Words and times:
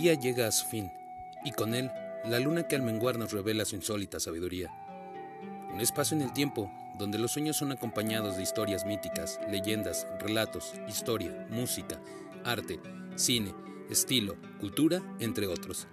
Día 0.00 0.14
llega 0.14 0.46
a 0.46 0.50
su 0.50 0.66
fin, 0.66 0.90
y 1.44 1.52
con 1.52 1.74
él 1.74 1.90
la 2.24 2.40
luna 2.40 2.66
que 2.66 2.74
al 2.74 2.80
menguar 2.80 3.18
nos 3.18 3.32
revela 3.32 3.66
su 3.66 3.76
insólita 3.76 4.18
sabiduría. 4.18 4.72
Un 5.70 5.78
espacio 5.82 6.16
en 6.16 6.22
el 6.22 6.32
tiempo 6.32 6.72
donde 6.98 7.18
los 7.18 7.32
sueños 7.32 7.58
son 7.58 7.70
acompañados 7.70 8.38
de 8.38 8.42
historias 8.42 8.86
míticas, 8.86 9.38
leyendas, 9.50 10.06
relatos, 10.18 10.72
historia, 10.88 11.46
música, 11.50 12.00
arte, 12.44 12.80
cine, 13.16 13.54
estilo, 13.90 14.38
cultura, 14.58 15.02
entre 15.18 15.46
otros. 15.46 15.86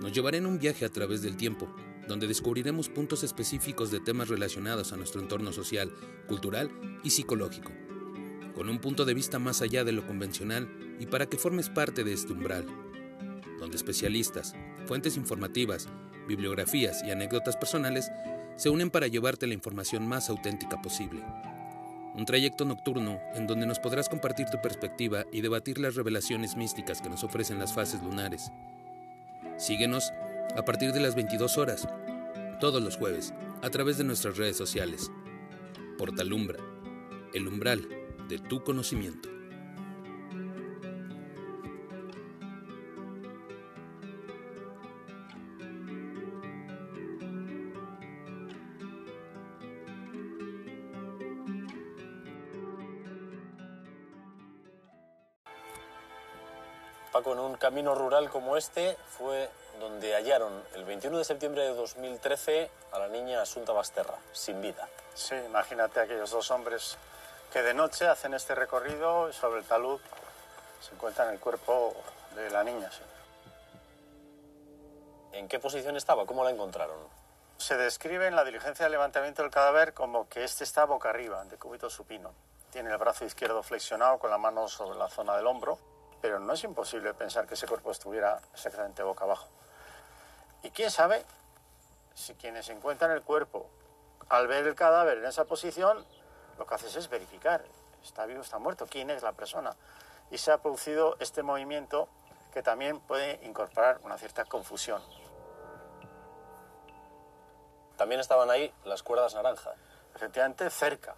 Nos 0.00 0.12
llevará 0.12 0.36
en 0.36 0.46
un 0.46 0.60
viaje 0.60 0.84
a 0.84 0.90
través 0.90 1.20
del 1.20 1.36
tiempo, 1.36 1.66
donde 2.06 2.28
descubriremos 2.28 2.88
puntos 2.88 3.24
específicos 3.24 3.90
de 3.90 3.98
temas 3.98 4.28
relacionados 4.28 4.92
a 4.92 4.96
nuestro 4.96 5.20
entorno 5.20 5.52
social, 5.52 5.92
cultural 6.28 6.70
y 7.02 7.10
psicológico, 7.10 7.72
con 8.54 8.68
un 8.68 8.78
punto 8.78 9.04
de 9.04 9.14
vista 9.14 9.40
más 9.40 9.60
allá 9.60 9.82
de 9.82 9.90
lo 9.90 10.06
convencional 10.06 10.68
y 11.00 11.06
para 11.06 11.26
que 11.26 11.36
formes 11.36 11.68
parte 11.68 12.04
de 12.04 12.12
este 12.12 12.32
umbral, 12.32 12.83
donde 13.58 13.76
especialistas, 13.76 14.54
fuentes 14.86 15.16
informativas, 15.16 15.88
bibliografías 16.26 17.02
y 17.04 17.10
anécdotas 17.10 17.56
personales 17.56 18.10
se 18.56 18.70
unen 18.70 18.90
para 18.90 19.06
llevarte 19.06 19.46
la 19.46 19.54
información 19.54 20.06
más 20.06 20.30
auténtica 20.30 20.80
posible. 20.80 21.22
Un 22.14 22.24
trayecto 22.24 22.64
nocturno 22.64 23.20
en 23.34 23.46
donde 23.46 23.66
nos 23.66 23.80
podrás 23.80 24.08
compartir 24.08 24.46
tu 24.48 24.60
perspectiva 24.60 25.24
y 25.32 25.40
debatir 25.40 25.78
las 25.78 25.96
revelaciones 25.96 26.56
místicas 26.56 27.02
que 27.02 27.10
nos 27.10 27.24
ofrecen 27.24 27.58
las 27.58 27.74
fases 27.74 28.02
lunares. 28.02 28.52
Síguenos 29.56 30.12
a 30.56 30.64
partir 30.64 30.92
de 30.92 31.00
las 31.00 31.16
22 31.16 31.58
horas, 31.58 31.88
todos 32.60 32.82
los 32.82 32.96
jueves, 32.96 33.34
a 33.62 33.70
través 33.70 33.98
de 33.98 34.04
nuestras 34.04 34.36
redes 34.36 34.56
sociales. 34.56 35.10
Portalumbra, 35.98 36.58
el 37.32 37.48
umbral 37.48 37.88
de 38.28 38.38
tu 38.38 38.62
conocimiento. 38.62 39.33
Paco, 57.24 57.32
en 57.32 57.38
un 57.38 57.56
camino 57.56 57.94
rural 57.94 58.28
como 58.28 58.56
este 58.58 58.98
fue 59.16 59.48
donde 59.80 60.14
hallaron 60.14 60.62
el 60.74 60.84
21 60.84 61.16
de 61.16 61.24
septiembre 61.24 61.62
de 61.62 61.74
2013 61.74 62.70
a 62.92 62.98
la 62.98 63.08
niña 63.08 63.40
Asunta 63.40 63.72
Basterra, 63.72 64.18
sin 64.32 64.60
vida. 64.60 64.86
Sí, 65.14 65.34
imagínate 65.34 66.00
aquellos 66.00 66.30
dos 66.30 66.50
hombres 66.50 66.98
que 67.50 67.62
de 67.62 67.72
noche 67.72 68.06
hacen 68.06 68.34
este 68.34 68.54
recorrido 68.54 69.30
y 69.30 69.32
sobre 69.32 69.60
el 69.60 69.64
talud 69.64 69.98
se 70.80 70.94
encuentran 70.94 71.30
el 71.30 71.40
cuerpo 71.40 71.94
de 72.34 72.50
la 72.50 72.62
niña. 72.62 72.90
Sí. 72.92 73.02
¿En 75.32 75.48
qué 75.48 75.58
posición 75.58 75.96
estaba? 75.96 76.26
¿Cómo 76.26 76.44
la 76.44 76.50
encontraron? 76.50 76.98
Se 77.56 77.76
describe 77.78 78.26
en 78.26 78.36
la 78.36 78.44
diligencia 78.44 78.84
de 78.84 78.90
levantamiento 78.90 79.40
del 79.40 79.50
cadáver 79.50 79.94
como 79.94 80.28
que 80.28 80.44
este 80.44 80.64
está 80.64 80.84
boca 80.84 81.08
arriba, 81.08 81.42
de 81.44 81.56
cúbito 81.56 81.88
supino. 81.88 82.32
Tiene 82.70 82.90
el 82.90 82.98
brazo 82.98 83.24
izquierdo 83.24 83.62
flexionado 83.62 84.18
con 84.18 84.30
la 84.30 84.36
mano 84.36 84.68
sobre 84.68 84.98
la 84.98 85.08
zona 85.08 85.36
del 85.36 85.46
hombro 85.46 85.78
pero 86.24 86.38
no 86.38 86.54
es 86.54 86.64
imposible 86.64 87.12
pensar 87.12 87.46
que 87.46 87.52
ese 87.52 87.66
cuerpo 87.66 87.90
estuviera 87.90 88.40
exactamente 88.54 89.02
boca 89.02 89.24
abajo. 89.24 89.46
Y 90.62 90.70
quién 90.70 90.90
sabe 90.90 91.22
si 92.14 92.32
quienes 92.32 92.70
encuentran 92.70 93.10
el 93.10 93.20
cuerpo 93.20 93.68
al 94.30 94.46
ver 94.46 94.66
el 94.66 94.74
cadáver 94.74 95.18
en 95.18 95.26
esa 95.26 95.44
posición, 95.44 96.02
lo 96.56 96.66
que 96.66 96.76
haces 96.76 96.96
es 96.96 97.10
verificar, 97.10 97.62
está 98.02 98.24
vivo, 98.24 98.40
está 98.40 98.58
muerto, 98.58 98.86
quién 98.88 99.10
es 99.10 99.22
la 99.22 99.32
persona. 99.32 99.76
Y 100.30 100.38
se 100.38 100.50
ha 100.50 100.56
producido 100.62 101.18
este 101.20 101.42
movimiento 101.42 102.08
que 102.54 102.62
también 102.62 103.00
puede 103.00 103.38
incorporar 103.44 104.00
una 104.02 104.16
cierta 104.16 104.46
confusión. 104.46 105.02
También 107.98 108.22
estaban 108.22 108.48
ahí 108.48 108.72
las 108.86 109.02
cuerdas 109.02 109.34
naranja. 109.34 109.74
Efectivamente, 110.14 110.70
cerca. 110.70 111.16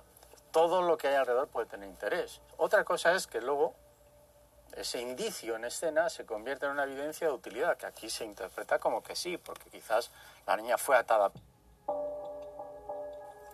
Todo 0.50 0.82
lo 0.82 0.98
que 0.98 1.06
hay 1.06 1.14
alrededor 1.14 1.46
puede 1.46 1.68
tener 1.68 1.88
interés. 1.88 2.40
Otra 2.56 2.82
cosa 2.82 3.12
es 3.14 3.28
que 3.28 3.40
luego 3.40 3.76
ese 4.76 5.00
indicio 5.00 5.56
en 5.56 5.64
escena 5.64 6.10
se 6.10 6.26
convierte 6.26 6.66
en 6.66 6.72
una 6.72 6.84
evidencia 6.84 7.26
de 7.26 7.32
utilidad, 7.32 7.76
que 7.78 7.86
aquí 7.86 8.10
se 8.10 8.24
interpreta 8.24 8.78
como 8.78 9.02
que 9.02 9.16
sí, 9.16 9.38
porque 9.38 9.70
quizás 9.70 10.10
la 10.46 10.56
niña 10.56 10.76
fue 10.76 10.96
atada. 10.96 11.32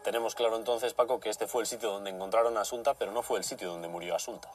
Tenemos 0.02 0.34
claro 0.34 0.56
entonces, 0.56 0.94
Paco, 0.94 1.20
que 1.20 1.30
este 1.30 1.46
fue 1.46 1.62
el 1.62 1.68
sitio 1.68 1.92
donde 1.92 2.10
encontraron 2.10 2.56
a 2.56 2.62
Asunta, 2.62 2.94
pero 2.94 3.12
no 3.12 3.22
fue 3.22 3.38
el 3.38 3.44
sitio 3.44 3.70
donde 3.70 3.86
murió 3.86 4.16
Asunta. 4.16 4.50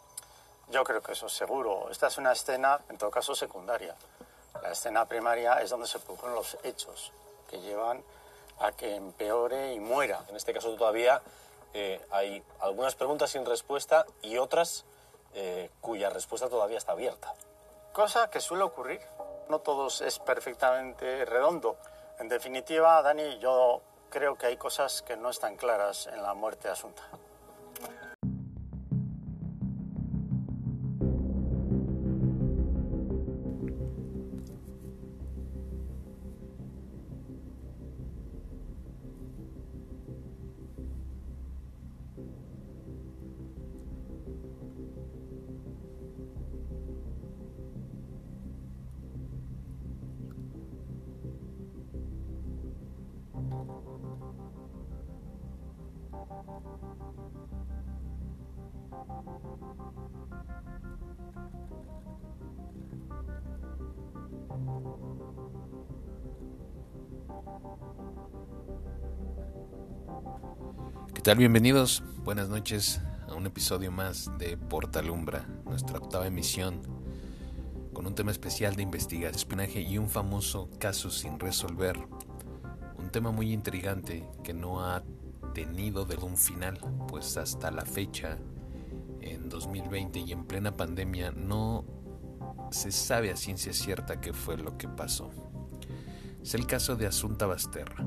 Yo 0.70 0.84
creo 0.84 1.02
que 1.02 1.14
eso 1.14 1.28
es 1.28 1.34
seguro. 1.34 1.90
Esta 1.90 2.08
es 2.08 2.18
una 2.18 2.34
escena, 2.34 2.82
en 2.90 2.98
todo 2.98 3.10
caso, 3.10 3.34
secundaria. 3.34 3.96
La 4.62 4.72
escena 4.72 5.06
primaria 5.06 5.62
es 5.62 5.70
donde 5.70 5.88
se 5.88 6.00
produjeron 6.00 6.36
los 6.36 6.58
hechos 6.64 7.14
que 7.50 7.62
llevan 7.62 8.04
a 8.60 8.74
que 8.74 8.96
empeore 8.96 9.74
y 9.74 9.80
muera. 9.80 10.26
En 10.28 10.36
este 10.36 10.54
caso 10.54 10.76
todavía 10.76 11.22
eh, 11.74 12.06
hay 12.12 12.44
algunas 12.60 12.96
preguntas 12.96 13.30
sin 13.30 13.46
respuesta 13.46 14.06
y 14.22 14.38
otras 14.38 14.84
eh, 15.40 15.70
cuya 15.82 16.10
respuesta 16.10 16.50
todavía 16.50 16.80
está 16.80 16.94
abierta. 16.94 17.32
Cosa 17.94 18.30
que 18.32 18.40
suele 18.40 18.64
ocurrir. 18.64 19.02
No 19.50 19.60
todo 19.60 19.88
es 19.88 20.20
perfectamente 20.20 21.26
redondo. 21.26 21.78
En 22.18 22.28
definitiva, 22.28 23.02
Dani, 23.04 23.38
yo 23.38 23.82
creo 24.10 24.36
que 24.36 24.48
hay 24.48 24.58
cosas 24.58 25.04
que 25.04 25.16
no 25.16 25.30
están 25.30 25.56
claras 25.56 26.08
en 26.08 26.24
la 26.24 26.34
muerte 26.34 26.70
Asunta. 26.70 27.04
Tal? 71.28 71.40
Bienvenidos, 71.40 72.04
buenas 72.24 72.48
noches 72.48 73.02
a 73.28 73.34
un 73.34 73.46
episodio 73.46 73.92
más 73.92 74.32
de 74.38 74.56
Portalumbra, 74.56 75.46
nuestra 75.66 75.98
octava 75.98 76.26
emisión, 76.26 76.80
con 77.92 78.08
un 78.08 78.16
tema 78.16 78.32
especial 78.32 78.78
de 78.78 78.84
investigación, 78.84 79.36
espionaje 79.36 79.82
y 79.82 79.98
un 79.98 80.08
famoso 80.08 80.70
caso 80.80 81.10
sin 81.10 81.38
resolver. 81.38 82.00
Un 82.98 83.10
tema 83.12 83.32
muy 83.32 83.52
intrigante 83.52 84.26
que 84.42 84.54
no 84.54 84.86
ha 84.86 85.04
tenido 85.54 86.06
de 86.06 86.16
un 86.16 86.38
final, 86.38 86.80
pues 87.10 87.36
hasta 87.36 87.72
la 87.72 87.84
fecha, 87.84 88.38
en 89.20 89.50
2020 89.50 90.20
y 90.20 90.32
en 90.32 90.46
plena 90.46 90.78
pandemia, 90.78 91.32
no 91.32 91.84
se 92.72 92.90
sabe 92.94 93.32
a 93.32 93.36
ciencia 93.36 93.74
cierta 93.74 94.22
qué 94.22 94.32
fue 94.32 94.56
lo 94.56 94.78
que 94.78 94.88
pasó. 94.88 95.30
Es 96.42 96.56
el 96.56 96.66
caso 96.66 96.96
de 96.96 97.06
Asunta 97.06 97.48
Basterra, 97.48 98.06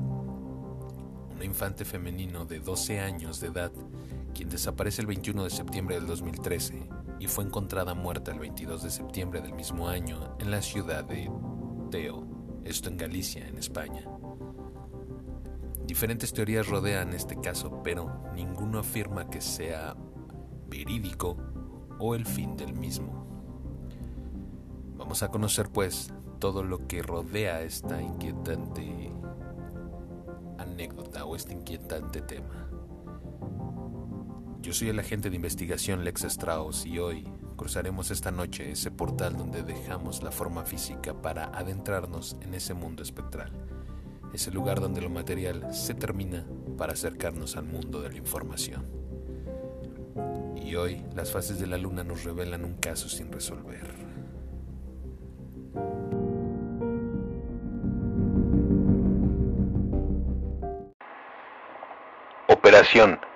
infante 1.45 1.85
femenino 1.85 2.45
de 2.45 2.59
12 2.59 2.99
años 2.99 3.39
de 3.39 3.47
edad, 3.47 3.71
quien 4.33 4.49
desaparece 4.49 5.01
el 5.01 5.07
21 5.07 5.43
de 5.43 5.49
septiembre 5.49 5.95
del 5.95 6.07
2013 6.07 6.87
y 7.19 7.27
fue 7.27 7.43
encontrada 7.43 7.93
muerta 7.93 8.31
el 8.31 8.39
22 8.39 8.83
de 8.83 8.89
septiembre 8.89 9.41
del 9.41 9.53
mismo 9.53 9.87
año 9.87 10.35
en 10.39 10.51
la 10.51 10.61
ciudad 10.61 11.03
de 11.03 11.29
Teo, 11.89 12.25
esto 12.63 12.89
en 12.89 12.97
Galicia, 12.97 13.47
en 13.47 13.57
España. 13.57 14.05
Diferentes 15.85 16.33
teorías 16.33 16.67
rodean 16.67 17.13
este 17.13 17.39
caso, 17.39 17.81
pero 17.83 18.31
ninguno 18.33 18.79
afirma 18.79 19.29
que 19.29 19.41
sea 19.41 19.95
verídico 20.67 21.37
o 21.99 22.15
el 22.15 22.25
fin 22.25 22.55
del 22.55 22.73
mismo. 22.73 23.21
Vamos 24.97 25.21
a 25.21 25.29
conocer 25.29 25.69
pues 25.69 26.13
todo 26.39 26.63
lo 26.63 26.87
que 26.87 27.03
rodea 27.03 27.61
esta 27.61 28.01
inquietante 28.01 29.11
anécdota 30.61 31.25
o 31.25 31.35
este 31.35 31.53
inquietante 31.53 32.21
tema. 32.21 32.69
Yo 34.61 34.73
soy 34.73 34.89
el 34.89 34.99
agente 34.99 35.29
de 35.29 35.35
investigación 35.35 36.03
Lex 36.03 36.23
Strauss 36.25 36.85
y 36.85 36.99
hoy 36.99 37.27
cruzaremos 37.55 38.11
esta 38.11 38.31
noche 38.31 38.71
ese 38.71 38.91
portal 38.91 39.35
donde 39.35 39.63
dejamos 39.63 40.21
la 40.21 40.31
forma 40.31 40.65
física 40.65 41.19
para 41.19 41.45
adentrarnos 41.45 42.37
en 42.41 42.53
ese 42.53 42.73
mundo 42.73 43.01
espectral, 43.01 43.51
ese 44.33 44.51
lugar 44.51 44.79
donde 44.79 45.01
lo 45.01 45.09
material 45.09 45.73
se 45.73 45.95
termina 45.95 46.45
para 46.77 46.93
acercarnos 46.93 47.57
al 47.57 47.65
mundo 47.65 48.01
de 48.01 48.09
la 48.09 48.17
información. 48.17 48.85
Y 50.55 50.75
hoy 50.75 51.03
las 51.15 51.31
fases 51.31 51.59
de 51.59 51.67
la 51.67 51.77
luna 51.77 52.03
nos 52.03 52.23
revelan 52.23 52.63
un 52.63 52.75
caso 52.75 53.09
sin 53.09 53.31
resolver. 53.31 53.93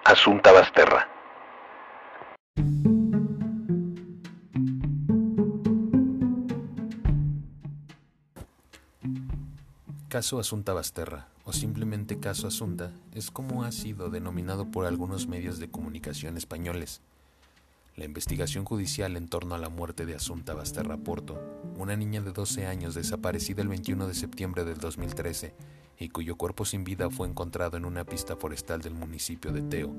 Asunta 0.03 0.51
Basterra. 0.51 1.07
Caso 10.09 10.39
Asunta 10.39 10.73
Basterra, 10.73 11.27
o 11.43 11.53
simplemente 11.53 12.19
Caso 12.19 12.47
Asunta, 12.47 12.91
es 13.13 13.29
como 13.29 13.63
ha 13.63 13.71
sido 13.71 14.09
denominado 14.09 14.71
por 14.71 14.87
algunos 14.87 15.27
medios 15.27 15.59
de 15.59 15.69
comunicación 15.69 16.37
españoles. 16.37 17.01
La 17.95 18.03
investigación 18.03 18.65
judicial 18.65 19.15
en 19.15 19.29
torno 19.29 19.55
a 19.55 19.57
la 19.57 19.69
muerte 19.69 20.05
de 20.05 20.15
Asunta 20.15 20.53
Basterra 20.53 20.97
Porto, 20.97 21.41
una 21.77 21.95
niña 21.95 22.19
de 22.19 22.33
12 22.33 22.65
años 22.67 22.93
desaparecida 22.93 23.61
el 23.61 23.69
21 23.69 24.09
de 24.09 24.13
septiembre 24.13 24.65
del 24.65 24.79
2013 24.79 25.55
y 25.97 26.09
cuyo 26.09 26.35
cuerpo 26.35 26.65
sin 26.65 26.83
vida 26.83 27.09
fue 27.09 27.25
encontrado 27.25 27.77
en 27.77 27.85
una 27.85 28.03
pista 28.03 28.35
forestal 28.35 28.81
del 28.81 28.95
municipio 28.95 29.53
de 29.53 29.61
Teo, 29.61 29.95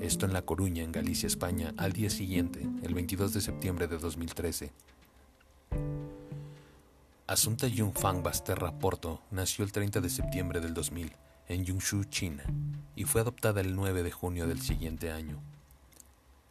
esto 0.00 0.26
en 0.26 0.32
La 0.32 0.42
Coruña, 0.42 0.82
en 0.82 0.90
Galicia, 0.90 1.28
España, 1.28 1.72
al 1.76 1.92
día 1.92 2.10
siguiente, 2.10 2.68
el 2.82 2.94
22 2.94 3.32
de 3.32 3.40
septiembre 3.40 3.86
de 3.86 3.98
2013. 3.98 4.72
Asunta 7.28 7.68
Yunfang 7.68 8.24
Basterra 8.24 8.76
Porto 8.76 9.22
nació 9.30 9.64
el 9.64 9.70
30 9.70 10.00
de 10.00 10.10
septiembre 10.10 10.58
del 10.60 10.74
2000 10.74 11.12
en 11.46 11.64
Yungshu, 11.64 12.06
China, 12.06 12.42
y 12.96 13.04
fue 13.04 13.20
adoptada 13.20 13.60
el 13.60 13.76
9 13.76 14.02
de 14.02 14.10
junio 14.10 14.48
del 14.48 14.60
siguiente 14.60 15.12
año. 15.12 15.40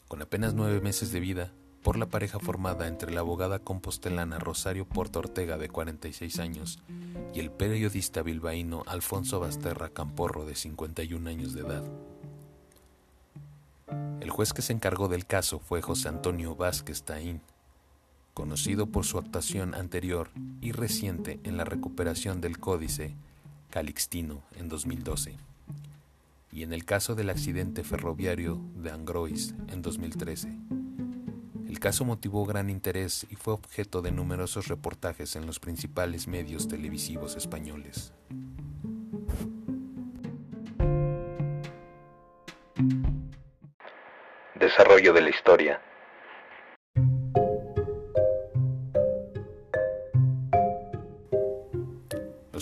Con 0.07 0.21
apenas 0.21 0.53
nueve 0.53 0.81
meses 0.81 1.11
de 1.11 1.19
vida, 1.19 1.51
por 1.81 1.97
la 1.97 2.07
pareja 2.07 2.39
formada 2.39 2.87
entre 2.87 3.11
la 3.11 3.21
abogada 3.21 3.59
compostelana 3.59 4.39
Rosario 4.39 4.85
Porto 4.85 5.19
Ortega 5.19 5.57
de 5.57 5.69
46 5.69 6.39
años 6.39 6.79
y 7.33 7.39
el 7.39 7.51
periodista 7.51 8.21
bilbaíno 8.21 8.83
Alfonso 8.87 9.39
Basterra 9.39 9.89
Camporro 9.89 10.45
de 10.45 10.55
51 10.55 11.29
años 11.29 11.53
de 11.53 11.61
edad. 11.61 11.83
El 14.19 14.29
juez 14.29 14.53
que 14.53 14.61
se 14.61 14.73
encargó 14.73 15.07
del 15.07 15.25
caso 15.25 15.59
fue 15.59 15.81
José 15.81 16.09
Antonio 16.09 16.55
Vázquez 16.55 17.03
Taín, 17.03 17.41
conocido 18.33 18.87
por 18.87 19.05
su 19.05 19.17
actuación 19.17 19.73
anterior 19.73 20.29
y 20.61 20.71
reciente 20.71 21.39
en 21.43 21.57
la 21.57 21.65
recuperación 21.65 22.41
del 22.41 22.59
Códice 22.59 23.15
Calixtino 23.69 24.43
en 24.55 24.69
2012 24.69 25.37
y 26.55 26.63
en 26.63 26.71
el 26.71 26.85
caso 26.85 27.15
del 27.15 27.29
accidente 27.29 27.83
ferroviario 27.83 28.61
de 28.75 28.89
Angrois 28.89 29.53
en 29.67 29.81
2013. 29.81 30.57
El 31.67 31.79
caso 31.81 32.05
motivó 32.05 32.45
gran 32.45 32.69
interés 32.69 33.27
y 33.29 33.35
fue 33.35 33.53
objeto 33.53 34.01
de 34.01 34.13
numerosos 34.13 34.69
reportajes 34.69 35.35
en 35.35 35.45
los 35.47 35.59
principales 35.59 36.29
medios 36.29 36.69
televisivos 36.69 37.35
españoles. 37.35 38.13
Desarrollo 44.57 45.11
de 45.11 45.21
la 45.21 45.29
historia. 45.31 45.81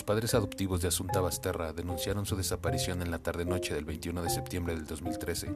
Padres 0.05 0.33
adoptivos 0.33 0.81
de 0.81 0.89
Asunta 0.89 1.21
Basterra 1.21 1.73
denunciaron 1.73 2.25
su 2.25 2.35
desaparición 2.35 3.01
en 3.01 3.11
la 3.11 3.19
tarde-noche 3.19 3.73
del 3.73 3.85
21 3.85 4.21
de 4.21 4.29
septiembre 4.29 4.75
del 4.75 4.85
2013 4.85 5.55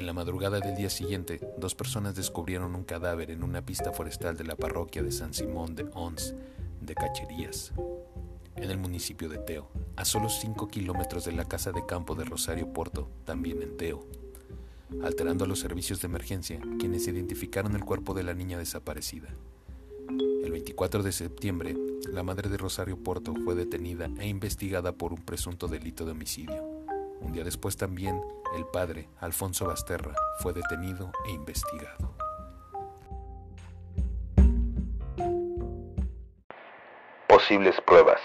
en 0.00 0.06
la 0.06 0.14
madrugada 0.14 0.60
del 0.60 0.74
día 0.76 0.88
siguiente, 0.88 1.40
dos 1.58 1.74
personas 1.74 2.14
descubrieron 2.14 2.74
un 2.74 2.84
cadáver 2.84 3.30
en 3.30 3.42
una 3.42 3.60
pista 3.60 3.92
forestal 3.92 4.34
de 4.34 4.44
la 4.44 4.56
parroquia 4.56 5.02
de 5.02 5.12
San 5.12 5.34
Simón 5.34 5.74
de 5.74 5.86
Ons, 5.92 6.34
de 6.80 6.94
Cacherías, 6.94 7.72
en 8.56 8.70
el 8.70 8.78
municipio 8.78 9.28
de 9.28 9.36
Teo, 9.36 9.68
a 9.96 10.06
solo 10.06 10.30
5 10.30 10.68
kilómetros 10.68 11.26
de 11.26 11.32
la 11.32 11.44
casa 11.44 11.70
de 11.72 11.84
campo 11.84 12.14
de 12.14 12.24
Rosario 12.24 12.72
Porto, 12.72 13.10
también 13.26 13.60
en 13.60 13.76
Teo, 13.76 14.06
alterando 15.02 15.44
los 15.46 15.58
servicios 15.58 16.00
de 16.00 16.06
emergencia, 16.06 16.60
quienes 16.78 17.06
identificaron 17.06 17.76
el 17.76 17.84
cuerpo 17.84 18.14
de 18.14 18.22
la 18.22 18.32
niña 18.32 18.56
desaparecida. 18.56 19.28
El 20.08 20.50
24 20.50 21.02
de 21.02 21.12
septiembre, 21.12 21.76
la 22.08 22.22
madre 22.22 22.48
de 22.48 22.56
Rosario 22.56 22.96
Porto 22.96 23.34
fue 23.44 23.54
detenida 23.54 24.08
e 24.18 24.26
investigada 24.26 24.92
por 24.92 25.12
un 25.12 25.24
presunto 25.24 25.68
delito 25.68 26.04
de 26.04 26.12
homicidio. 26.12 26.62
Un 27.20 27.32
día 27.32 27.44
después 27.44 27.76
también 27.76 28.20
el 28.56 28.66
padre, 28.66 29.08
Alfonso 29.20 29.66
Basterra, 29.66 30.14
fue 30.38 30.52
detenido 30.52 31.12
e 31.26 31.32
investigado. 31.32 32.14
Posibles 37.28 37.76
pruebas. 37.86 38.20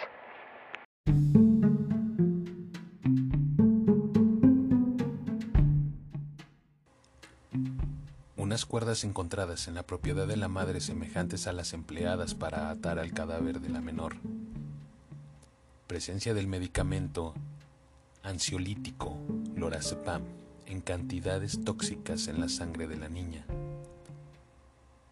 Cuerdas 8.68 9.04
encontradas 9.04 9.68
en 9.68 9.76
la 9.76 9.84
propiedad 9.84 10.28
de 10.28 10.36
la 10.38 10.48
madre 10.48 10.82
semejantes 10.82 11.48
a 11.48 11.54
las 11.54 11.72
empleadas 11.74 12.36
para 12.36 12.70
atar 12.70 13.00
al 13.00 13.14
cadáver 13.14 13.62
de 13.62 13.70
la 13.70 13.80
menor. 13.80 14.18
Presencia 15.88 16.34
del 16.34 16.48
medicamento 16.48 17.36
ansiolítico, 18.24 19.18
lorazepam, 19.56 20.24
en 20.66 20.82
cantidades 20.82 21.64
tóxicas 21.64 22.28
en 22.28 22.42
la 22.42 22.50
sangre 22.50 22.88
de 22.88 22.98
la 22.98 23.08
niña. 23.08 23.46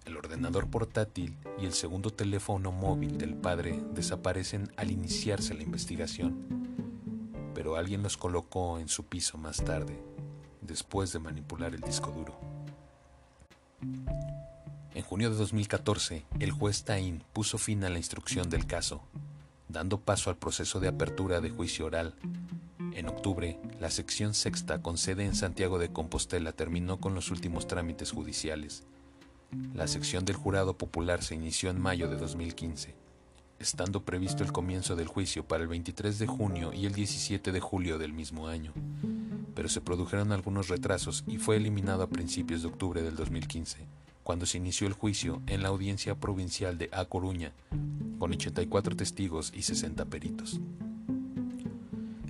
El 0.03 0.17
ordenador 0.17 0.67
portátil 0.67 1.37
y 1.57 1.65
el 1.65 1.73
segundo 1.73 2.09
teléfono 2.09 2.71
móvil 2.71 3.17
del 3.17 3.35
padre 3.35 3.81
desaparecen 3.93 4.73
al 4.75 4.91
iniciarse 4.91 5.53
la 5.53 5.63
investigación, 5.63 7.51
pero 7.53 7.75
alguien 7.75 8.03
los 8.03 8.17
colocó 8.17 8.79
en 8.79 8.89
su 8.89 9.05
piso 9.05 9.37
más 9.37 9.63
tarde, 9.63 10.03
después 10.61 11.13
de 11.13 11.19
manipular 11.19 11.73
el 11.75 11.81
disco 11.81 12.11
duro. 12.11 12.52
En 14.95 15.03
junio 15.03 15.29
de 15.29 15.35
2014, 15.35 16.25
el 16.39 16.51
juez 16.51 16.83
Tain 16.83 17.23
puso 17.33 17.57
fin 17.57 17.83
a 17.83 17.89
la 17.89 17.97
instrucción 17.97 18.49
del 18.49 18.65
caso, 18.65 19.01
dando 19.67 19.99
paso 19.99 20.29
al 20.29 20.37
proceso 20.37 20.79
de 20.79 20.87
apertura 20.87 21.41
de 21.41 21.49
juicio 21.49 21.85
oral 21.85 22.15
en 22.95 23.07
octubre, 23.07 23.57
la 23.79 23.89
sección 23.89 24.35
sexta 24.35 24.83
con 24.83 24.99
sede 24.99 25.25
en 25.25 25.33
Santiago 25.33 25.79
de 25.79 25.91
Compostela 25.91 26.51
terminó 26.51 26.99
con 26.99 27.15
los 27.15 27.31
últimos 27.31 27.65
trámites 27.65 28.11
judiciales. 28.11 28.83
La 29.73 29.87
sección 29.87 30.25
del 30.25 30.35
jurado 30.35 30.77
popular 30.77 31.23
se 31.23 31.33
inició 31.33 31.71
en 31.71 31.81
mayo 31.81 32.07
de 32.07 32.17
2015, 32.17 32.93
estando 33.57 34.03
previsto 34.03 34.43
el 34.43 34.51
comienzo 34.51 34.95
del 34.95 35.07
juicio 35.07 35.43
para 35.47 35.63
el 35.63 35.69
23 35.69 36.19
de 36.19 36.27
junio 36.27 36.71
y 36.71 36.85
el 36.85 36.93
17 36.93 37.51
de 37.51 37.59
julio 37.59 37.97
del 37.97 38.13
mismo 38.13 38.47
año, 38.47 38.73
pero 39.55 39.69
se 39.69 39.81
produjeron 39.81 40.31
algunos 40.31 40.67
retrasos 40.67 41.23
y 41.27 41.37
fue 41.37 41.57
eliminado 41.57 42.03
a 42.03 42.09
principios 42.09 42.61
de 42.61 42.67
octubre 42.67 43.01
del 43.01 43.15
2015, 43.15 43.85
cuando 44.23 44.45
se 44.45 44.57
inició 44.57 44.87
el 44.87 44.93
juicio 44.93 45.41
en 45.47 45.63
la 45.63 45.69
audiencia 45.69 46.15
provincial 46.15 46.77
de 46.77 46.89
A 46.91 47.05
Coruña, 47.05 47.51
con 48.19 48.31
84 48.31 48.95
testigos 48.95 49.51
y 49.55 49.63
60 49.63 50.05
peritos. 50.05 50.59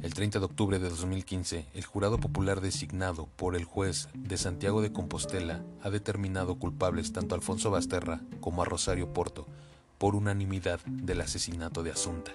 El 0.01 0.13
30 0.13 0.39
de 0.39 0.45
octubre 0.45 0.79
de 0.79 0.89
2015, 0.89 1.65
el 1.73 1.85
jurado 1.85 2.19
popular 2.19 2.59
designado 2.59 3.29
por 3.37 3.55
el 3.55 3.63
juez 3.63 4.09
de 4.13 4.37
Santiago 4.37 4.81
de 4.81 4.91
Compostela 4.91 5.63
ha 5.81 5.89
determinado 5.89 6.55
culpables 6.55 7.13
tanto 7.13 7.35
a 7.35 7.37
Alfonso 7.37 7.71
Basterra 7.71 8.21
como 8.41 8.61
a 8.61 8.65
Rosario 8.65 9.13
Porto 9.13 9.47
por 9.97 10.15
unanimidad 10.15 10.81
del 10.85 11.21
asesinato 11.21 11.83
de 11.83 11.91
Asunta. 11.91 12.31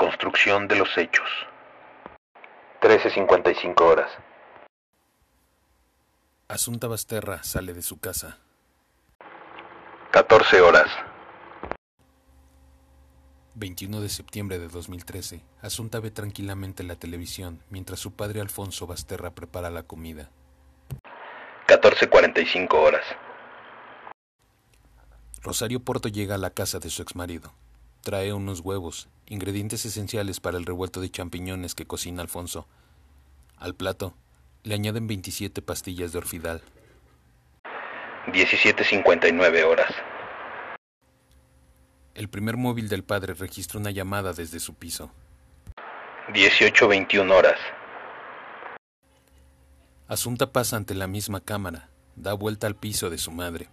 Reconstrucción 0.00 0.68
de 0.68 0.76
los 0.76 0.96
hechos. 0.96 1.26
13.55 2.80 3.80
horas. 3.80 4.08
Asunta 6.46 6.86
Basterra 6.86 7.42
sale 7.42 7.74
de 7.74 7.82
su 7.82 7.98
casa. 7.98 8.38
14 10.12 10.60
horas. 10.60 10.86
21 13.56 14.00
de 14.00 14.08
septiembre 14.08 14.60
de 14.60 14.68
2013, 14.68 15.42
Asunta 15.62 15.98
ve 15.98 16.12
tranquilamente 16.12 16.84
la 16.84 16.94
televisión 16.94 17.60
mientras 17.68 17.98
su 17.98 18.12
padre 18.12 18.40
Alfonso 18.40 18.86
Basterra 18.86 19.32
prepara 19.32 19.68
la 19.68 19.82
comida. 19.82 20.30
14.45 21.66 22.72
horas. 22.74 23.04
Rosario 25.42 25.80
Porto 25.80 26.08
llega 26.08 26.36
a 26.36 26.38
la 26.38 26.50
casa 26.50 26.78
de 26.78 26.88
su 26.88 27.02
exmarido. 27.02 27.52
Trae 28.02 28.32
unos 28.32 28.60
huevos, 28.60 29.08
ingredientes 29.26 29.84
esenciales 29.84 30.40
para 30.40 30.58
el 30.58 30.66
revuelto 30.66 31.00
de 31.00 31.10
champiñones 31.10 31.74
que 31.74 31.86
cocina 31.86 32.22
Alfonso. 32.22 32.66
Al 33.56 33.74
plato 33.74 34.14
le 34.62 34.74
añaden 34.74 35.06
27 35.06 35.62
pastillas 35.62 36.12
de 36.12 36.18
orfidal. 36.18 36.62
17.59 38.26 39.64
horas. 39.64 39.92
El 42.14 42.28
primer 42.28 42.56
móvil 42.56 42.88
del 42.88 43.04
padre 43.04 43.34
registra 43.34 43.78
una 43.78 43.90
llamada 43.90 44.32
desde 44.32 44.60
su 44.60 44.74
piso. 44.74 45.10
18.21 46.34 47.32
horas. 47.32 47.58
Asunta 50.08 50.52
pasa 50.52 50.76
ante 50.76 50.94
la 50.94 51.06
misma 51.06 51.40
cámara, 51.40 51.88
da 52.16 52.32
vuelta 52.34 52.66
al 52.66 52.74
piso 52.74 53.08
de 53.08 53.18
su 53.18 53.30
madre. 53.30 53.68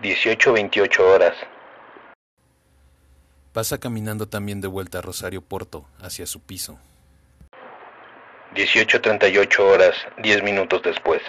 18.28 0.00 1.00
horas. 1.00 1.34
Pasa 3.54 3.78
caminando 3.78 4.26
también 4.26 4.60
de 4.60 4.66
vuelta 4.66 4.98
a 4.98 5.00
Rosario 5.00 5.40
Porto, 5.40 5.86
hacia 6.00 6.26
su 6.26 6.40
piso. 6.40 6.76
18.38 8.56 9.60
horas, 9.60 9.94
10 10.20 10.42
minutos 10.42 10.82
después. 10.82 11.22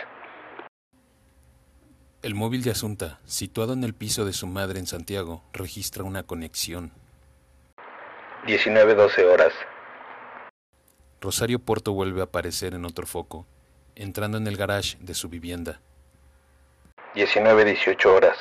El 2.24 2.34
móvil 2.34 2.64
de 2.64 2.72
Asunta, 2.72 3.20
situado 3.28 3.74
en 3.74 3.84
el 3.84 3.94
piso 3.94 4.26
de 4.26 4.34
su 4.34 4.48
madre 4.48 4.80
en 4.80 4.88
Santiago, 4.88 5.44
registra 5.54 6.04
una 6.04 6.24
conexión. 6.24 6.92
19.12 8.48 9.24
horas. 9.32 9.54
Rosario 11.22 11.60
Porto 11.60 11.94
vuelve 11.94 12.22
a 12.22 12.24
aparecer 12.24 12.74
en 12.74 12.86
otro 12.86 13.06
foco, 13.06 13.46
entrando 13.94 14.40
en 14.40 14.48
el 14.48 14.58
garage 14.58 14.98
de 15.00 15.14
su 15.14 15.30
vivienda. 15.30 15.80
19.18 17.14 18.06
horas. 18.08 18.36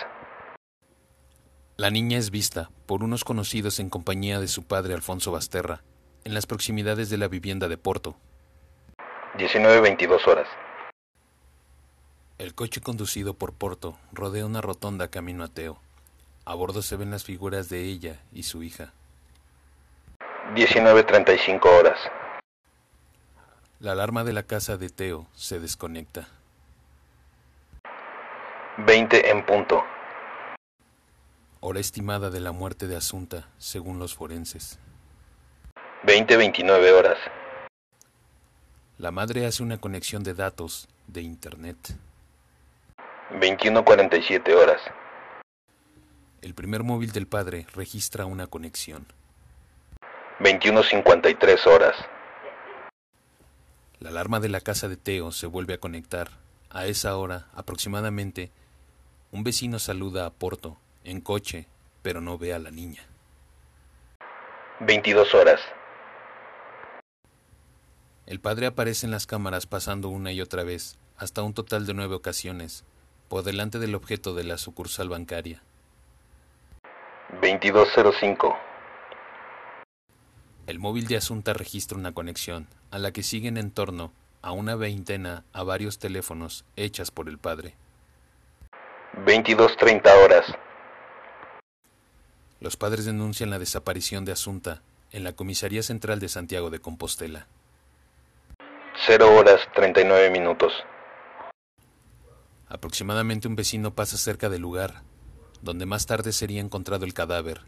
La 1.76 1.90
niña 1.90 2.18
es 2.18 2.30
vista 2.30 2.70
por 2.86 3.02
unos 3.02 3.24
conocidos 3.24 3.80
en 3.80 3.90
compañía 3.90 4.38
de 4.38 4.46
su 4.46 4.62
padre 4.62 4.94
Alfonso 4.94 5.32
Basterra, 5.32 5.82
en 6.22 6.32
las 6.32 6.46
proximidades 6.46 7.10
de 7.10 7.18
la 7.18 7.26
vivienda 7.26 7.66
de 7.66 7.76
Porto. 7.76 8.14
19.22 9.38 10.24
horas. 10.28 10.46
El 12.38 12.54
coche 12.54 12.80
conducido 12.80 13.34
por 13.34 13.54
Porto 13.54 13.98
rodea 14.12 14.46
una 14.46 14.60
rotonda 14.60 15.08
camino 15.08 15.42
a 15.42 15.48
Teo. 15.48 15.80
A 16.44 16.54
bordo 16.54 16.80
se 16.80 16.94
ven 16.94 17.10
las 17.10 17.24
figuras 17.24 17.68
de 17.68 17.82
ella 17.82 18.20
y 18.32 18.44
su 18.44 18.62
hija. 18.62 18.92
19.35 20.54 21.64
horas. 21.64 21.98
La 23.80 23.92
alarma 23.92 24.22
de 24.22 24.32
la 24.32 24.44
casa 24.44 24.76
de 24.76 24.90
Teo 24.90 25.26
se 25.34 25.58
desconecta. 25.58 26.28
20 28.78 29.30
en 29.30 29.44
punto. 29.44 29.82
Hora 31.66 31.80
estimada 31.80 32.28
de 32.28 32.40
la 32.40 32.52
muerte 32.52 32.86
de 32.86 32.94
Asunta, 32.94 33.48
según 33.56 33.98
los 33.98 34.14
forenses. 34.14 34.78
20.29 36.02 36.92
horas. 36.92 37.16
La 38.98 39.10
madre 39.10 39.46
hace 39.46 39.62
una 39.62 39.78
conexión 39.78 40.22
de 40.24 40.34
datos 40.34 40.90
de 41.06 41.22
Internet. 41.22 41.78
21.47 43.40 44.54
horas. 44.54 44.82
El 46.42 46.52
primer 46.52 46.82
móvil 46.82 47.12
del 47.12 47.26
padre 47.26 47.66
registra 47.72 48.26
una 48.26 48.46
conexión. 48.46 49.06
21.53 50.40 51.66
horas. 51.66 51.96
La 54.00 54.10
alarma 54.10 54.38
de 54.40 54.50
la 54.50 54.60
casa 54.60 54.90
de 54.90 54.98
Teo 54.98 55.32
se 55.32 55.46
vuelve 55.46 55.72
a 55.72 55.78
conectar. 55.78 56.28
A 56.68 56.84
esa 56.84 57.16
hora, 57.16 57.46
aproximadamente, 57.54 58.50
un 59.32 59.44
vecino 59.44 59.78
saluda 59.78 60.26
a 60.26 60.30
Porto, 60.30 60.76
en 61.04 61.20
coche, 61.20 61.68
pero 62.02 62.20
no 62.20 62.38
ve 62.38 62.52
a 62.52 62.58
la 62.58 62.70
niña. 62.70 63.02
22 64.80 65.34
horas. 65.34 65.60
El 68.26 68.40
padre 68.40 68.66
aparece 68.66 69.06
en 69.06 69.12
las 69.12 69.26
cámaras 69.26 69.66
pasando 69.66 70.08
una 70.08 70.32
y 70.32 70.40
otra 70.40 70.64
vez, 70.64 70.98
hasta 71.16 71.42
un 71.42 71.54
total 71.54 71.86
de 71.86 71.94
nueve 71.94 72.14
ocasiones, 72.14 72.84
por 73.28 73.44
delante 73.44 73.78
del 73.78 73.94
objeto 73.94 74.34
de 74.34 74.44
la 74.44 74.58
sucursal 74.58 75.08
bancaria. 75.08 75.62
22.05. 77.40 78.56
El 80.66 80.78
móvil 80.78 81.06
de 81.06 81.18
Asunta 81.18 81.52
registra 81.52 81.98
una 81.98 82.12
conexión, 82.12 82.66
a 82.90 82.98
la 82.98 83.12
que 83.12 83.22
siguen 83.22 83.58
en 83.58 83.70
torno 83.70 84.12
a 84.40 84.52
una 84.52 84.76
veintena 84.76 85.44
a 85.52 85.62
varios 85.62 85.98
teléfonos 85.98 86.64
hechas 86.76 87.10
por 87.10 87.28
el 87.28 87.38
padre. 87.38 87.74
22.30 89.26 90.24
horas. 90.24 90.46
Los 92.64 92.78
padres 92.78 93.04
denuncian 93.04 93.50
la 93.50 93.58
desaparición 93.58 94.24
de 94.24 94.32
Asunta 94.32 94.80
en 95.12 95.22
la 95.22 95.34
Comisaría 95.34 95.82
Central 95.82 96.18
de 96.18 96.30
Santiago 96.30 96.70
de 96.70 96.78
Compostela. 96.78 97.46
0 99.06 99.36
horas 99.36 99.60
39 99.74 100.30
minutos. 100.30 100.72
Aproximadamente 102.66 103.48
un 103.48 103.54
vecino 103.54 103.94
pasa 103.94 104.16
cerca 104.16 104.48
del 104.48 104.62
lugar, 104.62 105.02
donde 105.60 105.84
más 105.84 106.06
tarde 106.06 106.32
sería 106.32 106.62
encontrado 106.62 107.04
el 107.04 107.12
cadáver, 107.12 107.60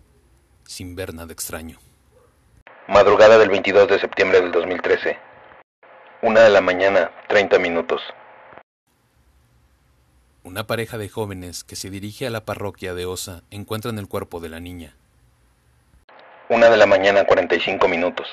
sin 0.64 0.96
ver 0.96 1.12
nada 1.12 1.30
extraño. 1.30 1.78
Madrugada 2.88 3.36
del 3.36 3.50
22 3.50 3.88
de 3.88 4.00
septiembre 4.00 4.40
del 4.40 4.50
2013. 4.50 5.18
Una 6.22 6.40
de 6.40 6.48
la 6.48 6.62
mañana, 6.62 7.10
30 7.28 7.58
minutos. 7.58 8.00
Una 10.46 10.64
pareja 10.64 10.96
de 10.96 11.08
jóvenes 11.08 11.64
que 11.64 11.74
se 11.74 11.90
dirige 11.90 12.24
a 12.24 12.30
la 12.30 12.44
parroquia 12.44 12.94
de 12.94 13.04
Osa 13.04 13.42
encuentran 13.50 13.98
el 13.98 14.06
cuerpo 14.06 14.38
de 14.38 14.48
la 14.48 14.60
niña. 14.60 14.94
Una 16.48 16.70
de 16.70 16.76
la 16.76 16.86
mañana, 16.86 17.26
45 17.26 17.88
minutos. 17.88 18.28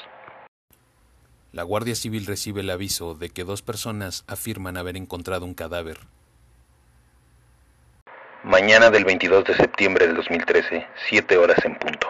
La 1.53 1.63
Guardia 1.63 1.96
Civil 1.96 2.27
recibe 2.27 2.62
el 2.62 2.70
aviso 2.70 3.15
de 3.15 3.32
que 3.32 3.43
dos 3.43 3.63
personas 3.63 4.25
afirman 4.27 4.77
haber 4.77 4.96
encontrado 4.96 5.43
un 5.43 5.55
cadáver. 5.55 6.01
Mañana 8.43 8.91
del 8.91 9.05
22 9.05 9.46
de 9.46 9.55
septiembre 9.55 10.05
del 10.05 10.15
2013, 10.15 10.86
7 11.10 11.38
horas 11.39 11.65
en 11.65 11.79
punto. 11.79 12.05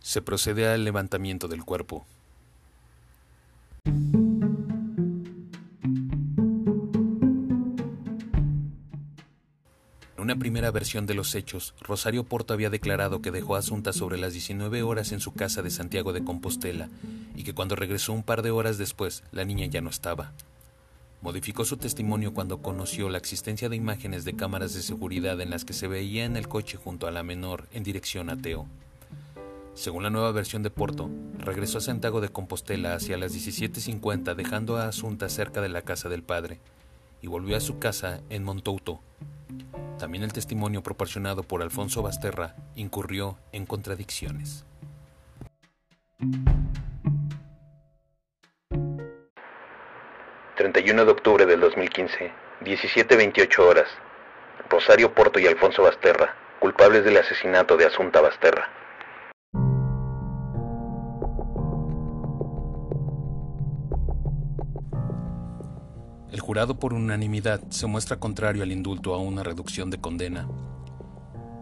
Se 0.00 0.20
procede 0.20 0.66
al 0.66 0.82
levantamiento 0.82 1.46
del 1.46 1.64
cuerpo. 1.64 2.04
En 10.22 10.26
una 10.30 10.38
primera 10.38 10.70
versión 10.70 11.04
de 11.04 11.14
los 11.14 11.34
hechos, 11.34 11.74
Rosario 11.80 12.22
Porto 12.22 12.54
había 12.54 12.70
declarado 12.70 13.20
que 13.20 13.32
dejó 13.32 13.56
a 13.56 13.58
Asunta 13.58 13.92
sobre 13.92 14.18
las 14.18 14.32
19 14.32 14.84
horas 14.84 15.10
en 15.10 15.18
su 15.18 15.34
casa 15.34 15.62
de 15.62 15.70
Santiago 15.70 16.12
de 16.12 16.22
Compostela 16.22 16.88
y 17.34 17.42
que 17.42 17.54
cuando 17.54 17.74
regresó 17.74 18.12
un 18.12 18.22
par 18.22 18.42
de 18.42 18.52
horas 18.52 18.78
después, 18.78 19.24
la 19.32 19.44
niña 19.44 19.66
ya 19.66 19.80
no 19.80 19.90
estaba. 19.90 20.30
Modificó 21.22 21.64
su 21.64 21.76
testimonio 21.76 22.34
cuando 22.34 22.62
conoció 22.62 23.08
la 23.08 23.18
existencia 23.18 23.68
de 23.68 23.74
imágenes 23.74 24.24
de 24.24 24.36
cámaras 24.36 24.74
de 24.74 24.82
seguridad 24.82 25.40
en 25.40 25.50
las 25.50 25.64
que 25.64 25.72
se 25.72 25.88
veía 25.88 26.24
en 26.24 26.36
el 26.36 26.46
coche 26.46 26.78
junto 26.78 27.08
a 27.08 27.10
la 27.10 27.24
menor 27.24 27.66
en 27.72 27.82
dirección 27.82 28.30
a 28.30 28.36
Teo. 28.36 28.68
Según 29.74 30.04
la 30.04 30.10
nueva 30.10 30.30
versión 30.30 30.62
de 30.62 30.70
Porto, 30.70 31.10
regresó 31.36 31.78
a 31.78 31.80
Santiago 31.80 32.20
de 32.20 32.28
Compostela 32.28 32.94
hacia 32.94 33.18
las 33.18 33.34
17.50 33.34 34.36
dejando 34.36 34.76
a 34.76 34.86
Asunta 34.86 35.28
cerca 35.28 35.60
de 35.60 35.68
la 35.68 35.82
casa 35.82 36.08
del 36.08 36.22
padre 36.22 36.60
y 37.22 37.28
volvió 37.28 37.56
a 37.56 37.60
su 37.60 37.78
casa 37.78 38.20
en 38.28 38.44
Montouto. 38.44 39.00
También 39.98 40.24
el 40.24 40.32
testimonio 40.32 40.82
proporcionado 40.82 41.44
por 41.44 41.62
Alfonso 41.62 42.02
Basterra 42.02 42.56
incurrió 42.74 43.38
en 43.52 43.64
contradicciones. 43.64 44.66
...31 50.54 51.04
de 51.04 51.10
octubre 51.10 51.46
del 51.46 51.60
2015... 51.60 52.30
...17.28 52.60 53.58
horas... 53.60 53.88
...Rosario 54.68 55.14
Porto 55.14 55.38
y 55.38 55.46
Alfonso 55.46 55.82
Basterra... 55.82 56.36
...culpables 56.60 57.04
del 57.04 57.16
asesinato 57.16 57.76
de 57.76 57.86
Asunta 57.86 58.20
Basterra... 58.20 58.81
El 66.32 66.40
jurado 66.40 66.78
por 66.78 66.94
unanimidad 66.94 67.60
se 67.68 67.86
muestra 67.86 68.18
contrario 68.18 68.62
al 68.62 68.72
indulto 68.72 69.14
a 69.14 69.18
una 69.18 69.42
reducción 69.42 69.90
de 69.90 70.00
condena. 70.00 70.48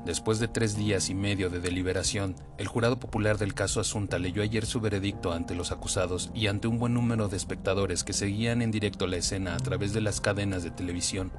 Después 0.06 0.38
de 0.38 0.46
tres 0.46 0.76
días 0.76 1.10
y 1.10 1.14
medio 1.14 1.50
de 1.50 1.58
deliberación, 1.58 2.36
el 2.56 2.68
jurado 2.68 3.00
popular 3.00 3.36
del 3.36 3.52
caso 3.52 3.80
Asunta 3.80 4.20
leyó 4.20 4.44
ayer 4.44 4.64
su 4.64 4.80
veredicto 4.80 5.32
ante 5.32 5.56
los 5.56 5.72
acusados 5.72 6.30
y 6.34 6.46
ante 6.46 6.68
un 6.68 6.78
buen 6.78 6.94
número 6.94 7.26
de 7.26 7.36
espectadores 7.36 8.04
que 8.04 8.12
seguían 8.12 8.62
en 8.62 8.70
directo 8.70 9.08
la 9.08 9.16
escena 9.16 9.56
a 9.56 9.58
través 9.58 9.92
de 9.92 10.02
las 10.02 10.20
cadenas 10.20 10.62
de 10.62 10.70
televisión. 10.70 11.32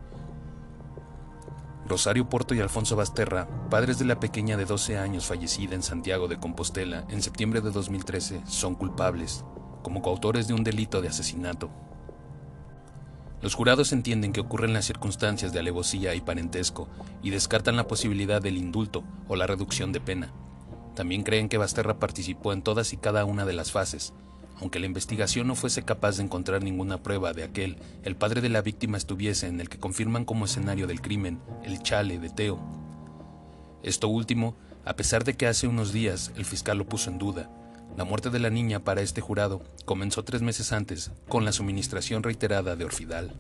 Rosario 1.88 2.28
Porto 2.28 2.54
y 2.54 2.60
Alfonso 2.60 2.98
Basterra, 2.98 3.48
padres 3.70 3.98
de 3.98 4.06
la 4.06 4.20
pequeña 4.20 4.58
de 4.58 4.66
12 4.66 4.98
años 4.98 5.26
fallecida 5.26 5.74
en 5.74 5.84
Santiago 5.84 6.28
de 6.28 6.38
Compostela 6.38 7.06
en 7.10 7.22
septiembre 7.22 7.62
de 7.62 7.72
2013, 7.72 8.42
son 8.46 8.76
culpables, 8.76 9.46
como 9.84 10.02
coautores 10.02 10.50
de 10.50 10.54
un 10.54 10.66
delito 10.66 11.02
de 11.02 11.08
asesinato. 11.08 11.72
Los 13.41 13.55
jurados 13.55 13.91
entienden 13.91 14.33
que 14.33 14.41
ocurren 14.41 14.74
las 14.74 14.86
circunstancias 14.86 15.51
de 15.51 15.60
alevosía 15.60 16.13
y 16.13 16.21
parentesco 16.21 16.88
y 17.24 17.31
descartan 17.31 17.75
la 17.75 17.88
posibilidad 17.88 18.41
del 18.41 18.57
indulto 18.57 19.03
o 19.27 19.36
la 19.36 19.48
reducción 19.48 19.91
de 19.91 20.00
pena. 20.00 20.31
También 20.95 21.24
creen 21.24 21.50
que 21.50 21.57
Basterra 21.57 21.98
participó 21.98 22.53
en 22.53 22.62
todas 22.62 22.93
y 22.93 22.98
cada 22.98 23.25
una 23.25 23.45
de 23.45 23.53
las 23.53 23.71
fases, 23.71 24.13
aunque 24.60 24.79
la 24.79 24.86
investigación 24.86 25.48
no 25.48 25.55
fuese 25.55 25.81
capaz 25.81 26.17
de 26.17 26.24
encontrar 26.24 26.62
ninguna 26.62 27.01
prueba 27.01 27.33
de 27.33 27.43
aquel, 27.43 27.77
el 28.03 28.15
padre 28.15 28.41
de 28.41 28.50
la 28.50 28.62
víctima 28.62 28.98
estuviese 28.98 29.48
en 29.48 29.60
el 29.60 29.69
que 29.69 29.79
confirman 29.79 30.24
como 30.24 30.45
escenario 30.45 30.86
del 30.86 31.01
crimen, 31.01 31.39
el 31.63 31.81
chale 31.81 32.19
de 32.19 32.29
Teo. 32.29 32.60
Esto 33.81 34.07
último, 34.07 34.55
a 34.86 34.95
pesar 34.95 35.24
de 35.24 35.33
que 35.33 35.48
hace 35.48 35.67
unos 35.67 35.91
días 35.91 36.31
el 36.36 36.45
fiscal 36.45 36.77
lo 36.77 36.86
puso 36.86 37.10
en 37.10 37.17
duda, 37.17 37.50
la 37.98 38.05
muerte 38.05 38.29
de 38.29 38.39
la 38.39 38.50
niña 38.50 38.83
para 38.83 39.01
este 39.01 39.21
jurado 39.21 39.62
comenzó 39.86 40.24
tres 40.24 40.41
meses 40.41 40.71
antes 40.71 41.12
con 41.27 41.45
la 41.45 41.51
suministración 41.51 42.24
reiterada 42.24 42.75
de 42.75 42.86
Orfidal. 42.86 43.36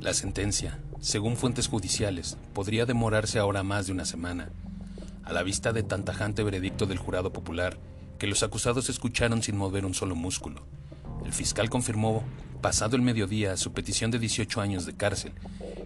La 0.00 0.14
sentencia, 0.14 0.80
según 1.00 1.36
fuentes 1.36 1.66
judiciales, 1.66 2.36
podría 2.52 2.86
demorarse 2.86 3.38
ahora 3.38 3.62
más 3.62 3.86
de 3.86 3.92
una 3.92 4.04
semana. 4.04 4.50
a 5.24 5.32
la 5.32 5.42
vista 5.42 5.72
de 5.72 5.82
tan 5.82 6.04
tajante 6.04 6.42
veredicto 6.42 6.84
del 6.84 6.98
jurado 6.98 7.32
popular 7.32 7.78
que 8.18 8.26
los 8.26 8.42
acusados 8.42 8.90
escucharon 8.90 9.42
sin 9.42 9.56
mover 9.56 9.86
un 9.86 9.94
solo 9.94 10.14
músculo. 10.14 10.66
El 11.24 11.32
fiscal 11.32 11.70
confirmó, 11.70 12.22
pasado 12.60 12.94
el 12.96 13.00
mediodía, 13.00 13.56
su 13.56 13.72
petición 13.72 14.10
de 14.10 14.18
18 14.18 14.60
años 14.60 14.84
de 14.84 14.94
cárcel 14.94 15.32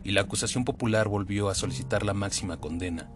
y 0.02 0.10
la 0.10 0.22
acusación 0.22 0.64
popular 0.64 1.06
volvió 1.06 1.48
a 1.48 1.54
solicitar 1.54 2.04
la 2.04 2.14
máxima 2.14 2.56
condena, 2.56 3.08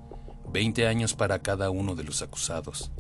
20 0.53 0.87
años 0.87 1.15
para 1.15 1.41
cada 1.41 1.71
uno 1.71 1.97
de 1.97 2.05
los 2.05 2.23
acusados. 2.23 2.93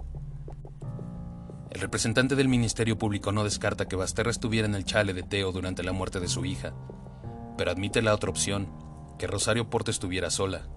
El 1.72 1.80
representante 1.80 2.36
del 2.36 2.48
Ministerio 2.48 2.98
Público 2.98 3.32
no 3.32 3.44
descarta 3.44 3.88
que 3.88 3.96
Basterra 3.96 4.30
estuviera 4.30 4.68
en 4.68 4.74
el 4.74 4.84
chale 4.84 5.14
de 5.14 5.22
Teo 5.22 5.52
durante 5.52 5.82
la 5.82 5.92
muerte 5.92 6.20
de 6.20 6.28
su 6.28 6.44
hija, 6.44 6.74
pero 7.56 7.70
admite 7.70 8.02
la 8.02 8.12
otra 8.12 8.28
opción, 8.28 8.68
que 9.18 9.26
Rosario 9.26 9.70
Porto 9.70 9.90
estuviera 9.90 10.28
sola. 10.28 10.68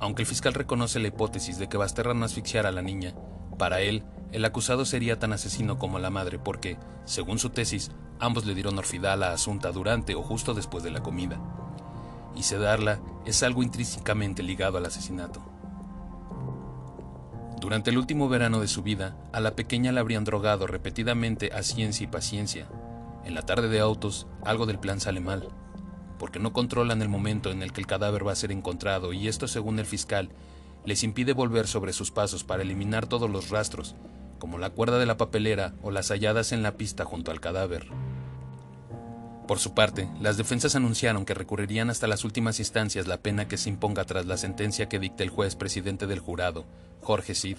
Aunque 0.00 0.22
el 0.22 0.26
fiscal 0.26 0.54
reconoce 0.54 0.98
la 0.98 1.08
hipótesis 1.08 1.58
de 1.58 1.68
que 1.68 1.76
Basterra 1.76 2.14
no 2.14 2.24
asfixiara 2.24 2.70
a 2.70 2.72
la 2.72 2.80
niña, 2.80 3.14
para 3.58 3.82
él, 3.82 4.02
el 4.32 4.46
acusado 4.46 4.86
sería 4.86 5.18
tan 5.18 5.34
asesino 5.34 5.78
como 5.78 5.98
la 5.98 6.08
madre 6.08 6.38
porque, 6.38 6.78
según 7.04 7.38
su 7.38 7.50
tesis, 7.50 7.90
ambos 8.18 8.46
le 8.46 8.54
dieron 8.54 8.78
orfidal 8.78 9.24
a 9.24 9.32
Asunta 9.32 9.72
durante 9.72 10.14
o 10.14 10.22
justo 10.22 10.54
después 10.54 10.82
de 10.82 10.90
la 10.90 11.02
comida. 11.02 11.38
Y 12.34 12.44
sedarla 12.44 12.98
es 13.26 13.42
algo 13.42 13.62
intrínsecamente 13.62 14.42
ligado 14.42 14.78
al 14.78 14.86
asesinato. 14.86 15.53
Durante 17.64 17.88
el 17.88 17.96
último 17.96 18.28
verano 18.28 18.60
de 18.60 18.68
su 18.68 18.82
vida, 18.82 19.16
a 19.32 19.40
la 19.40 19.56
pequeña 19.56 19.90
la 19.90 20.00
habrían 20.00 20.24
drogado 20.24 20.66
repetidamente 20.66 21.50
a 21.54 21.62
ciencia 21.62 22.04
y 22.04 22.08
paciencia. 22.08 22.66
En 23.24 23.32
la 23.32 23.40
tarde 23.40 23.70
de 23.70 23.80
autos, 23.80 24.26
algo 24.44 24.66
del 24.66 24.78
plan 24.78 25.00
sale 25.00 25.20
mal, 25.20 25.48
porque 26.18 26.38
no 26.38 26.52
controlan 26.52 27.00
el 27.00 27.08
momento 27.08 27.50
en 27.50 27.62
el 27.62 27.72
que 27.72 27.80
el 27.80 27.86
cadáver 27.86 28.26
va 28.26 28.32
a 28.32 28.36
ser 28.36 28.52
encontrado 28.52 29.14
y 29.14 29.28
esto, 29.28 29.48
según 29.48 29.78
el 29.78 29.86
fiscal, 29.86 30.28
les 30.84 31.04
impide 31.04 31.32
volver 31.32 31.66
sobre 31.66 31.94
sus 31.94 32.10
pasos 32.10 32.44
para 32.44 32.62
eliminar 32.62 33.06
todos 33.06 33.30
los 33.30 33.48
rastros, 33.48 33.96
como 34.38 34.58
la 34.58 34.68
cuerda 34.68 34.98
de 34.98 35.06
la 35.06 35.16
papelera 35.16 35.72
o 35.80 35.90
las 35.90 36.10
halladas 36.10 36.52
en 36.52 36.62
la 36.62 36.76
pista 36.76 37.06
junto 37.06 37.30
al 37.30 37.40
cadáver. 37.40 37.86
Por 39.46 39.58
su 39.58 39.74
parte, 39.74 40.08
las 40.20 40.38
defensas 40.38 40.74
anunciaron 40.74 41.26
que 41.26 41.34
recurrirían 41.34 41.90
hasta 41.90 42.06
las 42.06 42.24
últimas 42.24 42.60
instancias 42.60 43.06
la 43.06 43.18
pena 43.18 43.46
que 43.46 43.58
se 43.58 43.68
imponga 43.68 44.04
tras 44.04 44.24
la 44.24 44.38
sentencia 44.38 44.88
que 44.88 44.98
dicte 44.98 45.22
el 45.22 45.28
juez 45.28 45.54
presidente 45.54 46.06
del 46.06 46.18
jurado, 46.18 46.64
Jorge 47.02 47.34
Cid. 47.34 47.58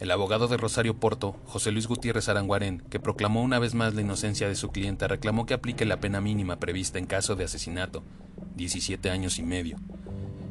El 0.00 0.10
abogado 0.10 0.48
de 0.48 0.56
Rosario 0.56 0.98
Porto, 0.98 1.36
José 1.46 1.70
Luis 1.70 1.86
Gutiérrez 1.86 2.28
Aranguarén, 2.28 2.80
que 2.90 2.98
proclamó 2.98 3.42
una 3.42 3.60
vez 3.60 3.74
más 3.74 3.94
la 3.94 4.00
inocencia 4.00 4.48
de 4.48 4.56
su 4.56 4.70
clienta, 4.70 5.06
reclamó 5.06 5.46
que 5.46 5.54
aplique 5.54 5.86
la 5.86 6.00
pena 6.00 6.20
mínima 6.20 6.56
prevista 6.56 6.98
en 6.98 7.06
caso 7.06 7.36
de 7.36 7.44
asesinato, 7.44 8.02
17 8.56 9.08
años 9.08 9.38
y 9.38 9.44
medio, 9.44 9.78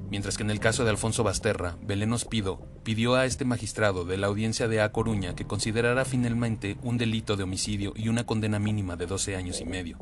mientras 0.10 0.38
que 0.38 0.44
en 0.44 0.52
el 0.52 0.62
caso 0.62 0.86
de 0.86 0.90
Alfonso 0.90 1.24
Basterra, 1.24 1.78
Belén 1.82 2.14
Ospido 2.14 2.66
pidió 2.84 3.16
a 3.16 3.26
este 3.26 3.44
magistrado 3.44 4.06
de 4.06 4.18
la 4.18 4.28
audiencia 4.28 4.70
de 4.70 4.82
A 4.82 4.94
Coruña 4.94 5.36
que 5.36 5.46
considerara 5.46 6.06
finalmente 6.06 6.78
un 6.82 6.98
delito 6.98 7.36
de 7.36 7.44
homicidio 7.44 7.92
y 7.96 8.08
una 8.08 8.26
condena 8.26 8.58
mínima 8.58 8.96
de 8.96 9.06
12 9.06 9.36
años 9.36 9.60
y 9.60 9.66
medio. 9.66 10.00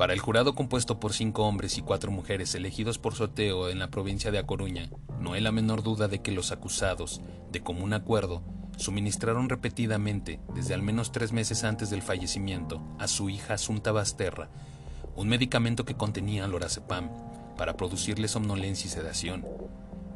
Para 0.00 0.14
el 0.14 0.20
jurado 0.20 0.54
compuesto 0.54 0.98
por 0.98 1.12
cinco 1.12 1.44
hombres 1.44 1.76
y 1.76 1.82
cuatro 1.82 2.10
mujeres 2.10 2.54
elegidos 2.54 2.96
por 2.96 3.14
sorteo 3.14 3.68
en 3.68 3.78
la 3.78 3.90
provincia 3.90 4.30
de 4.30 4.38
A 4.38 4.46
Coruña, 4.46 4.88
no 5.18 5.34
hay 5.34 5.42
la 5.42 5.52
menor 5.52 5.82
duda 5.82 6.08
de 6.08 6.22
que 6.22 6.32
los 6.32 6.52
acusados, 6.52 7.20
de 7.52 7.60
común 7.60 7.92
acuerdo, 7.92 8.42
suministraron 8.78 9.50
repetidamente, 9.50 10.40
desde 10.54 10.72
al 10.72 10.80
menos 10.80 11.12
tres 11.12 11.32
meses 11.32 11.64
antes 11.64 11.90
del 11.90 12.00
fallecimiento, 12.00 12.80
a 12.98 13.08
su 13.08 13.28
hija 13.28 13.52
Asunta 13.52 13.92
Basterra, 13.92 14.48
un 15.16 15.28
medicamento 15.28 15.84
que 15.84 15.96
contenía 15.96 16.46
lorazepam, 16.46 17.10
para 17.58 17.76
producirle 17.76 18.26
somnolencia 18.26 18.88
y 18.88 18.90
sedación, 18.90 19.46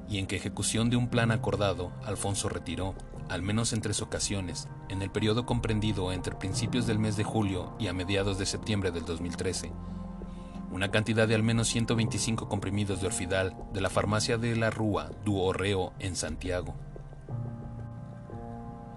y 0.09 0.17
en 0.17 0.27
que 0.27 0.37
ejecución 0.37 0.89
de 0.89 0.97
un 0.97 1.09
plan 1.09 1.31
acordado, 1.31 1.93
Alfonso 2.07 2.49
retiró, 2.49 2.95
al 3.29 3.43
menos 3.43 3.73
en 3.73 3.81
tres 3.81 4.03
ocasiones, 4.03 4.69
en 4.89 5.03
el 5.03 5.11
periodo 5.11 5.47
comprendido 5.47 6.13
entre 6.13 6.35
principios 6.35 6.87
del 6.87 6.99
mes 6.99 7.17
de 7.17 7.25
julio 7.25 7.75
y 7.79 7.89
a 7.89 7.93
mediados 7.93 8.39
de 8.39 8.47
septiembre 8.47 8.91
del 8.91 9.05
2013, 9.05 9.73
una 10.71 10.91
cantidad 10.91 11.29
de 11.29 11.35
al 11.35 11.43
menos 11.43 11.69
125 11.69 12.49
comprimidos 12.49 13.01
de 13.01 13.07
orfidal 13.07 13.57
de 13.73 13.81
la 13.81 13.91
farmacia 13.91 14.39
de 14.39 14.57
la 14.57 14.71
Rúa 14.71 15.11
Duorreo 15.25 15.93
en 15.99 16.17
Santiago. 16.17 16.75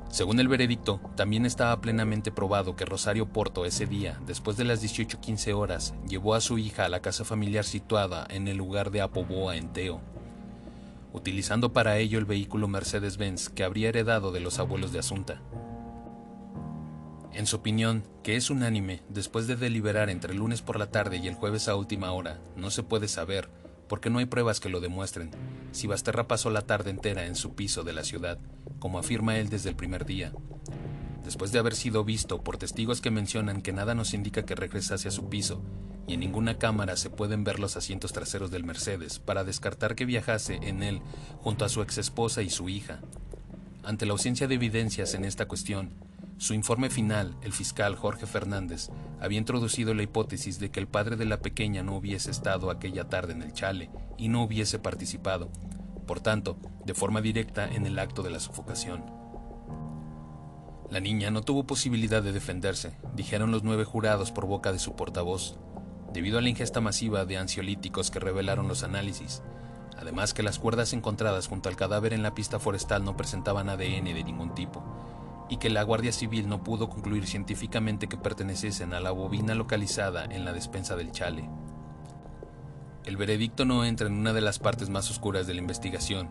Según 0.10 0.40
el 0.40 0.48
veredicto, 0.48 1.02
también 1.16 1.46
estaba 1.46 1.80
plenamente 1.82 2.32
probado 2.32 2.76
que 2.76 2.86
Rosario 2.86 3.28
Porto 3.28 3.66
ese 3.66 3.86
día, 3.86 4.20
después 4.26 4.56
de 4.58 4.64
las 4.64 4.82
18:15 4.82 5.54
horas, 5.54 5.94
llevó 6.08 6.34
a 6.34 6.42
su 6.42 6.58
hija 6.58 6.86
a 6.86 6.90
la 6.90 7.02
casa 7.02 7.26
familiar 7.26 7.66
situada 7.66 8.26
en 8.30 8.48
el 8.48 8.58
lugar 8.58 8.90
de 8.90 9.02
Apoboa 9.02 9.58
en 9.58 9.74
Teo, 9.74 10.02
utilizando 11.18 11.74
para 11.74 11.98
ello 11.98 12.18
el 12.20 12.26
vehículo 12.26 12.68
Mercedes-Benz 12.68 13.50
que 13.50 13.64
habría 13.64 13.90
heredado 13.90 14.32
de 14.32 14.40
los 14.40 14.60
abuelos 14.60 14.94
de 14.94 15.00
Asunta. 15.00 15.42
En 17.34 17.46
su 17.46 17.58
opinión, 17.58 18.04
que 18.24 18.36
es 18.36 18.50
unánime, 18.50 19.04
después 19.10 19.46
de 19.48 19.56
deliberar 19.56 20.10
entre 20.10 20.32
el 20.32 20.40
lunes 20.40 20.62
por 20.62 20.80
la 20.80 20.90
tarde 20.90 21.18
y 21.18 21.28
el 21.28 21.36
jueves 21.36 21.68
a 21.68 21.76
última 21.76 22.12
hora, 22.12 22.40
no 22.56 22.72
se 22.72 22.84
puede 22.84 23.08
saber, 23.08 23.50
porque 23.88 24.10
no 24.10 24.20
hay 24.20 24.26
pruebas 24.26 24.60
que 24.60 24.70
lo 24.70 24.80
demuestren, 24.80 25.32
si 25.72 25.88
Basterra 25.88 26.28
pasó 26.28 26.50
la 26.50 26.62
tarde 26.62 26.90
entera 26.90 27.26
en 27.26 27.36
su 27.36 27.54
piso 27.54 27.84
de 27.84 27.94
la 27.94 28.04
ciudad, 28.04 28.40
como 28.80 28.98
afirma 28.98 29.38
él 29.38 29.50
desde 29.50 29.70
el 29.70 29.76
primer 29.76 30.06
día. 30.06 30.32
Después 31.28 31.52
de 31.52 31.60
haber 31.60 31.76
sido 31.76 32.06
visto 32.06 32.42
por 32.42 32.56
testigos 32.56 33.02
que 33.02 33.12
mencionan 33.12 33.62
que 33.62 33.74
nada 33.74 33.94
nos 33.94 34.14
indica 34.14 34.46
que 34.46 34.56
regresase 34.56 35.10
a 35.10 35.12
su 35.12 35.28
piso, 35.28 35.62
y 36.08 36.14
en 36.14 36.22
ninguna 36.22 36.58
cámara 36.58 36.96
se 36.96 37.10
pueden 37.10 37.44
ver 37.44 37.60
los 37.60 37.76
asientos 37.76 38.14
traseros 38.14 38.50
del 38.50 38.64
Mercedes 38.64 39.20
para 39.20 39.44
descartar 39.44 39.96
que 39.96 40.06
viajase 40.06 40.56
en 40.62 40.84
él 40.84 41.02
junto 41.42 41.66
a 41.66 41.70
su 41.70 41.82
exesposa 41.82 42.44
y 42.44 42.50
su 42.50 42.70
hija. 42.70 43.02
Ante 43.84 44.06
la 44.06 44.14
ausencia 44.14 44.48
de 44.48 44.56
evidencias 44.56 45.16
en 45.16 45.26
esta 45.26 45.50
cuestión, 45.50 45.90
su 46.38 46.54
informe 46.54 46.90
final, 46.90 47.36
el 47.42 47.52
fiscal 47.52 47.98
Jorge 47.98 48.26
Fernández, 48.26 48.88
había 49.20 49.40
introducido 49.40 49.94
la 49.94 50.04
hipótesis 50.04 50.60
de 50.60 50.72
que 50.72 50.80
el 50.80 50.88
padre 50.88 51.18
de 51.18 51.26
la 51.26 51.42
pequeña 51.42 51.84
no 51.84 51.98
hubiese 51.98 52.32
estado 52.32 52.72
aquella 52.72 53.10
tarde 53.10 53.34
en 53.34 53.42
el 53.42 53.52
chale 53.52 53.90
y 54.18 54.30
no 54.30 54.44
hubiese 54.44 54.80
participado, 54.80 55.52
por 56.08 56.22
tanto, 56.22 56.58
de 56.86 56.94
forma 56.94 57.20
directa 57.20 57.68
en 57.68 57.86
el 57.86 58.00
acto 58.00 58.24
de 58.24 58.30
la 58.30 58.40
sofocación. 58.40 59.27
La 60.90 61.02
niña 61.02 61.32
no 61.32 61.42
tuvo 61.42 61.66
posibilidad 61.66 62.24
de 62.24 62.32
defenderse, 62.32 62.96
dijeron 63.14 63.52
los 63.52 63.62
nueve 63.62 63.84
jurados 63.84 64.32
por 64.32 64.46
boca 64.46 64.72
de 64.72 64.80
su 64.80 64.96
portavoz, 64.96 65.60
debido 66.14 66.38
a 66.38 66.42
la 66.42 66.48
ingesta 66.48 66.80
masiva 66.80 67.26
de 67.26 67.38
ansiolíticos 67.38 68.10
que 68.10 68.20
revelaron 68.20 68.70
los 68.70 68.84
análisis, 68.84 69.44
además 69.98 70.34
que 70.34 70.44
las 70.44 70.60
cuerdas 70.60 70.94
encontradas 70.94 71.48
junto 71.48 71.68
al 71.68 71.76
cadáver 71.76 72.14
en 72.14 72.24
la 72.24 72.34
pista 72.34 72.58
forestal 72.58 73.04
no 73.04 73.18
presentaban 73.18 73.68
ADN 73.68 74.06
de 74.06 74.24
ningún 74.24 74.56
tipo, 74.56 74.82
y 75.50 75.58
que 75.58 75.70
la 75.70 75.84
Guardia 75.84 76.14
Civil 76.14 76.48
no 76.48 76.64
pudo 76.64 76.88
concluir 76.88 77.28
científicamente 77.28 78.08
que 78.08 78.16
perteneciesen 78.16 78.94
a 78.94 79.02
la 79.02 79.12
bobina 79.12 79.56
localizada 79.56 80.24
en 80.24 80.46
la 80.46 80.54
despensa 80.54 80.96
del 80.96 81.12
chale. 81.12 81.50
El 83.04 83.18
veredicto 83.18 83.66
no 83.66 83.84
entra 83.84 84.08
en 84.08 84.14
una 84.14 84.32
de 84.32 84.42
las 84.42 84.60
partes 84.60 84.90
más 84.90 85.12
oscuras 85.12 85.48
de 85.48 85.54
la 85.54 85.60
investigación, 85.60 86.30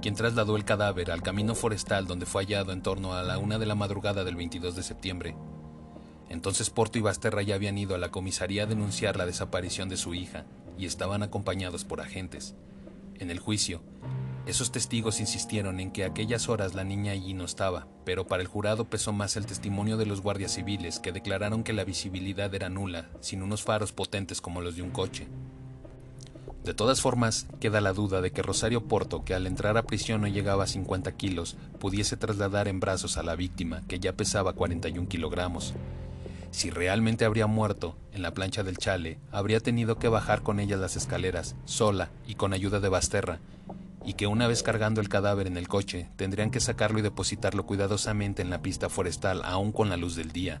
quien 0.00 0.14
trasladó 0.14 0.56
el 0.56 0.64
cadáver 0.64 1.10
al 1.10 1.22
camino 1.22 1.54
forestal 1.54 2.06
donde 2.06 2.26
fue 2.26 2.44
hallado 2.44 2.72
en 2.72 2.82
torno 2.82 3.14
a 3.14 3.22
la 3.22 3.38
una 3.38 3.58
de 3.58 3.66
la 3.66 3.74
madrugada 3.74 4.24
del 4.24 4.36
22 4.36 4.76
de 4.76 4.82
septiembre. 4.82 5.36
Entonces 6.28 6.70
Porto 6.70 6.98
y 6.98 7.02
Basterra 7.02 7.42
ya 7.42 7.54
habían 7.54 7.78
ido 7.78 7.94
a 7.94 7.98
la 7.98 8.10
comisaría 8.10 8.64
a 8.64 8.66
denunciar 8.66 9.16
la 9.16 9.26
desaparición 9.26 9.88
de 9.88 9.96
su 9.96 10.14
hija 10.14 10.44
y 10.78 10.86
estaban 10.86 11.22
acompañados 11.22 11.84
por 11.84 12.00
agentes. 12.00 12.54
En 13.18 13.30
el 13.30 13.40
juicio, 13.40 13.80
esos 14.46 14.72
testigos 14.72 15.20
insistieron 15.20 15.80
en 15.80 15.90
que 15.90 16.04
a 16.04 16.06
aquellas 16.06 16.48
horas 16.48 16.74
la 16.74 16.84
niña 16.84 17.12
allí 17.12 17.34
no 17.34 17.44
estaba, 17.44 17.86
pero 18.04 18.26
para 18.26 18.40
el 18.40 18.48
jurado 18.48 18.88
pesó 18.88 19.12
más 19.12 19.36
el 19.36 19.44
testimonio 19.44 19.98
de 19.98 20.06
los 20.06 20.22
guardias 20.22 20.54
civiles 20.54 21.00
que 21.00 21.12
declararon 21.12 21.64
que 21.64 21.74
la 21.74 21.84
visibilidad 21.84 22.54
era 22.54 22.70
nula, 22.70 23.10
sin 23.20 23.42
unos 23.42 23.62
faros 23.62 23.92
potentes 23.92 24.40
como 24.40 24.62
los 24.62 24.76
de 24.76 24.82
un 24.82 24.90
coche. 24.90 25.28
De 26.68 26.74
todas 26.74 27.00
formas, 27.00 27.46
queda 27.60 27.80
la 27.80 27.94
duda 27.94 28.20
de 28.20 28.30
que 28.30 28.42
Rosario 28.42 28.84
Porto, 28.84 29.24
que 29.24 29.32
al 29.32 29.46
entrar 29.46 29.78
a 29.78 29.84
prisión 29.84 30.20
no 30.20 30.26
llegaba 30.26 30.64
a 30.64 30.66
50 30.66 31.12
kilos, 31.12 31.56
pudiese 31.80 32.18
trasladar 32.18 32.68
en 32.68 32.78
brazos 32.78 33.16
a 33.16 33.22
la 33.22 33.36
víctima, 33.36 33.80
que 33.88 34.00
ya 34.00 34.12
pesaba 34.12 34.52
41 34.52 35.08
kilogramos. 35.08 35.72
Si 36.50 36.68
realmente 36.68 37.24
habría 37.24 37.46
muerto 37.46 37.96
en 38.12 38.20
la 38.20 38.34
plancha 38.34 38.64
del 38.64 38.76
chale, 38.76 39.18
habría 39.32 39.60
tenido 39.60 39.98
que 39.98 40.08
bajar 40.08 40.42
con 40.42 40.60
ella 40.60 40.76
las 40.76 40.94
escaleras, 40.94 41.56
sola 41.64 42.10
y 42.26 42.34
con 42.34 42.52
ayuda 42.52 42.80
de 42.80 42.90
Basterra, 42.90 43.40
y 44.04 44.12
que 44.12 44.26
una 44.26 44.46
vez 44.46 44.62
cargando 44.62 45.00
el 45.00 45.08
cadáver 45.08 45.46
en 45.46 45.56
el 45.56 45.68
coche, 45.68 46.10
tendrían 46.16 46.50
que 46.50 46.60
sacarlo 46.60 46.98
y 46.98 47.02
depositarlo 47.02 47.64
cuidadosamente 47.64 48.42
en 48.42 48.50
la 48.50 48.60
pista 48.60 48.90
forestal 48.90 49.40
aún 49.42 49.72
con 49.72 49.88
la 49.88 49.96
luz 49.96 50.16
del 50.16 50.32
día. 50.32 50.60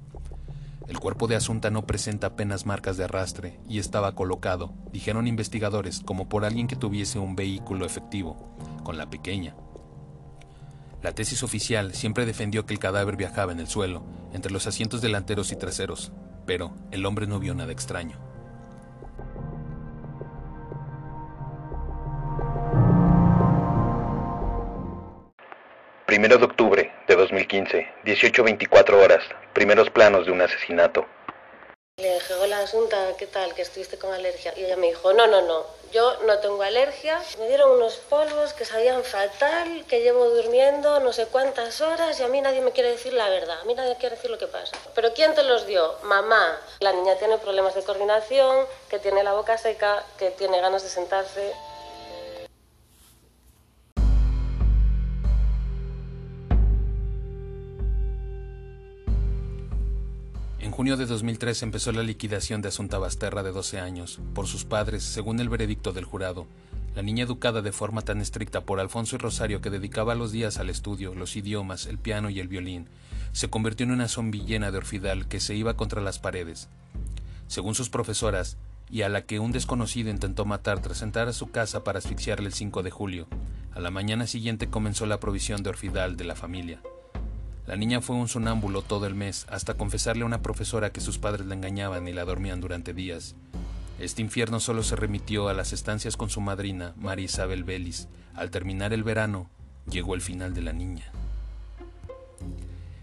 El 0.88 0.98
cuerpo 1.00 1.26
de 1.26 1.36
Asunta 1.36 1.70
no 1.70 1.86
presenta 1.86 2.28
apenas 2.28 2.64
marcas 2.64 2.96
de 2.96 3.04
arrastre 3.04 3.60
y 3.68 3.78
estaba 3.78 4.14
colocado, 4.14 4.72
dijeron 4.90 5.26
investigadores, 5.26 6.00
como 6.00 6.30
por 6.30 6.46
alguien 6.46 6.66
que 6.66 6.76
tuviese 6.76 7.18
un 7.18 7.36
vehículo 7.36 7.84
efectivo, 7.84 8.56
con 8.84 8.96
la 8.96 9.10
pequeña. 9.10 9.54
La 11.02 11.12
tesis 11.12 11.42
oficial 11.42 11.92
siempre 11.92 12.24
defendió 12.24 12.64
que 12.64 12.72
el 12.72 12.80
cadáver 12.80 13.16
viajaba 13.16 13.52
en 13.52 13.60
el 13.60 13.68
suelo, 13.68 14.02
entre 14.32 14.50
los 14.50 14.66
asientos 14.66 15.02
delanteros 15.02 15.52
y 15.52 15.56
traseros, 15.56 16.10
pero 16.46 16.72
el 16.90 17.04
hombre 17.04 17.26
no 17.26 17.38
vio 17.38 17.54
nada 17.54 17.70
extraño. 17.70 18.18
Primero 26.08 26.38
de 26.38 26.46
octubre 26.46 26.90
de 27.06 27.16
2015, 27.16 27.86
18.24 28.06 28.94
horas, 28.94 29.22
primeros 29.52 29.90
planos 29.90 30.24
de 30.24 30.32
un 30.32 30.40
asesinato. 30.40 31.04
Le 31.98 32.14
dije, 32.14 32.32
hola 32.32 32.60
Asunta, 32.60 33.14
¿qué 33.18 33.26
tal? 33.26 33.52
Que 33.54 33.60
estuviste 33.60 33.98
con 33.98 34.14
alergia. 34.14 34.54
Y 34.56 34.64
ella 34.64 34.76
me 34.76 34.86
dijo, 34.86 35.12
no, 35.12 35.26
no, 35.26 35.42
no, 35.42 35.66
yo 35.92 36.18
no 36.26 36.38
tengo 36.38 36.62
alergia. 36.62 37.20
Me 37.38 37.48
dieron 37.48 37.72
unos 37.72 37.96
polvos 37.96 38.54
que 38.54 38.64
sabían 38.64 39.04
fatal, 39.04 39.84
que 39.86 40.00
llevo 40.00 40.30
durmiendo 40.30 40.98
no 41.00 41.12
sé 41.12 41.26
cuántas 41.26 41.82
horas 41.82 42.18
y 42.20 42.22
a 42.22 42.28
mí 42.28 42.40
nadie 42.40 42.62
me 42.62 42.72
quiere 42.72 42.92
decir 42.92 43.12
la 43.12 43.28
verdad. 43.28 43.60
A 43.60 43.64
mí 43.64 43.74
nadie 43.74 43.96
quiere 43.96 44.16
decir 44.16 44.30
lo 44.30 44.38
que 44.38 44.46
pasa. 44.46 44.78
¿Pero 44.94 45.12
quién 45.12 45.34
te 45.34 45.42
los 45.42 45.66
dio? 45.66 45.94
Mamá. 46.04 46.58
La 46.80 46.94
niña 46.94 47.16
tiene 47.16 47.36
problemas 47.36 47.74
de 47.74 47.82
coordinación, 47.82 48.64
que 48.88 48.98
tiene 48.98 49.22
la 49.24 49.34
boca 49.34 49.58
seca, 49.58 50.02
que 50.18 50.30
tiene 50.30 50.58
ganas 50.62 50.82
de 50.82 50.88
sentarse. 50.88 51.52
Junio 60.78 60.96
de 60.96 61.06
2003 61.06 61.64
empezó 61.64 61.90
la 61.90 62.04
liquidación 62.04 62.62
de 62.62 62.68
Asunta 62.68 62.98
Basterra 62.98 63.42
de 63.42 63.50
12 63.50 63.80
años, 63.80 64.20
por 64.32 64.46
sus 64.46 64.64
padres, 64.64 65.02
según 65.02 65.40
el 65.40 65.48
veredicto 65.48 65.92
del 65.92 66.04
jurado. 66.04 66.46
La 66.94 67.02
niña 67.02 67.24
educada 67.24 67.62
de 67.62 67.72
forma 67.72 68.02
tan 68.02 68.20
estricta 68.20 68.60
por 68.60 68.78
Alfonso 68.78 69.16
y 69.16 69.18
Rosario 69.18 69.60
que 69.60 69.70
dedicaba 69.70 70.14
los 70.14 70.30
días 70.30 70.58
al 70.58 70.70
estudio, 70.70 71.16
los 71.16 71.34
idiomas, 71.34 71.86
el 71.86 71.98
piano 71.98 72.30
y 72.30 72.38
el 72.38 72.46
violín, 72.46 72.86
se 73.32 73.50
convirtió 73.50 73.86
en 73.86 73.90
una 73.90 74.06
zombie 74.06 74.44
de 74.46 74.78
orfidal 74.78 75.26
que 75.26 75.40
se 75.40 75.56
iba 75.56 75.76
contra 75.76 76.00
las 76.00 76.20
paredes. 76.20 76.68
Según 77.48 77.74
sus 77.74 77.90
profesoras, 77.90 78.56
y 78.88 79.02
a 79.02 79.08
la 79.08 79.22
que 79.22 79.40
un 79.40 79.50
desconocido 79.50 80.10
intentó 80.10 80.44
matar 80.44 80.80
tras 80.80 81.02
entrar 81.02 81.26
a 81.26 81.32
su 81.32 81.50
casa 81.50 81.82
para 81.82 81.98
asfixiarle 81.98 82.46
el 82.46 82.54
5 82.54 82.84
de 82.84 82.92
julio, 82.92 83.26
a 83.74 83.80
la 83.80 83.90
mañana 83.90 84.28
siguiente 84.28 84.70
comenzó 84.70 85.06
la 85.06 85.18
provisión 85.18 85.64
de 85.64 85.70
orfidal 85.70 86.16
de 86.16 86.22
la 86.22 86.36
familia. 86.36 86.80
La 87.68 87.76
niña 87.76 88.00
fue 88.00 88.16
un 88.16 88.28
sonámbulo 88.28 88.80
todo 88.80 89.04
el 89.04 89.14
mes, 89.14 89.44
hasta 89.50 89.74
confesarle 89.74 90.22
a 90.22 90.26
una 90.26 90.40
profesora 90.40 90.90
que 90.90 91.02
sus 91.02 91.18
padres 91.18 91.46
la 91.46 91.54
engañaban 91.54 92.08
y 92.08 92.14
la 92.14 92.24
dormían 92.24 92.62
durante 92.62 92.94
días. 92.94 93.34
Este 93.98 94.22
infierno 94.22 94.58
solo 94.58 94.82
se 94.82 94.96
remitió 94.96 95.50
a 95.50 95.52
las 95.52 95.74
estancias 95.74 96.16
con 96.16 96.30
su 96.30 96.40
madrina, 96.40 96.94
María 96.96 97.26
Isabel 97.26 97.64
Vélez. 97.64 98.08
Al 98.34 98.50
terminar 98.50 98.94
el 98.94 99.02
verano, 99.02 99.50
llegó 99.86 100.14
el 100.14 100.22
final 100.22 100.54
de 100.54 100.62
la 100.62 100.72
niña. 100.72 101.12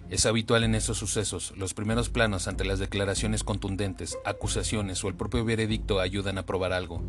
Es 0.09 0.25
habitual 0.25 0.63
en 0.63 0.73
estos 0.73 0.97
sucesos, 0.97 1.53
los 1.55 1.75
primeros 1.75 2.09
planos 2.09 2.47
ante 2.47 2.65
las 2.65 2.79
declaraciones 2.79 3.43
contundentes, 3.43 4.17
acusaciones 4.25 5.03
o 5.03 5.09
el 5.09 5.13
propio 5.13 5.45
veredicto 5.45 5.99
ayudan 5.99 6.39
a 6.39 6.47
probar 6.47 6.73
algo. 6.73 7.03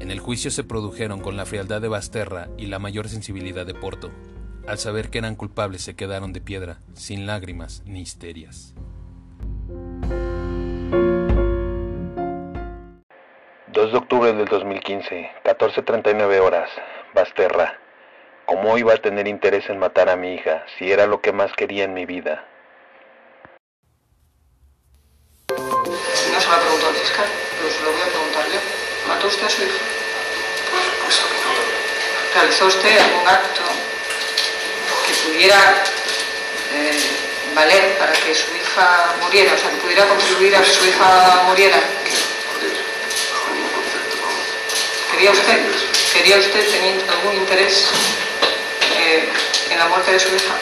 En 0.00 0.10
el 0.10 0.20
juicio 0.20 0.50
se 0.50 0.64
produjeron 0.64 1.20
con 1.20 1.38
la 1.38 1.46
frialdad 1.46 1.80
de 1.80 1.88
Basterra 1.88 2.50
y 2.58 2.66
la 2.66 2.78
mayor 2.78 3.08
sensibilidad 3.08 3.64
de 3.64 3.72
Porto. 3.72 4.10
Al 4.66 4.78
saber 4.78 5.10
que 5.10 5.18
eran 5.18 5.36
culpables 5.36 5.82
se 5.82 5.94
quedaron 5.94 6.32
de 6.32 6.40
piedra, 6.40 6.78
sin 6.94 7.24
lágrimas 7.24 7.82
ni 7.86 8.00
histerias. 8.00 8.74
2 13.68 13.92
de 13.92 13.98
octubre 13.98 14.32
del 14.32 14.46
2015, 14.46 15.30
14.39 15.44 16.40
horas, 16.40 16.68
Basterra. 17.14 17.78
¿Cómo 18.44 18.76
iba 18.76 18.94
a 18.94 18.96
tener 18.96 19.28
interés 19.28 19.70
en 19.70 19.78
matar 19.78 20.08
a 20.08 20.16
mi 20.16 20.34
hija 20.34 20.64
si 20.76 20.90
era 20.90 21.06
lo 21.06 21.20
que 21.20 21.30
más 21.30 21.52
quería 21.52 21.84
en 21.84 21.94
mi 21.94 22.04
vida? 22.04 22.44
No 25.48 25.56
se 26.40 26.48
lo 26.48 26.54
ha 26.54 26.60
preguntado 26.60 26.90
el 26.90 26.96
fiscal, 26.96 27.26
pero 27.56 27.70
se 27.70 27.84
lo 27.84 27.92
voy 27.92 28.00
a 28.00 28.06
preguntar 28.06 28.44
yo. 28.46 28.58
¿Mató 29.08 29.28
usted 29.28 29.46
a 29.46 29.50
su 29.50 29.62
hija? 29.62 29.78
Por 30.72 30.80
supuesto 30.82 31.28
que 31.28 31.34
no. 31.44 31.54
¿Realizó 32.34 32.66
usted 32.66 32.98
algún 32.98 33.28
acto 33.28 33.85
pudiera 35.26 35.82
eh, 36.72 36.98
valer 37.54 37.98
para 37.98 38.12
que 38.12 38.34
su 38.34 38.54
hija 38.54 39.14
muriera? 39.20 39.54
O 39.54 39.58
sea, 39.58 39.70
que 39.70 39.76
pudiera 39.76 40.06
contribuir 40.08 40.56
a 40.56 40.62
que 40.62 40.70
su 40.70 40.84
hija 40.86 41.42
muriera. 41.46 41.76
Por 41.76 42.60
Dios, 42.60 42.78
bajo 43.32 43.54
ningún 43.54 43.72
concepto, 43.72 44.16
vamos. 44.22 44.46
¿Quería 45.10 45.30
usted, 45.30 45.60
quería 46.12 46.38
usted 46.38 46.70
tener 46.70 47.10
algún 47.10 47.36
interés 47.36 47.86
eh, 48.98 49.28
en 49.70 49.78
la 49.78 49.86
muerte 49.86 50.12
de 50.12 50.20
su 50.20 50.28
hija? 50.28 50.54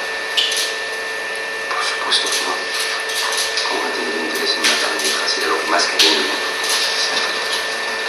Por 1.74 1.84
supuesto 1.84 2.28
que 2.30 2.38
no. 2.46 2.54
¿Cómo 3.68 3.82
va 3.82 3.88
a 3.88 3.92
tener 3.92 4.14
interés 4.24 4.50
en 4.54 4.60
matar 4.62 4.90
a 4.90 5.02
mi 5.02 5.08
hija 5.08 5.28
si 5.28 5.40
era 5.40 5.48
lo 5.48 5.60
que 5.60 5.66
más 5.70 5.84
quería? 5.86 6.10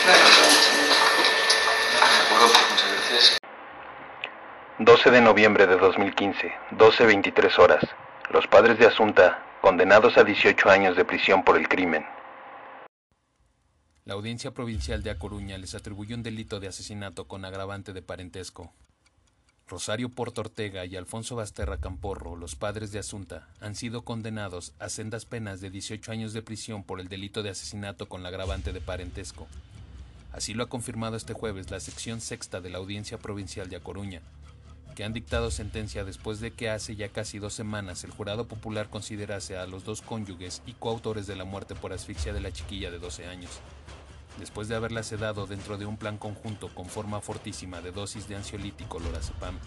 Bueno, 0.06 0.20
pues, 0.24 0.56
De 1.92 2.24
acuerdo, 2.26 2.48
pues 2.54 2.70
muchas 2.70 2.92
gracias. 2.92 3.45
12 4.80 5.10
de 5.10 5.22
noviembre 5.22 5.68
de 5.68 5.78
2015, 5.78 6.52
12.23 6.72 7.60
horas. 7.60 7.82
Los 8.30 8.46
padres 8.46 8.78
de 8.78 8.86
Asunta, 8.86 9.42
condenados 9.62 10.18
a 10.18 10.26
18 10.26 10.70
años 10.70 10.98
de 10.98 11.06
prisión 11.06 11.46
por 11.46 11.56
el 11.56 11.70
crimen. 11.70 12.06
La 14.04 14.16
Audiencia 14.16 14.52
Provincial 14.52 15.02
de 15.02 15.12
A 15.12 15.18
Coruña 15.18 15.58
les 15.58 15.76
atribuyó 15.76 16.18
un 16.18 16.24
delito 16.24 16.60
de 16.60 16.68
asesinato 16.68 17.26
con 17.26 17.46
agravante 17.46 17.94
de 17.94 18.02
parentesco. 18.02 18.74
Rosario 19.66 20.10
Porto 20.10 20.42
Ortega 20.42 20.84
y 20.84 20.98
Alfonso 20.98 21.38
Basterra 21.38 21.78
Camporro, 21.78 22.36
los 22.36 22.58
padres 22.58 22.92
de 22.92 23.00
Asunta, 23.00 23.48
han 23.62 23.76
sido 23.76 24.02
condenados 24.02 24.74
a 24.80 24.90
sendas 24.90 25.24
penas 25.24 25.62
de 25.62 25.70
18 25.70 26.12
años 26.12 26.34
de 26.34 26.42
prisión 26.42 26.84
por 26.84 27.00
el 27.00 27.08
delito 27.08 27.44
de 27.44 27.52
asesinato 27.52 28.10
con 28.10 28.26
agravante 28.26 28.74
de 28.74 28.82
parentesco. 28.82 29.48
Así 30.34 30.54
lo 30.54 30.64
ha 30.64 30.70
confirmado 30.70 31.16
este 31.16 31.32
jueves 31.32 31.72
la 31.72 31.80
sección 31.80 32.20
sexta 32.20 32.60
de 32.60 32.72
la 32.72 32.80
Audiencia 32.80 33.18
Provincial 33.18 33.70
de 33.70 33.78
A 33.78 33.80
Coruña, 33.80 34.22
que 34.96 35.04
han 35.04 35.14
dictado 35.14 35.52
sentencia 35.52 36.06
después 36.06 36.40
de 36.40 36.52
que 36.52 36.70
hace 36.70 36.96
ya 36.96 37.10
casi 37.10 37.38
dos 37.38 37.54
semanas 37.54 38.06
el 38.06 38.12
jurado 38.12 38.48
popular 38.48 38.90
considerase 38.90 39.58
a 39.58 39.68
los 39.68 39.84
dos 39.84 40.02
cónyuges 40.02 40.64
y 40.66 40.74
coautores 40.74 41.28
de 41.28 41.36
la 41.36 41.44
muerte 41.44 41.76
por 41.76 41.92
asfixia 41.92 42.34
de 42.34 42.40
la 42.40 42.54
chiquilla 42.54 42.90
de 42.90 43.00
12 43.00 43.28
años, 43.28 43.52
después 44.40 44.70
de 44.70 44.76
haberla 44.76 45.04
sedado 45.04 45.48
dentro 45.48 45.78
de 45.78 45.86
un 45.86 45.98
plan 45.98 46.18
conjunto 46.18 46.74
con 46.74 46.86
forma 46.86 47.20
fortísima 47.20 47.82
de 47.82 47.92
dosis 47.92 48.30
de 48.30 48.38
ansiolítico 48.38 49.00
lorazepam. 49.00 49.60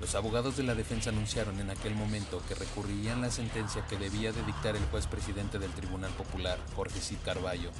Los 0.00 0.14
abogados 0.14 0.56
de 0.56 0.64
la 0.64 0.74
defensa 0.74 1.10
anunciaron 1.10 1.58
en 1.60 1.70
aquel 1.70 1.94
momento 1.94 2.42
que 2.48 2.54
recurrirían 2.54 3.22
la 3.22 3.30
sentencia 3.30 3.86
que 3.86 3.96
debía 3.96 4.32
de 4.32 4.42
dictar 4.42 4.76
el 4.76 4.84
juez 4.86 5.06
presidente 5.06 5.58
del 5.58 5.70
Tribunal 5.70 6.10
Popular, 6.10 6.58
Jorge 6.74 7.00
Cid 7.00 7.18
Carballo, 7.24 7.70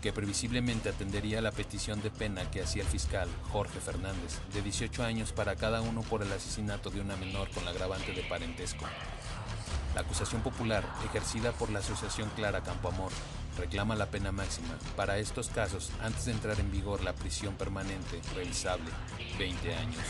que 0.00 0.12
previsiblemente 0.12 0.88
atendería 0.88 1.40
la 1.40 1.52
petición 1.52 2.02
de 2.02 2.10
pena 2.10 2.50
que 2.50 2.62
hacía 2.62 2.82
el 2.82 2.88
fiscal 2.88 3.28
Jorge 3.52 3.80
Fernández, 3.80 4.38
de 4.52 4.62
18 4.62 5.02
años 5.04 5.32
para 5.32 5.56
cada 5.56 5.80
uno 5.80 6.02
por 6.02 6.22
el 6.22 6.32
asesinato 6.32 6.90
de 6.90 7.00
una 7.00 7.16
menor 7.16 7.50
con 7.50 7.64
la 7.64 7.70
agravante 7.70 8.12
de 8.12 8.22
parentesco. 8.22 8.84
La 9.94 10.02
acusación 10.02 10.42
popular, 10.42 10.84
ejercida 11.06 11.52
por 11.52 11.70
la 11.70 11.78
Asociación 11.78 12.30
Clara 12.36 12.62
Campoamor, 12.62 13.12
reclama 13.56 13.94
la 13.94 14.06
pena 14.06 14.32
máxima 14.32 14.76
para 14.94 15.18
estos 15.18 15.48
casos 15.48 15.90
antes 16.02 16.26
de 16.26 16.32
entrar 16.32 16.60
en 16.60 16.70
vigor 16.70 17.02
la 17.02 17.14
prisión 17.14 17.54
permanente 17.54 18.20
revisable, 18.34 18.90
20 19.38 19.74
años. 19.74 20.04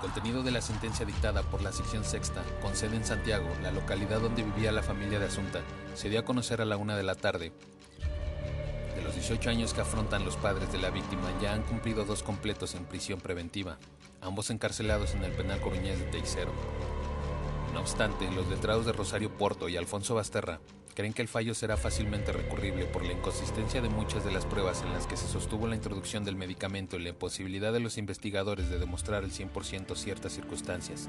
Contenido 0.00 0.42
de 0.42 0.50
la 0.50 0.62
sentencia 0.62 1.04
dictada 1.04 1.42
por 1.42 1.60
la 1.60 1.72
sección 1.72 2.04
sexta, 2.04 2.42
con 2.62 2.74
sede 2.74 2.96
en 2.96 3.04
Santiago, 3.04 3.48
la 3.62 3.70
localidad 3.70 4.20
donde 4.20 4.42
vivía 4.42 4.72
la 4.72 4.82
familia 4.82 5.18
de 5.18 5.26
Asunta, 5.26 5.60
se 5.94 6.08
dio 6.08 6.20
a 6.20 6.24
conocer 6.24 6.62
a 6.62 6.64
la 6.64 6.78
una 6.78 6.96
de 6.96 7.02
la 7.02 7.14
tarde. 7.14 7.52
De 8.94 9.02
los 9.02 9.14
18 9.14 9.50
años 9.50 9.74
que 9.74 9.82
afrontan 9.82 10.24
los 10.24 10.36
padres 10.36 10.72
de 10.72 10.78
la 10.78 10.88
víctima, 10.88 11.30
ya 11.42 11.52
han 11.52 11.64
cumplido 11.64 12.06
dos 12.06 12.22
completos 12.22 12.74
en 12.74 12.86
prisión 12.86 13.20
preventiva, 13.20 13.76
ambos 14.22 14.48
encarcelados 14.48 15.14
en 15.14 15.22
el 15.22 15.32
penal 15.32 15.60
coruñés 15.60 15.98
de 15.98 16.06
Teixeiro. 16.06 16.52
No 17.74 17.80
obstante, 17.80 18.30
los 18.30 18.48
letrados 18.48 18.86
de 18.86 18.92
Rosario 18.92 19.30
Porto 19.36 19.68
y 19.68 19.76
Alfonso 19.76 20.14
Basterra 20.14 20.60
creen 20.94 21.12
que 21.12 21.22
el 21.22 21.28
fallo 21.28 21.54
será 21.54 21.76
fácilmente 21.76 22.32
recurrible 22.32 22.86
por 22.86 23.04
la 23.04 23.12
inconsistencia 23.12 23.80
de 23.80 23.88
muchas 23.88 24.24
de 24.24 24.30
las 24.30 24.46
pruebas 24.46 24.82
en 24.82 24.92
las 24.92 25.06
que 25.06 25.16
se 25.16 25.28
sostuvo 25.28 25.66
la 25.66 25.76
introducción 25.76 26.24
del 26.24 26.36
medicamento 26.36 26.96
y 26.96 27.02
la 27.02 27.10
imposibilidad 27.10 27.72
de 27.72 27.80
los 27.80 27.98
investigadores 27.98 28.70
de 28.70 28.78
demostrar 28.78 29.24
al 29.24 29.30
100% 29.30 29.96
ciertas 29.96 30.32
circunstancias. 30.32 31.08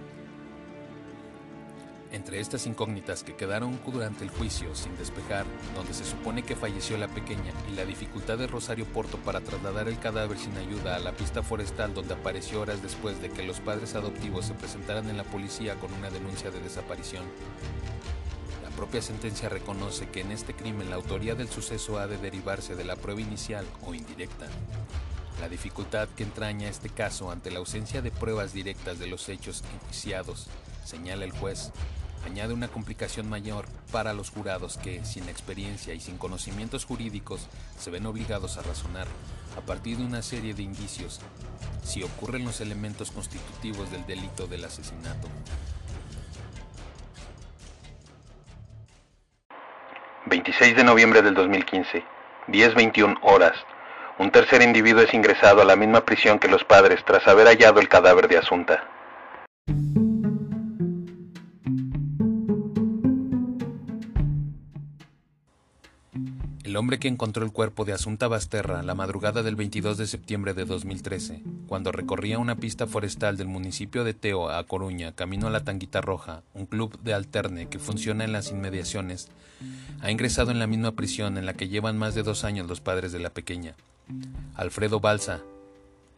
Entre 2.11 2.41
estas 2.41 2.67
incógnitas 2.67 3.23
que 3.23 3.37
quedaron 3.37 3.79
durante 3.85 4.25
el 4.25 4.29
juicio 4.29 4.75
sin 4.75 4.97
despejar, 4.97 5.45
donde 5.73 5.93
se 5.93 6.03
supone 6.03 6.43
que 6.43 6.57
falleció 6.57 6.97
la 6.97 7.07
pequeña, 7.07 7.53
y 7.71 7.75
la 7.75 7.85
dificultad 7.85 8.37
de 8.37 8.47
Rosario 8.47 8.85
Porto 8.85 9.17
para 9.17 9.39
trasladar 9.39 9.87
el 9.87 9.97
cadáver 9.97 10.37
sin 10.37 10.57
ayuda 10.57 10.97
a 10.97 10.99
la 10.99 11.13
pista 11.13 11.41
forestal 11.41 11.93
donde 11.93 12.13
apareció 12.13 12.61
horas 12.61 12.83
después 12.83 13.21
de 13.21 13.29
que 13.29 13.43
los 13.43 13.61
padres 13.61 13.95
adoptivos 13.95 14.45
se 14.45 14.53
presentaran 14.53 15.09
en 15.09 15.15
la 15.15 15.23
policía 15.23 15.75
con 15.75 15.93
una 15.93 16.09
denuncia 16.09 16.51
de 16.51 16.59
desaparición. 16.59 17.23
Propia 18.75 19.01
sentencia 19.01 19.49
reconoce 19.49 20.09
que 20.09 20.21
en 20.21 20.31
este 20.31 20.53
crimen 20.53 20.89
la 20.89 20.95
autoría 20.95 21.35
del 21.35 21.49
suceso 21.49 21.99
ha 21.99 22.07
de 22.07 22.17
derivarse 22.17 22.75
de 22.75 22.83
la 22.83 22.95
prueba 22.95 23.21
inicial 23.21 23.65
o 23.85 23.93
indirecta. 23.93 24.47
La 25.39 25.49
dificultad 25.49 26.07
que 26.09 26.23
entraña 26.23 26.69
este 26.69 26.89
caso 26.89 27.31
ante 27.31 27.51
la 27.51 27.59
ausencia 27.59 28.01
de 28.01 28.11
pruebas 28.11 28.53
directas 28.53 28.99
de 28.99 29.07
los 29.07 29.27
hechos 29.29 29.63
enjuiciados, 29.73 30.47
señala 30.85 31.25
el 31.25 31.31
juez, 31.31 31.71
añade 32.25 32.53
una 32.53 32.67
complicación 32.67 33.29
mayor 33.29 33.65
para 33.91 34.13
los 34.13 34.29
jurados 34.29 34.77
que, 34.77 35.03
sin 35.05 35.29
experiencia 35.29 35.93
y 35.93 35.99
sin 35.99 36.17
conocimientos 36.17 36.85
jurídicos, 36.85 37.47
se 37.79 37.91
ven 37.91 38.05
obligados 38.05 38.57
a 38.57 38.61
razonar, 38.61 39.07
a 39.57 39.61
partir 39.61 39.97
de 39.97 40.05
una 40.05 40.21
serie 40.21 40.53
de 40.53 40.63
indicios, 40.63 41.19
si 41.83 42.03
ocurren 42.03 42.45
los 42.45 42.61
elementos 42.61 43.11
constitutivos 43.11 43.91
del 43.91 44.05
delito 44.05 44.47
del 44.47 44.65
asesinato. 44.65 45.27
26 50.31 50.77
de 50.77 50.85
noviembre 50.85 51.21
del 51.21 51.33
2015, 51.33 52.05
10.21 52.47 53.17
horas. 53.21 53.51
Un 54.17 54.31
tercer 54.31 54.61
individuo 54.61 55.01
es 55.01 55.13
ingresado 55.13 55.61
a 55.61 55.65
la 55.65 55.75
misma 55.75 56.05
prisión 56.05 56.39
que 56.39 56.47
los 56.47 56.63
padres 56.63 57.03
tras 57.03 57.27
haber 57.27 57.47
hallado 57.47 57.81
el 57.81 57.89
cadáver 57.89 58.29
de 58.29 58.37
Asunta. 58.37 58.81
El 66.71 66.77
hombre 66.77 66.99
que 66.99 67.09
encontró 67.09 67.43
el 67.43 67.51
cuerpo 67.51 67.83
de 67.83 67.91
Asunta 67.91 68.29
Basterra 68.29 68.81
la 68.81 68.95
madrugada 68.95 69.43
del 69.43 69.57
22 69.57 69.97
de 69.97 70.07
septiembre 70.07 70.53
de 70.53 70.63
2013, 70.63 71.43
cuando 71.67 71.91
recorría 71.91 72.39
una 72.39 72.55
pista 72.55 72.87
forestal 72.87 73.35
del 73.35 73.49
municipio 73.49 74.05
de 74.05 74.13
Teo 74.13 74.49
a 74.49 74.63
Coruña, 74.65 75.11
camino 75.11 75.47
a 75.47 75.49
la 75.49 75.65
Tanguita 75.65 75.99
Roja, 75.99 76.43
un 76.53 76.65
club 76.65 76.97
de 77.01 77.13
alterne 77.13 77.67
que 77.67 77.77
funciona 77.77 78.23
en 78.23 78.31
las 78.31 78.51
inmediaciones, 78.51 79.27
ha 79.99 80.11
ingresado 80.11 80.51
en 80.51 80.59
la 80.59 80.67
misma 80.67 80.93
prisión 80.93 81.37
en 81.37 81.45
la 81.45 81.55
que 81.55 81.67
llevan 81.67 81.97
más 81.97 82.15
de 82.15 82.23
dos 82.23 82.45
años 82.45 82.69
los 82.69 82.79
padres 82.79 83.11
de 83.11 83.19
la 83.19 83.31
pequeña. 83.31 83.75
Alfredo 84.55 85.01
Balsa, 85.01 85.41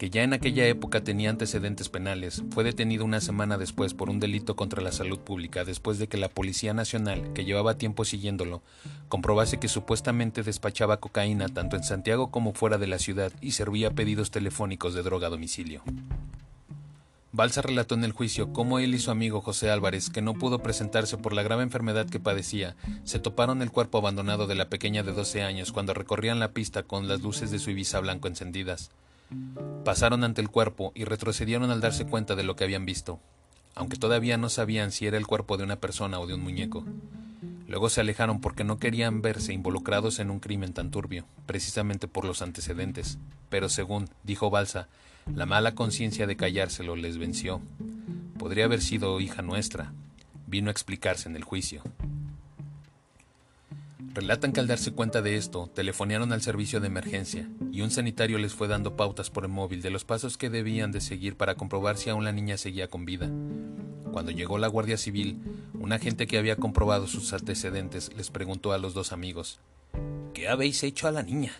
que 0.03 0.09
ya 0.09 0.23
en 0.23 0.33
aquella 0.33 0.67
época 0.67 1.01
tenía 1.01 1.29
antecedentes 1.29 1.87
penales, 1.87 2.43
fue 2.49 2.65
detenido 2.65 3.05
una 3.05 3.21
semana 3.21 3.57
después 3.57 3.93
por 3.93 4.09
un 4.09 4.19
delito 4.19 4.57
contra 4.57 4.81
la 4.81 4.91
salud 4.91 5.17
pública 5.17 5.63
después 5.63 5.97
de 5.97 6.07
que 6.07 6.17
la 6.17 6.27
Policía 6.27 6.73
Nacional, 6.73 7.31
que 7.31 7.45
llevaba 7.45 7.77
tiempo 7.77 8.03
siguiéndolo, 8.03 8.61
comprobase 9.07 9.59
que 9.61 9.69
supuestamente 9.69 10.43
despachaba 10.43 10.99
cocaína 10.99 11.47
tanto 11.47 11.77
en 11.77 11.85
Santiago 11.85 12.31
como 12.31 12.51
fuera 12.51 12.77
de 12.77 12.87
la 12.87 12.99
ciudad 12.99 13.31
y 13.39 13.51
servía 13.51 13.91
pedidos 13.91 14.29
telefónicos 14.29 14.93
de 14.93 15.03
droga 15.03 15.27
a 15.27 15.29
domicilio. 15.29 15.83
Balsa 17.31 17.61
relató 17.61 17.95
en 17.95 18.03
el 18.03 18.11
juicio 18.11 18.51
cómo 18.51 18.79
él 18.79 18.95
y 18.95 18.99
su 18.99 19.09
amigo 19.09 19.39
José 19.39 19.71
Álvarez, 19.71 20.09
que 20.09 20.21
no 20.21 20.33
pudo 20.33 20.59
presentarse 20.59 21.17
por 21.17 21.31
la 21.31 21.43
grave 21.43 21.63
enfermedad 21.63 22.09
que 22.09 22.19
padecía, 22.19 22.75
se 23.05 23.19
toparon 23.19 23.61
el 23.61 23.71
cuerpo 23.71 23.99
abandonado 23.99 24.47
de 24.47 24.55
la 24.55 24.67
pequeña 24.67 25.01
de 25.01 25.13
12 25.13 25.43
años 25.43 25.71
cuando 25.71 25.93
recorrían 25.93 26.41
la 26.41 26.51
pista 26.51 26.83
con 26.83 27.07
las 27.07 27.21
luces 27.21 27.51
de 27.51 27.59
su 27.59 27.71
Ibiza 27.71 28.01
blanco 28.01 28.27
encendidas. 28.27 28.91
Pasaron 29.83 30.23
ante 30.23 30.41
el 30.41 30.49
cuerpo 30.49 30.91
y 30.95 31.05
retrocedieron 31.05 31.69
al 31.71 31.81
darse 31.81 32.05
cuenta 32.05 32.35
de 32.35 32.43
lo 32.43 32.55
que 32.55 32.63
habían 32.63 32.85
visto, 32.85 33.19
aunque 33.75 33.97
todavía 33.97 34.37
no 34.37 34.49
sabían 34.49 34.91
si 34.91 35.07
era 35.07 35.17
el 35.17 35.27
cuerpo 35.27 35.57
de 35.57 35.63
una 35.63 35.77
persona 35.77 36.19
o 36.19 36.27
de 36.27 36.35
un 36.35 36.41
muñeco. 36.41 36.85
Luego 37.67 37.89
se 37.89 38.01
alejaron 38.01 38.39
porque 38.39 38.63
no 38.63 38.77
querían 38.77 39.21
verse 39.21 39.51
involucrados 39.51 40.19
en 40.19 40.29
un 40.29 40.39
crimen 40.39 40.73
tan 40.73 40.91
turbio, 40.91 41.25
precisamente 41.45 42.07
por 42.07 42.23
los 42.23 42.41
antecedentes. 42.41 43.17
Pero 43.49 43.67
según 43.67 44.09
dijo 44.23 44.49
Balsa, 44.49 44.89
la 45.33 45.45
mala 45.45 45.73
conciencia 45.73 46.27
de 46.27 46.35
callárselo 46.35 46.95
les 46.95 47.17
venció. 47.17 47.61
Podría 48.37 48.65
haber 48.65 48.81
sido 48.81 49.19
hija 49.19 49.41
nuestra. 49.41 49.91
Vino 50.45 50.67
a 50.67 50.71
explicarse 50.71 51.27
en 51.29 51.35
el 51.35 51.43
juicio. 51.43 51.81
Relatan 54.13 54.53
que 54.53 54.59
al 54.59 54.67
darse 54.67 54.91
cuenta 54.91 55.23
de 55.23 55.37
esto, 55.37 55.71
telefonearon 55.73 56.33
al 56.33 56.43
servicio 56.43 56.79
de 56.79 56.85
emergencia 56.85 57.49
y 57.71 57.81
un 57.81 57.89
sanitario 57.89 58.37
les 58.37 58.53
fue 58.53 58.67
dando 58.67 58.95
pautas 58.95 59.31
por 59.31 59.43
el 59.43 59.49
móvil 59.49 59.81
de 59.81 59.89
los 59.89 60.05
pasos 60.05 60.37
que 60.37 60.51
debían 60.51 60.91
de 60.91 61.01
seguir 61.01 61.35
para 61.35 61.55
comprobar 61.55 61.97
si 61.97 62.11
aún 62.11 62.23
la 62.23 62.31
niña 62.31 62.57
seguía 62.57 62.87
con 62.89 63.05
vida. 63.05 63.31
Cuando 64.11 64.29
llegó 64.29 64.59
la 64.59 64.67
Guardia 64.67 64.97
Civil, 64.97 65.41
un 65.73 65.93
agente 65.93 66.27
que 66.27 66.37
había 66.37 66.57
comprobado 66.57 67.07
sus 67.07 67.33
antecedentes 67.33 68.11
les 68.15 68.29
preguntó 68.29 68.71
a 68.71 68.77
los 68.77 68.93
dos 68.93 69.13
amigos, 69.13 69.59
¿Qué 70.35 70.47
habéis 70.47 70.83
hecho 70.83 71.07
a 71.07 71.11
la 71.11 71.23
niña? 71.23 71.53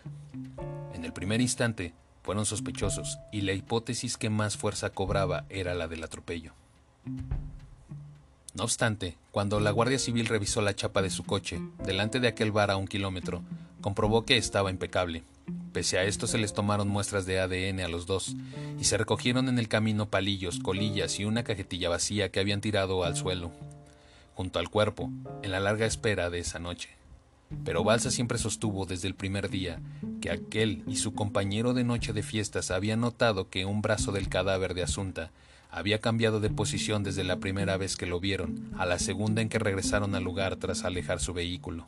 En 0.93 1.05
el 1.05 1.11
primer 1.11 1.41
instante, 1.41 1.95
fueron 2.21 2.45
sospechosos 2.45 3.17
y 3.31 3.41
la 3.41 3.53
hipótesis 3.53 4.15
que 4.15 4.29
más 4.29 4.57
fuerza 4.57 4.91
cobraba 4.91 5.45
era 5.49 5.73
la 5.73 5.87
del 5.87 6.03
atropello. 6.03 6.53
No 8.53 8.65
obstante, 8.65 9.17
cuando 9.31 9.59
la 9.59 9.71
Guardia 9.71 9.97
Civil 9.97 10.27
revisó 10.27 10.61
la 10.61 10.75
chapa 10.75 11.01
de 11.01 11.09
su 11.09 11.23
coche, 11.23 11.59
delante 11.83 12.19
de 12.19 12.27
aquel 12.27 12.51
bar 12.51 12.69
a 12.69 12.77
un 12.77 12.87
kilómetro, 12.87 13.41
comprobó 13.81 14.25
que 14.25 14.37
estaba 14.37 14.69
impecable. 14.69 15.23
Pese 15.71 15.97
a 15.97 16.03
esto 16.03 16.27
se 16.27 16.37
les 16.37 16.53
tomaron 16.53 16.87
muestras 16.87 17.25
de 17.25 17.39
ADN 17.39 17.79
a 17.79 17.87
los 17.87 18.05
dos, 18.05 18.35
y 18.79 18.83
se 18.83 18.97
recogieron 18.97 19.49
en 19.49 19.57
el 19.57 19.67
camino 19.67 20.05
palillos, 20.07 20.59
colillas 20.59 21.19
y 21.19 21.25
una 21.25 21.43
cajetilla 21.43 21.89
vacía 21.89 22.29
que 22.29 22.39
habían 22.39 22.61
tirado 22.61 23.03
al 23.03 23.15
suelo, 23.15 23.51
junto 24.35 24.59
al 24.59 24.69
cuerpo, 24.69 25.09
en 25.41 25.49
la 25.49 25.59
larga 25.59 25.87
espera 25.87 26.29
de 26.29 26.37
esa 26.37 26.59
noche. 26.59 26.89
Pero 27.65 27.83
Balsa 27.83 28.11
siempre 28.11 28.37
sostuvo 28.37 28.85
desde 28.85 29.07
el 29.07 29.15
primer 29.15 29.49
día 29.49 29.79
que 30.21 30.29
aquel 30.29 30.83
y 30.87 30.97
su 30.97 31.13
compañero 31.13 31.73
de 31.73 31.83
noche 31.83 32.13
de 32.13 32.21
fiestas 32.21 32.69
habían 32.69 33.01
notado 33.01 33.49
que 33.49 33.65
un 33.65 33.81
brazo 33.81 34.11
del 34.11 34.29
cadáver 34.29 34.75
de 34.75 34.83
Asunta 34.83 35.31
había 35.73 35.99
cambiado 35.99 36.39
de 36.39 36.51
posición 36.51 37.01
desde 37.03 37.23
la 37.23 37.37
primera 37.37 37.77
vez 37.77 37.97
que 37.97 38.05
lo 38.05 38.19
vieron 38.19 38.69
a 38.77 38.85
la 38.85 38.99
segunda 38.99 39.41
en 39.41 39.49
que 39.49 39.57
regresaron 39.57 40.13
al 40.13 40.23
lugar 40.23 40.55
tras 40.57 40.83
alejar 40.83 41.19
su 41.19 41.33
vehículo. 41.33 41.87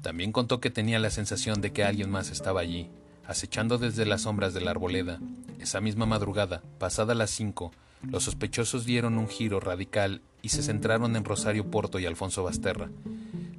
También 0.00 0.32
contó 0.32 0.60
que 0.60 0.70
tenía 0.70 0.98
la 0.98 1.10
sensación 1.10 1.60
de 1.60 1.72
que 1.72 1.84
alguien 1.84 2.10
más 2.10 2.30
estaba 2.30 2.62
allí, 2.62 2.88
acechando 3.26 3.76
desde 3.76 4.06
las 4.06 4.22
sombras 4.22 4.54
de 4.54 4.62
la 4.62 4.70
arboleda. 4.70 5.20
Esa 5.58 5.82
misma 5.82 6.06
madrugada, 6.06 6.62
pasada 6.78 7.14
las 7.14 7.30
cinco, 7.30 7.70
los 8.02 8.24
sospechosos 8.24 8.86
dieron 8.86 9.18
un 9.18 9.28
giro 9.28 9.60
radical 9.60 10.22
y 10.40 10.48
se 10.48 10.62
centraron 10.62 11.16
en 11.16 11.24
Rosario 11.24 11.70
Porto 11.70 11.98
y 11.98 12.06
Alfonso 12.06 12.42
Basterra. 12.44 12.88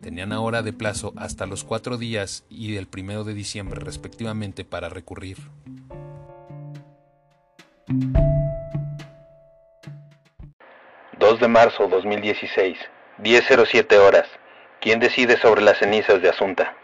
Tenían 0.01 0.33
ahora 0.33 0.63
de 0.63 0.73
plazo 0.73 1.13
hasta 1.15 1.45
los 1.45 1.63
cuatro 1.63 1.97
días 1.97 2.43
y 2.49 2.75
el 2.75 2.88
primero 2.88 3.23
de 3.23 3.35
diciembre 3.35 3.79
respectivamente 3.79 4.65
para 4.65 4.89
recurrir. 4.89 5.38
2 7.88 8.17
de 11.39 11.48
marzo 11.48 11.88
2016, 11.88 12.80
10.07 13.19 13.98
horas. 13.98 14.28
¿Quién 14.82 15.00
decide 15.00 15.39
sobre 15.39 15.62
las 15.62 15.78
cenizas 15.78 16.19
de 16.19 16.30
Asunta? 16.30 16.76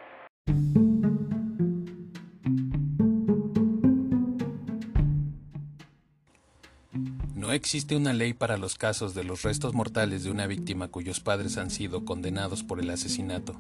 No 7.34 7.52
existe 7.52 7.96
una 7.96 8.14
ley 8.14 8.34
para 8.34 8.58
los 8.58 8.76
casos 8.76 9.16
de 9.16 9.24
los 9.24 9.42
restos 9.42 9.74
mortales 9.74 10.24
de 10.24 10.30
una 10.30 10.46
víctima 10.46 10.90
cuyos 10.90 11.20
padres 11.20 11.58
han 11.58 11.72
sido 11.72 12.06
condenados 12.06 12.62
por 12.62 12.80
el 12.80 12.92
asesinato. 12.92 13.60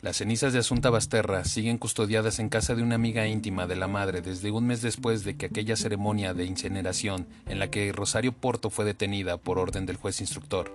Las 0.00 0.18
cenizas 0.18 0.52
de 0.52 0.60
Asunta 0.60 0.90
Basterra 0.90 1.44
siguen 1.44 1.76
custodiadas 1.76 2.38
en 2.38 2.48
casa 2.48 2.76
de 2.76 2.84
una 2.84 2.94
amiga 2.94 3.26
íntima 3.26 3.66
de 3.66 3.74
la 3.74 3.88
madre 3.88 4.22
desde 4.22 4.52
un 4.52 4.64
mes 4.64 4.80
después 4.80 5.24
de 5.24 5.36
que 5.36 5.46
aquella 5.46 5.74
ceremonia 5.74 6.34
de 6.34 6.44
incineración 6.44 7.26
en 7.46 7.58
la 7.58 7.68
que 7.68 7.90
Rosario 7.90 8.30
Porto 8.30 8.70
fue 8.70 8.84
detenida 8.84 9.38
por 9.38 9.58
orden 9.58 9.86
del 9.86 9.96
juez 9.96 10.20
instructor. 10.20 10.70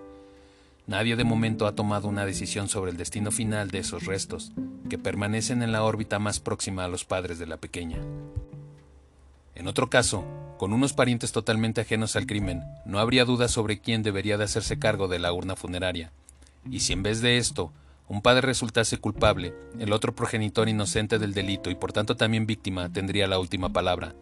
Nadie 0.88 1.16
de 1.16 1.24
momento 1.24 1.68
ha 1.68 1.76
tomado 1.76 2.10
una 2.10 2.26
decisión 2.26 2.68
sobre 2.68 2.92
el 2.92 2.98
destino 2.98 3.32
final 3.32 3.72
de 3.72 3.80
esos 3.80 4.06
restos, 4.06 4.52
que 4.90 4.98
permanecen 4.98 5.64
en 5.64 5.72
la 5.72 5.84
órbita 5.84 6.20
más 6.20 6.42
próxima 6.42 6.84
a 6.84 6.90
los 6.90 7.06
padres 7.06 7.40
de 7.40 7.48
la 7.48 7.56
pequeña. 7.56 8.00
En 9.56 9.70
otro 9.70 9.90
caso, 9.90 10.26
con 10.58 10.74
unos 10.74 10.92
parientes 10.92 11.32
totalmente 11.32 11.80
ajenos 11.80 12.18
al 12.18 12.26
crimen, 12.26 12.62
no 12.86 13.00
habría 13.00 13.24
duda 13.24 13.48
sobre 13.48 13.80
quién 13.80 14.04
debería 14.04 14.38
de 14.38 14.44
hacerse 14.44 14.80
cargo 14.80 15.08
de 15.08 15.20
la 15.20 15.32
urna 15.32 15.56
funeraria. 15.56 16.12
Y 16.70 16.82
si 16.82 16.92
en 16.92 17.04
vez 17.04 17.22
de 17.22 17.38
esto, 17.38 17.72
un 18.08 18.22
padre 18.22 18.42
resultase 18.42 18.98
culpable, 18.98 19.54
el 19.80 19.94
otro 19.94 20.14
progenitor 20.14 20.70
inocente 20.70 21.20
del 21.20 21.34
delito 21.34 21.70
y 21.70 21.76
por 21.76 21.94
tanto 21.94 22.16
también 22.16 22.46
víctima 22.46 22.92
tendría 22.92 23.28
la 23.28 23.40
última 23.40 23.70
palabra. 23.70 24.14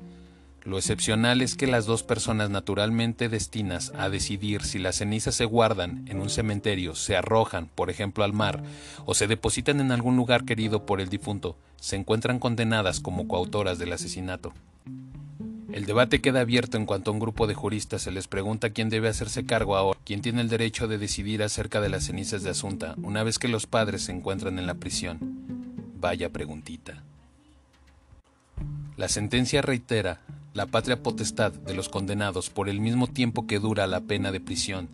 Lo 0.64 0.78
excepcional 0.78 1.42
es 1.42 1.56
que 1.56 1.66
las 1.66 1.88
dos 1.88 2.04
personas 2.04 2.52
naturalmente 2.52 3.30
destinas 3.30 3.92
a 3.98 4.10
decidir 4.10 4.62
si 4.62 4.78
las 4.78 4.98
cenizas 4.98 5.34
se 5.34 5.46
guardan 5.46 6.06
en 6.08 6.22
un 6.22 6.30
cementerio, 6.30 6.94
se 6.94 7.18
arrojan, 7.18 7.68
por 7.74 7.90
ejemplo, 7.90 8.24
al 8.24 8.34
mar, 8.34 8.62
o 9.06 9.16
se 9.16 9.26
depositan 9.26 9.80
en 9.80 9.92
algún 9.92 10.16
lugar 10.16 10.46
querido 10.46 10.86
por 10.86 11.02
el 11.02 11.10
difunto, 11.10 11.58
se 11.78 11.96
encuentran 11.96 12.38
condenadas 12.38 13.00
como 13.00 13.28
coautoras 13.28 13.80
del 13.80 13.94
asesinato. 13.94 14.54
El 15.74 15.86
debate 15.86 16.20
queda 16.20 16.42
abierto 16.42 16.76
en 16.76 16.86
cuanto 16.86 17.12
a 17.12 17.14
un 17.14 17.20
grupo 17.22 17.48
de 17.48 17.54
juristas 17.54 18.02
se 18.02 18.12
les 18.12 18.28
pregunta 18.28 18.72
quién 18.72 18.90
debe 18.90 19.08
hacerse 19.08 19.46
cargo 19.46 19.78
ahora, 19.78 19.98
quién 20.04 20.22
tiene 20.22 20.42
el 20.42 20.50
derecho 20.50 20.90
de 20.90 20.98
decidir 20.98 21.42
acerca 21.44 21.80
de 21.80 21.88
las 21.88 22.06
cenizas 22.06 22.44
de 22.44 22.50
Asunta 22.50 22.96
una 23.02 23.24
vez 23.24 23.40
que 23.40 23.48
los 23.48 23.68
padres 23.68 24.04
se 24.04 24.12
encuentran 24.12 24.60
en 24.60 24.68
la 24.68 24.74
prisión. 24.74 25.20
Vaya 25.98 26.30
preguntita. 26.30 27.04
La 28.98 29.08
sentencia 29.08 29.62
reitera 29.62 30.20
la 30.54 30.66
patria 30.66 31.02
potestad 31.02 31.54
de 31.54 31.74
los 31.74 31.88
condenados 31.88 32.50
por 32.50 32.68
el 32.68 32.82
mismo 32.82 33.08
tiempo 33.08 33.48
que 33.48 33.60
dura 33.60 33.88
la 33.88 34.02
pena 34.02 34.34
de 34.34 34.42
prisión, 34.42 34.90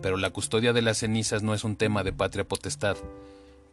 pero 0.00 0.16
la 0.16 0.30
custodia 0.30 0.72
de 0.72 0.80
las 0.80 0.98
cenizas 0.98 1.42
no 1.42 1.52
es 1.52 1.64
un 1.64 1.76
tema 1.76 2.02
de 2.02 2.14
patria 2.14 2.44
potestad, 2.44 2.96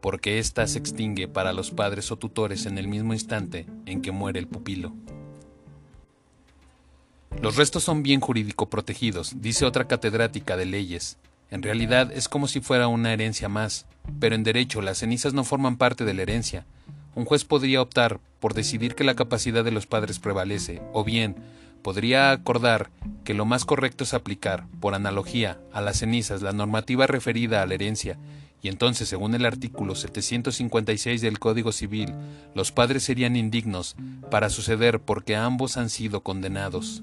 porque 0.02 0.40
ésta 0.40 0.68
se 0.68 0.80
extingue 0.80 1.30
para 1.30 1.54
los 1.54 1.72
padres 1.72 2.12
o 2.12 2.18
tutores 2.18 2.66
en 2.66 2.78
el 2.78 2.90
mismo 2.90 3.14
instante 3.14 3.66
en 3.86 4.02
que 4.02 4.12
muere 4.12 4.40
el 4.40 4.48
pupilo. 4.48 4.92
Los 7.40 7.56
restos 7.56 7.84
son 7.84 8.04
bien 8.04 8.20
jurídico 8.20 8.70
protegidos, 8.70 9.42
dice 9.42 9.66
otra 9.66 9.88
catedrática 9.88 10.58
de 10.58 10.66
leyes. 10.66 11.18
En 11.50 11.64
realidad 11.64 12.12
es 12.12 12.30
como 12.30 12.48
si 12.48 12.62
fuera 12.62 12.88
una 12.88 13.14
herencia 13.14 13.50
más, 13.50 13.86
pero 14.20 14.36
en 14.36 14.44
derecho 14.44 14.82
las 14.82 15.00
cenizas 15.00 15.34
no 15.34 15.44
forman 15.44 15.78
parte 15.78 16.06
de 16.06 16.14
la 16.14 16.22
herencia. 16.22 16.66
Un 17.16 17.26
juez 17.26 17.44
podría 17.44 17.82
optar 17.82 18.20
por 18.40 18.54
decidir 18.54 18.96
que 18.96 19.04
la 19.04 19.16
capacidad 19.16 19.64
de 19.64 19.72
los 19.72 19.86
padres 19.86 20.20
prevalece, 20.20 20.82
o 20.94 21.04
bien 21.04 21.36
podría 21.82 22.32
acordar 22.32 22.90
que 23.24 23.34
lo 23.34 23.46
más 23.46 23.66
correcto 23.66 24.04
es 24.04 24.14
aplicar, 24.14 24.66
por 24.80 24.94
analogía, 24.94 25.60
a 25.74 25.82
las 25.82 25.98
cenizas 26.00 26.42
la 26.42 26.54
normativa 26.54 27.08
referida 27.08 27.62
a 27.62 27.66
la 27.66 27.74
herencia, 27.74 28.18
y 28.62 28.68
entonces, 28.68 29.10
según 29.10 29.34
el 29.34 29.46
artículo 29.46 29.96
756 29.96 31.22
del 31.22 31.40
Código 31.40 31.72
Civil, 31.72 32.14
los 32.54 32.72
padres 32.72 33.04
serían 33.04 33.36
indignos 33.36 33.96
para 34.30 34.50
suceder 34.50 35.00
porque 35.00 35.36
ambos 35.36 35.78
han 35.78 35.90
sido 35.90 36.22
condenados. 36.22 37.02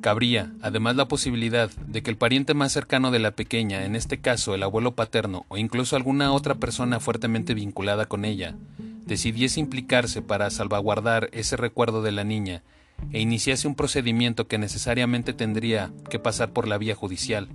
Cabría, 0.00 0.52
además, 0.62 0.96
la 0.96 1.06
posibilidad 1.06 1.70
de 1.70 2.02
que 2.02 2.10
el 2.10 2.16
pariente 2.16 2.54
más 2.54 2.72
cercano 2.72 3.10
de 3.10 3.20
la 3.20 3.32
pequeña, 3.32 3.84
en 3.84 3.94
este 3.94 4.20
caso 4.20 4.54
el 4.54 4.62
abuelo 4.62 4.96
paterno 4.96 5.44
o 5.48 5.56
incluso 5.56 5.96
alguna 5.96 6.32
otra 6.32 6.56
persona 6.56 6.98
fuertemente 6.98 7.54
vinculada 7.54 8.06
con 8.06 8.24
ella, 8.24 8.56
decidiese 9.06 9.60
implicarse 9.60 10.22
para 10.22 10.50
salvaguardar 10.50 11.28
ese 11.32 11.56
recuerdo 11.56 12.02
de 12.02 12.12
la 12.12 12.24
niña 12.24 12.62
e 13.12 13.20
iniciase 13.20 13.66
un 13.66 13.74
procedimiento 13.74 14.46
que 14.46 14.58
necesariamente 14.58 15.32
tendría 15.32 15.92
que 16.10 16.18
pasar 16.18 16.52
por 16.52 16.68
la 16.68 16.78
vía 16.78 16.94
judicial. 16.94 17.48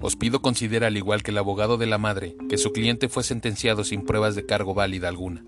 Ospido 0.00 0.42
considera, 0.42 0.88
al 0.88 0.96
igual 0.96 1.22
que 1.22 1.30
el 1.30 1.38
abogado 1.38 1.76
de 1.76 1.86
la 1.86 1.98
madre, 1.98 2.34
que 2.48 2.58
su 2.58 2.72
cliente 2.72 3.08
fue 3.08 3.22
sentenciado 3.22 3.84
sin 3.84 4.04
pruebas 4.04 4.34
de 4.34 4.44
cargo 4.44 4.74
válida 4.74 5.06
alguna 5.06 5.44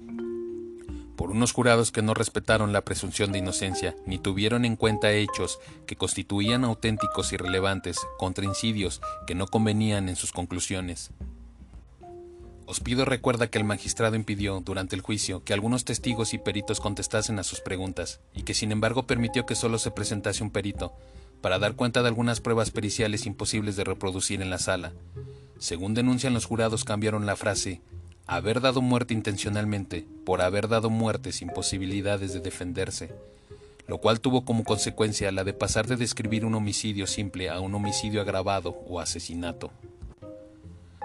por 1.17 1.31
unos 1.31 1.53
jurados 1.53 1.93
que 1.93 2.03
no 2.03 2.15
respetaron 2.15 2.73
la 2.73 2.83
presunción 2.85 3.33
de 3.33 3.39
inocencia 3.39 3.95
ni 4.07 4.19
tuvieron 4.19 4.65
en 4.65 4.77
cuenta 4.77 5.13
hechos 5.13 5.59
que 5.87 5.97
constituían 5.97 6.65
auténticos 6.65 7.33
y 7.33 7.37
relevantes 7.37 7.99
contra 8.19 8.45
incidios 8.45 9.01
que 9.27 9.35
no 9.35 9.47
convenían 9.47 10.09
en 10.09 10.17
sus 10.17 10.33
conclusiones. 10.33 11.11
Ospido 12.67 13.05
recuerda 13.05 13.49
que 13.49 13.59
el 13.59 13.65
magistrado 13.65 14.17
impidió, 14.17 14.61
durante 14.61 14.97
el 14.97 15.03
juicio, 15.03 15.45
que 15.45 15.53
algunos 15.53 15.85
testigos 15.85 16.33
y 16.33 16.39
peritos 16.39 16.81
contestasen 16.81 17.39
a 17.39 17.43
sus 17.43 17.61
preguntas, 17.61 18.21
y 18.35 18.45
que 18.45 18.55
sin 18.55 18.73
embargo 18.73 19.07
permitió 19.07 19.45
que 19.45 19.57
solo 19.57 19.79
se 19.79 19.91
presentase 19.91 20.43
un 20.43 20.51
perito, 20.51 20.95
para 21.43 21.59
dar 21.59 21.75
cuenta 21.75 22.03
de 22.03 22.09
algunas 22.09 22.41
pruebas 22.41 22.71
periciales 22.71 23.27
imposibles 23.27 23.77
de 23.77 23.85
reproducir 23.85 24.41
en 24.41 24.49
la 24.49 24.59
sala. 24.59 24.93
Según 25.59 25.93
denuncian 25.93 26.35
los 26.35 26.47
jurados, 26.47 26.85
cambiaron 26.85 27.27
la 27.27 27.37
frase 27.37 27.83
haber 28.27 28.61
dado 28.61 28.83
muerte 28.83 29.15
intencionalmente 29.15 30.07
por 30.25 30.41
haber 30.41 30.69
dado 30.69 30.91
muerte 30.91 31.33
sin 31.33 31.49
posibilidades 31.49 32.33
de 32.33 32.41
defenderse, 32.41 33.13
lo 33.87 33.99
cual 33.99 34.21
tuvo 34.21 34.45
como 34.45 34.65
consecuencia 34.65 35.33
la 35.33 35.45
de 35.45 35.53
pasar 35.53 35.87
de 35.87 35.97
describir 35.97 36.45
un 36.45 36.55
homicidio 36.55 37.07
simple 37.07 37.51
a 37.51 37.61
un 37.61 37.75
homicidio 37.75 38.21
agravado 38.21 38.71
o 38.87 39.01
asesinato. 39.01 39.71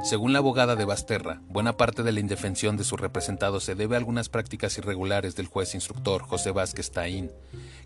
Según 0.04 0.32
la 0.32 0.40
abogada 0.40 0.76
de 0.76 0.86
Basterra, 0.86 1.42
buena 1.50 1.76
parte 1.76 2.04
de 2.04 2.12
la 2.12 2.20
indefensión 2.20 2.78
de 2.78 2.84
su 2.84 2.98
representado 2.98 3.60
se 3.60 3.74
debe 3.74 3.96
a 3.96 3.98
algunas 3.98 4.30
prácticas 4.30 4.78
irregulares 4.78 5.36
del 5.36 5.48
juez 5.48 5.74
instructor 5.74 6.22
José 6.22 6.52
Vázquez 6.52 6.92
Taín, 6.92 7.32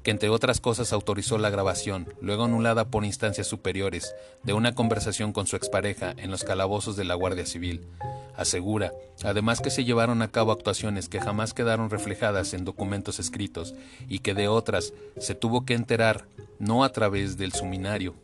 que 0.03 0.11
entre 0.11 0.29
otras 0.29 0.59
cosas 0.59 0.91
autorizó 0.91 1.37
la 1.37 1.49
grabación, 1.49 2.13
luego 2.19 2.43
anulada 2.43 2.89
por 2.89 3.05
instancias 3.05 3.47
superiores, 3.47 4.13
de 4.43 4.51
una 4.51 4.75
conversación 4.75 5.31
con 5.31 5.47
su 5.47 5.55
expareja 5.55 6.13
en 6.17 6.31
los 6.31 6.43
calabozos 6.43 6.97
de 6.97 7.05
la 7.05 7.15
Guardia 7.15 7.45
Civil. 7.45 7.87
Asegura, 8.35 8.91
además 9.23 9.61
que 9.61 9.69
se 9.69 9.85
llevaron 9.85 10.21
a 10.21 10.31
cabo 10.31 10.51
actuaciones 10.51 11.07
que 11.07 11.21
jamás 11.21 11.53
quedaron 11.53 11.89
reflejadas 11.89 12.53
en 12.53 12.65
documentos 12.65 13.19
escritos 13.19 13.73
y 14.09 14.19
que 14.19 14.33
de 14.33 14.49
otras 14.49 14.93
se 15.17 15.33
tuvo 15.33 15.63
que 15.63 15.75
enterar 15.75 16.25
no 16.59 16.83
a 16.83 16.91
través 16.91 17.37
del 17.37 17.53
suminario, 17.53 18.15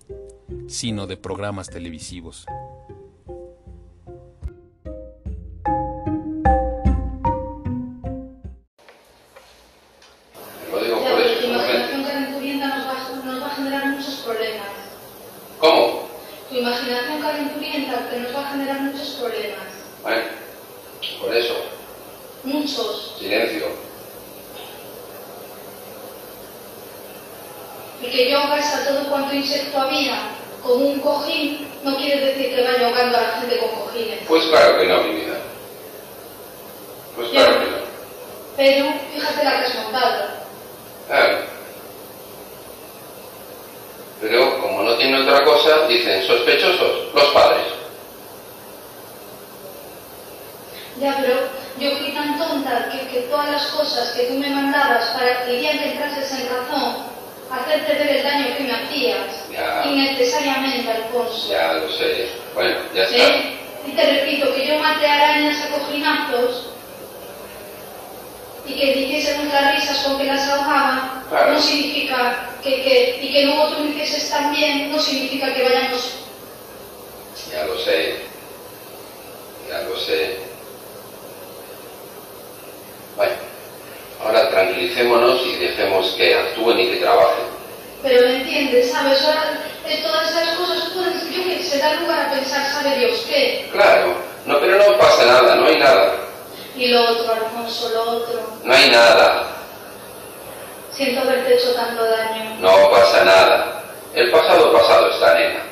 sino 0.67 1.07
de 1.07 1.15
programas 1.15 1.69
televisivos. 1.69 2.45
Insecto 29.37 29.79
había 29.79 30.29
con 30.61 30.81
un 30.81 30.99
cojín, 30.99 31.67
no 31.83 31.95
quiere 31.97 32.25
decir 32.25 32.55
que 32.55 32.63
vaya 32.63 32.87
ahogando 32.87 33.17
a 33.17 33.21
la 33.21 33.27
gente 33.39 33.57
con 33.59 33.69
cojines. 33.69 34.19
Pues 34.27 34.45
claro 34.45 34.77
que 34.79 34.87
no, 34.87 35.03
mi 35.03 35.15
vida. 35.15 35.39
Pues 37.15 37.29
claro 37.29 37.59
que 37.59 37.65
no. 37.65 37.77
Pero 38.57 38.85
fíjate 39.13 39.43
la 39.43 39.59
que 39.59 39.65
has 39.65 39.75
montado. 39.75 40.25
Claro. 41.07 41.37
Pero 44.19 44.61
como 44.61 44.83
no 44.83 44.95
tiene 44.97 45.21
otra 45.21 45.43
cosa, 45.43 45.87
dicen 45.87 46.25
sospechosos, 46.25 47.13
los 47.13 47.25
padres. 47.25 47.65
Ya, 50.99 51.15
pero 51.21 51.35
yo 51.79 51.95
fui 51.97 52.11
tan 52.11 52.37
tonta 52.39 52.89
que, 52.91 53.07
que 53.07 53.21
todas 53.27 53.51
las 53.51 53.67
cosas 53.67 54.11
que 54.13 54.23
tú 54.23 54.33
me 54.33 54.49
mandabas 54.49 55.05
para 55.11 55.45
que 55.45 55.61
ya 55.61 55.71
entrases 55.71 56.31
en 56.31 56.49
razón, 56.49 57.06
hacerte 57.51 57.93
ver 57.93 58.17
el 58.17 58.23
daño 58.23 58.57
que 58.57 58.63
me 58.63 58.73
hacías, 58.73 59.49
ya. 59.51 59.83
innecesariamente, 59.85 60.91
Alfonso. 60.91 61.49
Ya 61.49 61.73
lo 61.73 61.89
sé. 61.91 62.29
Bueno, 62.53 62.77
ya 62.93 63.03
está. 63.03 63.17
¿Eh? 63.17 63.57
Y 63.87 63.91
te 63.91 64.05
repito 64.05 64.53
que 64.53 64.67
yo 64.67 64.79
maté 64.79 65.07
arañas 65.07 65.63
a 65.63 65.69
cojinazos 65.69 66.67
y 68.65 68.73
que 68.73 68.85
hiciésemos 68.99 69.45
las 69.53 69.75
risas 69.75 69.97
con 69.99 70.17
que 70.17 70.25
las 70.25 70.47
ahogaba, 70.49 71.23
no 71.31 71.61
significa 71.61 72.49
que, 72.61 72.83
que, 72.83 73.19
y 73.21 73.31
que 73.31 73.43
luego 73.45 73.69
tú 73.69 73.85
hicieses 73.85 74.29
también, 74.29 74.91
no 74.91 74.99
significa 74.99 75.53
que 75.53 75.63
vayamos. 75.63 76.15
Ya 77.49 77.63
lo 77.63 77.77
sé, 77.79 78.15
ya 79.69 79.81
lo 79.83 79.97
sé. 79.97 80.37
Bueno, 83.15 83.33
ahora 84.21 84.49
tranquilicémonos 84.49 85.45
y 85.45 85.55
dejemos 85.55 86.11
que 86.17 86.35
actúen 86.35 86.79
y 86.79 86.89
que 86.89 86.97
trabajen. 86.97 87.36
Pero 88.07 88.25
me 88.25 88.37
entiendes, 88.37 88.89
¿sabes? 88.89 89.21
Ahora, 89.21 89.59
de 89.85 89.97
todas 89.97 90.31
esas 90.31 90.55
cosas, 90.55 90.89
pueden, 90.91 91.19
yo 91.29 91.43
que 91.43 91.61
se 91.61 91.77
da 91.77 91.95
lugar 91.95 92.21
a 92.21 92.31
pensar, 92.31 92.65
¿sabe 92.71 92.99
Dios 92.99 93.25
qué? 93.27 93.67
Claro, 93.73 94.13
no, 94.45 94.59
pero 94.61 94.77
no 94.77 94.97
pasa 94.97 95.25
nada, 95.25 95.55
no 95.55 95.65
hay 95.65 95.77
nada. 95.77 96.13
Y 96.73 96.87
lo 96.87 97.01
otro, 97.03 97.33
Alfonso, 97.33 97.89
lo 97.89 98.03
otro. 98.03 98.39
No 98.63 98.73
hay 98.73 98.89
nada. 98.89 99.47
Siento 100.91 101.19
haberte 101.19 101.55
hecho 101.55 101.73
tanto 101.75 102.01
daño. 102.05 102.55
No 102.61 102.91
pasa 102.91 103.25
nada. 103.25 103.83
El 104.13 104.31
pasado 104.31 104.71
pasado 104.71 105.11
está, 105.11 105.33
nena. 105.33 105.63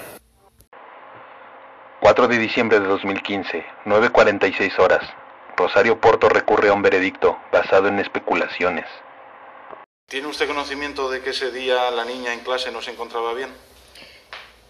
4 2.01 2.27
de 2.27 2.37
diciembre 2.37 2.81
de 2.81 2.87
2015, 2.87 3.65
9.46 3.85 4.77
horas. 4.79 5.03
Rosario 5.55 6.01
Porto 6.01 6.27
recurre 6.27 6.67
a 6.67 6.73
un 6.73 6.81
veredicto 6.81 7.37
basado 7.53 7.87
en 7.87 7.99
especulaciones. 7.99 8.85
¿Tiene 10.07 10.27
usted 10.27 10.47
conocimiento 10.47 11.09
de 11.09 11.21
que 11.21 11.31
ese 11.31 11.51
día 11.51 11.89
la 11.89 12.05
niña 12.05 12.31
en 12.31 12.41
clase 12.41 12.71
no 12.71 12.79
se 12.79 12.91
encontraba 12.91 13.33
bien? 13.33 13.49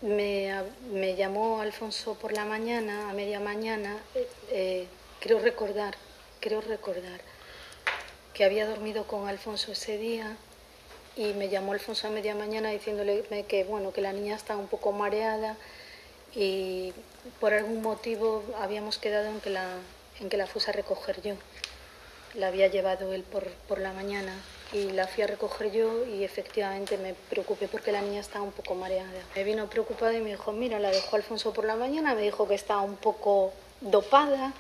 Me, 0.02 1.16
llamó 1.18 1.60
Alfonso 1.60 2.16
por 2.16 2.32
la 2.32 2.46
mañana, 2.46 3.10
a 3.10 3.14
media 3.14 3.42
mañana, 3.42 3.98
eh, 4.16 4.30
eh, 4.52 4.88
creo 5.20 5.40
recordar, 5.40 5.98
creo 6.40 6.62
recordar 6.62 7.20
que 8.34 8.46
había 8.46 8.66
dormido 8.66 9.08
con 9.08 9.28
Alfonso 9.28 9.74
ese 9.74 9.98
día 9.98 10.38
y 11.18 11.34
me 11.34 11.50
llamó 11.50 11.74
Alfonso 11.74 12.08
a 12.08 12.12
media 12.12 12.34
mañana 12.34 12.70
diciéndole 12.70 13.26
que 13.46 13.66
bueno 13.66 13.92
que 13.92 14.00
la 14.00 14.14
niña 14.14 14.38
estaba 14.38 14.58
un 14.58 14.70
poco 14.70 14.94
mareada 14.94 15.58
y 16.34 16.94
por 17.42 17.54
algún 17.54 17.82
motivo 17.82 18.42
habíamos 18.62 19.00
quedado 19.00 19.28
en 19.28 19.42
que 19.42 19.50
la, 19.50 19.68
en 20.22 20.30
que 20.30 20.38
la 20.38 20.48
fuese 20.48 20.70
a 20.70 20.74
recoger 20.74 21.22
yo. 21.22 21.36
La 22.36 22.48
había 22.48 22.68
llevado 22.68 23.14
él 23.14 23.24
por, 23.24 23.50
por 23.68 23.80
la 23.80 23.92
mañana 23.92 24.34
y 24.74 24.92
la 24.92 25.08
fui 25.08 25.24
a 25.24 25.28
recoger 25.28 25.72
yo 25.72 26.06
y 26.06 26.24
efectivamente 26.24 26.98
me 26.98 27.14
preocupé 27.14 27.68
porque 27.68 27.92
la 27.92 28.02
niña 28.02 28.20
estaba 28.20 28.44
un 28.44 28.52
poco 28.52 28.76
mareada. 28.76 29.10
Me 29.36 29.44
vino 29.44 29.70
preocupada 29.70 30.14
y 30.14 30.22
me 30.22 30.32
dijo, 30.32 30.52
mira, 30.52 30.80
la 30.80 30.90
dejó 30.90 31.16
Alfonso 31.16 31.54
por 31.54 31.66
la 31.66 31.76
mañana, 31.76 32.16
me 32.16 32.22
dijo 32.22 32.48
que 32.48 32.56
estaba 32.56 32.82
un 32.82 32.96
poco 32.96 33.54
dopada 33.82 34.54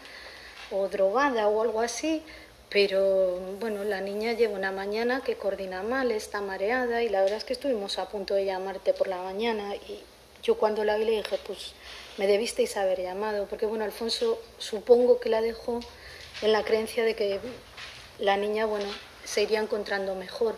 o 0.71 0.87
drogada 0.87 1.47
o 1.47 1.61
algo 1.61 1.81
así, 1.81 2.23
pero 2.69 3.39
bueno, 3.59 3.83
la 3.83 4.01
niña 4.01 4.33
lleva 4.33 4.55
una 4.55 4.71
mañana 4.71 5.21
que 5.21 5.35
coordina 5.35 5.83
mal, 5.83 6.11
está 6.11 6.41
mareada 6.41 7.03
y 7.03 7.09
la 7.09 7.21
verdad 7.21 7.37
es 7.37 7.43
que 7.43 7.53
estuvimos 7.53 7.99
a 7.99 8.09
punto 8.09 8.35
de 8.35 8.45
llamarte 8.45 8.93
por 8.93 9.07
la 9.07 9.17
mañana 9.21 9.75
y 9.75 9.99
yo 10.43 10.57
cuando 10.57 10.83
la 10.83 10.97
vi 10.97 11.05
le 11.05 11.11
dije, 11.11 11.39
pues 11.45 11.73
me 12.17 12.27
debisteis 12.27 12.77
haber 12.77 13.01
llamado, 13.01 13.47
porque 13.47 13.65
bueno, 13.65 13.83
Alfonso 13.83 14.39
supongo 14.57 15.19
que 15.19 15.29
la 15.29 15.41
dejó 15.41 15.79
en 16.41 16.51
la 16.51 16.63
creencia 16.63 17.03
de 17.03 17.15
que 17.15 17.39
la 18.19 18.37
niña, 18.37 18.65
bueno, 18.65 18.87
se 19.25 19.43
iría 19.43 19.59
encontrando 19.59 20.15
mejor, 20.15 20.57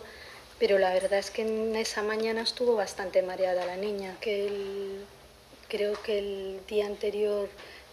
pero 0.58 0.78
la 0.78 0.92
verdad 0.92 1.18
es 1.18 1.30
que 1.30 1.42
en 1.42 1.74
esa 1.76 2.02
mañana 2.02 2.42
estuvo 2.42 2.76
bastante 2.76 3.22
mareada 3.22 3.66
la 3.66 3.76
niña, 3.76 4.16
que 4.20 5.00
creo 5.68 6.00
que 6.02 6.18
el 6.18 6.60
día 6.68 6.86
anterior 6.86 7.48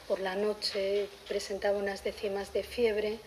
por 0.08 0.20
la 0.20 0.36
noche 0.36 1.08
presentaba 1.28 1.78
unas 1.78 2.04
décimas 2.04 2.54
de 2.54 2.64
fiebre 2.64 3.20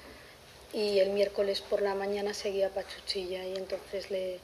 y 0.72 0.98
el 1.00 1.10
miércoles 1.10 1.60
por 1.60 1.82
la 1.82 1.94
mañana 1.94 2.34
seguía 2.34 2.70
pachuchilla 2.70 3.44
y 3.44 3.56
entonces 3.56 4.10
le, 4.10 4.38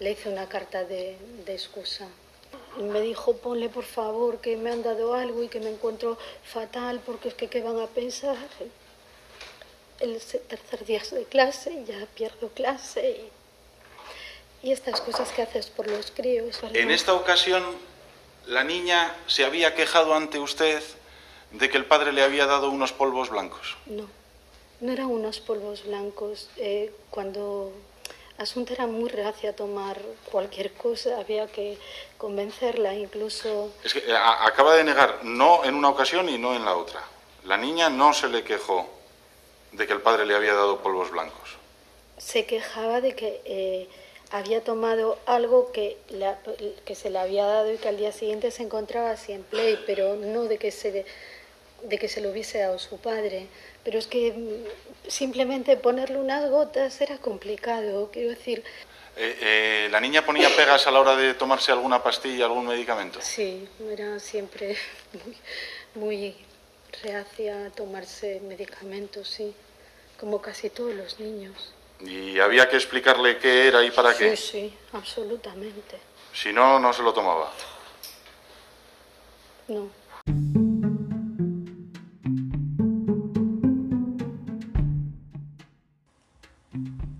le 0.00 0.12
hice 0.12 0.28
una 0.28 0.48
carta 0.48 0.84
de, 0.84 1.16
excusa. 1.46 2.06
Me 2.78 3.00
dijo, 3.00 3.36
ponle 3.36 3.68
por 3.68 3.84
favor 3.84 4.40
que 4.40 4.56
me 4.56 4.70
han 4.70 4.82
dado 4.82 5.14
algo 5.14 5.42
y 5.42 5.48
que 5.48 5.60
me 5.60 5.70
encuentro 5.70 6.18
fatal 6.44 7.00
porque 7.04 7.28
es 7.28 7.34
que 7.34 7.48
qué 7.48 7.62
van 7.62 7.80
a 7.80 7.86
pensar. 7.86 8.36
El 10.00 10.20
tercer 10.20 10.84
día 10.84 11.02
de 11.10 11.24
clase, 11.24 11.84
ya 11.86 12.06
pierdo 12.14 12.48
clase 12.50 13.28
y, 14.62 14.68
y 14.68 14.72
estas 14.72 15.00
cosas 15.00 15.30
que 15.32 15.42
haces 15.42 15.66
por 15.68 15.86
los 15.88 16.10
críos. 16.10 16.60
¿verdad? 16.60 16.76
En 16.76 16.90
esta 16.90 17.14
ocasión, 17.14 17.64
la 18.46 18.62
niña 18.64 19.14
se 19.26 19.44
había 19.44 19.74
quejado 19.74 20.14
ante 20.14 20.38
usted 20.38 20.82
de 21.52 21.70
que 21.70 21.78
el 21.78 21.86
padre 21.86 22.12
le 22.12 22.22
había 22.22 22.46
dado 22.46 22.70
unos 22.70 22.92
polvos 22.92 23.30
blancos. 23.30 23.76
No, 23.86 24.06
no 24.80 24.92
eran 24.92 25.06
unos 25.06 25.40
polvos 25.40 25.84
blancos. 25.84 26.50
Eh, 26.56 26.92
cuando 27.10 27.72
Asunta 28.38 28.74
era 28.74 28.86
muy 28.86 29.08
reacia 29.08 29.50
a 29.50 29.52
tomar 29.54 29.98
cualquier 30.30 30.72
cosa, 30.74 31.18
había 31.18 31.46
que 31.46 31.78
convencerla, 32.18 32.92
incluso... 32.94 33.72
Es 33.82 33.94
que 33.94 34.00
eh, 34.00 34.12
a- 34.14 34.44
acaba 34.46 34.74
de 34.74 34.84
negar, 34.84 35.20
no 35.24 35.64
en 35.64 35.74
una 35.74 35.88
ocasión 35.88 36.28
y 36.28 36.36
no 36.36 36.54
en 36.54 36.66
la 36.66 36.74
otra. 36.76 37.02
La 37.44 37.56
niña 37.56 37.88
no 37.88 38.12
se 38.12 38.28
le 38.28 38.44
quejó 38.44 38.90
de 39.76 39.86
que 39.86 39.92
el 39.92 40.00
padre 40.00 40.26
le 40.26 40.34
había 40.34 40.54
dado 40.54 40.78
polvos 40.82 41.10
blancos. 41.10 41.56
se 42.18 42.46
quejaba 42.46 43.00
de 43.00 43.14
que 43.14 43.40
eh, 43.44 43.88
había 44.30 44.64
tomado 44.64 45.18
algo 45.26 45.70
que, 45.72 45.98
la- 46.08 46.38
que 46.84 46.94
se 46.94 47.10
le 47.10 47.18
había 47.18 47.44
dado 47.44 47.72
y 47.72 47.76
que 47.76 47.88
al 47.88 47.96
día 47.98 48.10
siguiente 48.12 48.50
se 48.50 48.62
encontraba 48.62 49.10
así 49.10 49.32
en 49.32 49.42
play, 49.42 49.78
pero 49.86 50.16
no 50.16 50.44
de 50.44 50.56
que 50.58 50.70
se, 50.70 51.04
de 51.82 51.98
que 51.98 52.08
se 52.08 52.20
lo 52.22 52.30
hubiese 52.30 52.58
dado 52.58 52.78
su 52.78 52.98
padre. 52.98 53.46
Pero 53.84 53.98
es 53.98 54.06
que 54.06 54.32
mm, 54.32 55.10
simplemente 55.10 55.76
ponerle 55.76 56.16
unas 56.18 56.48
gotas 56.50 57.00
era 57.00 57.18
complicado, 57.18 58.10
quiero 58.12 58.30
decir, 58.30 58.64
Eh, 59.18 59.38
eh, 59.40 59.88
¿La 59.90 60.00
niña 60.00 60.24
ponía 60.26 60.48
pegas 60.54 60.86
a 60.86 60.90
la 60.90 61.00
hora 61.00 61.16
de 61.16 61.32
tomarse 61.34 61.72
alguna 61.72 62.02
pastilla, 62.02 62.44
algún 62.46 62.66
medicamento? 62.66 63.18
sí, 63.22 63.66
era 63.90 64.18
siempre 64.20 64.76
muy, 65.24 65.36
muy 65.94 66.34
reacia 67.02 67.66
a 67.66 67.70
tomarse 67.70 68.40
medicamentos, 68.40 69.28
sí, 69.28 69.54
como 70.18 70.40
casi 70.40 70.70
todos 70.70 70.94
los 70.94 71.20
niños. 71.20 71.72
Y 72.00 72.38
había 72.38 72.68
que 72.68 72.76
explicarle 72.76 73.38
qué 73.38 73.68
era 73.68 73.84
y 73.84 73.90
para 73.90 74.12
sí, 74.12 74.18
qué. 74.18 74.36
sí, 74.36 74.74
absolutamente. 74.92 75.98
Si 76.32 76.52
no, 76.52 76.78
no 76.78 76.92
se 76.92 77.02
lo 77.02 77.12
tomaba. 77.14 77.50
No. 79.68 79.88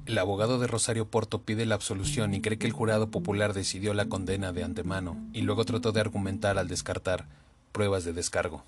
El 0.07 0.19
abogado 0.19 0.59
de 0.59 0.67
Rosario 0.67 1.07
Porto 1.07 1.43
pide 1.43 1.67
la 1.67 1.75
absolución 1.75 2.33
y 2.33 2.41
cree 2.41 2.59
que 2.59 2.67
el 2.67 2.73
jurado 2.73 3.11
popular 3.11 3.53
decidió 3.53 3.93
la 3.93 4.07
condena 4.07 4.53
de 4.53 4.65
antemano 4.65 5.17
y 5.33 5.43
luego 5.43 5.65
trató 5.65 5.93
de 5.93 6.01
argumentar 6.01 6.59
al 6.59 6.69
descartar 6.69 7.27
pruebas 7.73 8.05
de 8.05 8.13
descargo. 8.13 8.65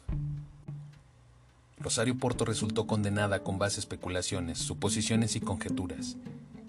Rosario 1.81 2.18
Porto 2.18 2.45
resultó 2.45 2.87
condenada 2.87 3.43
con 3.43 3.59
base 3.59 3.81
especulaciones, 3.81 4.59
suposiciones 4.59 5.37
y 5.37 5.41
conjeturas, 5.41 6.16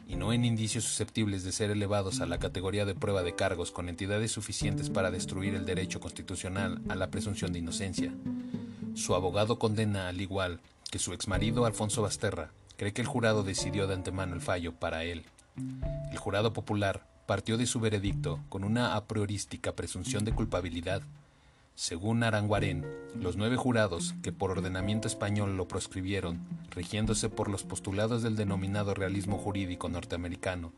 y 0.08 0.16
no 0.16 0.34
en 0.34 0.46
indicios 0.46 0.84
susceptibles 0.84 1.44
de 1.44 1.52
ser 1.52 1.72
elevados 1.72 2.22
a 2.22 2.26
la 2.26 2.40
categoría 2.40 2.86
de 2.86 2.96
prueba 2.96 3.24
de 3.24 3.36
cargos 3.36 3.72
con 3.72 3.90
entidades 3.90 4.32
suficientes 4.32 4.90
para 4.90 5.12
destruir 5.12 5.56
el 5.56 5.66
derecho 5.66 6.00
constitucional 6.00 6.82
a 6.90 6.96
la 6.96 7.10
presunción 7.10 7.54
de 7.54 7.60
inocencia. 7.60 8.14
Su 8.96 9.16
abogado 9.16 9.60
condena 9.60 10.08
al 10.08 10.22
igual 10.22 10.60
que 10.90 11.00
su 11.00 11.14
exmarido 11.14 11.66
Alfonso 11.66 12.02
Basterra, 12.02 12.52
cree 12.78 12.94
que 12.94 13.02
el 13.02 13.08
jurado 13.08 13.44
decidió 13.44 13.88
de 13.88 13.94
antemano 13.94 14.34
el 14.36 14.42
fallo 14.42 14.74
para 14.74 15.04
él. 15.04 15.26
El 16.12 16.18
jurado 16.18 16.54
popular 16.54 17.06
partió 17.26 17.58
de 17.58 17.68
su 17.68 17.80
veredicto 17.80 18.40
con 18.50 18.64
una 18.64 18.96
a 18.96 19.06
priorística 19.06 19.74
presunción 19.74 20.26
de 20.26 20.34
culpabilidad. 20.34 21.04
Según 21.80 22.24
Aranguarén, 22.24 22.86
los 23.16 23.38
nueve 23.38 23.56
jurados 23.56 24.14
que 24.22 24.34
por 24.34 24.52
ordenamiento 24.52 25.08
español 25.08 25.56
lo 25.56 25.70
proscribieron, 25.70 26.46
rigiéndose 26.72 27.30
por 27.30 27.50
los 27.50 27.64
postulados 27.64 28.22
del 28.22 28.36
denominado 28.36 28.94
realismo 28.94 29.38
jurídico 29.38 29.88
norteamericano, 29.88 30.74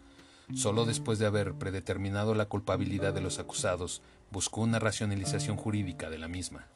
solo 0.54 0.86
después 0.86 1.18
de 1.18 1.26
haber 1.26 1.56
predeterminado 1.56 2.36
la 2.36 2.46
culpabilidad 2.46 3.16
de 3.16 3.22
los 3.22 3.40
acusados, 3.40 4.04
buscó 4.30 4.62
una 4.62 4.78
racionalización 4.78 5.58
jurídica 5.58 6.12
de 6.12 6.20
la 6.20 6.28
misma. 6.28 6.68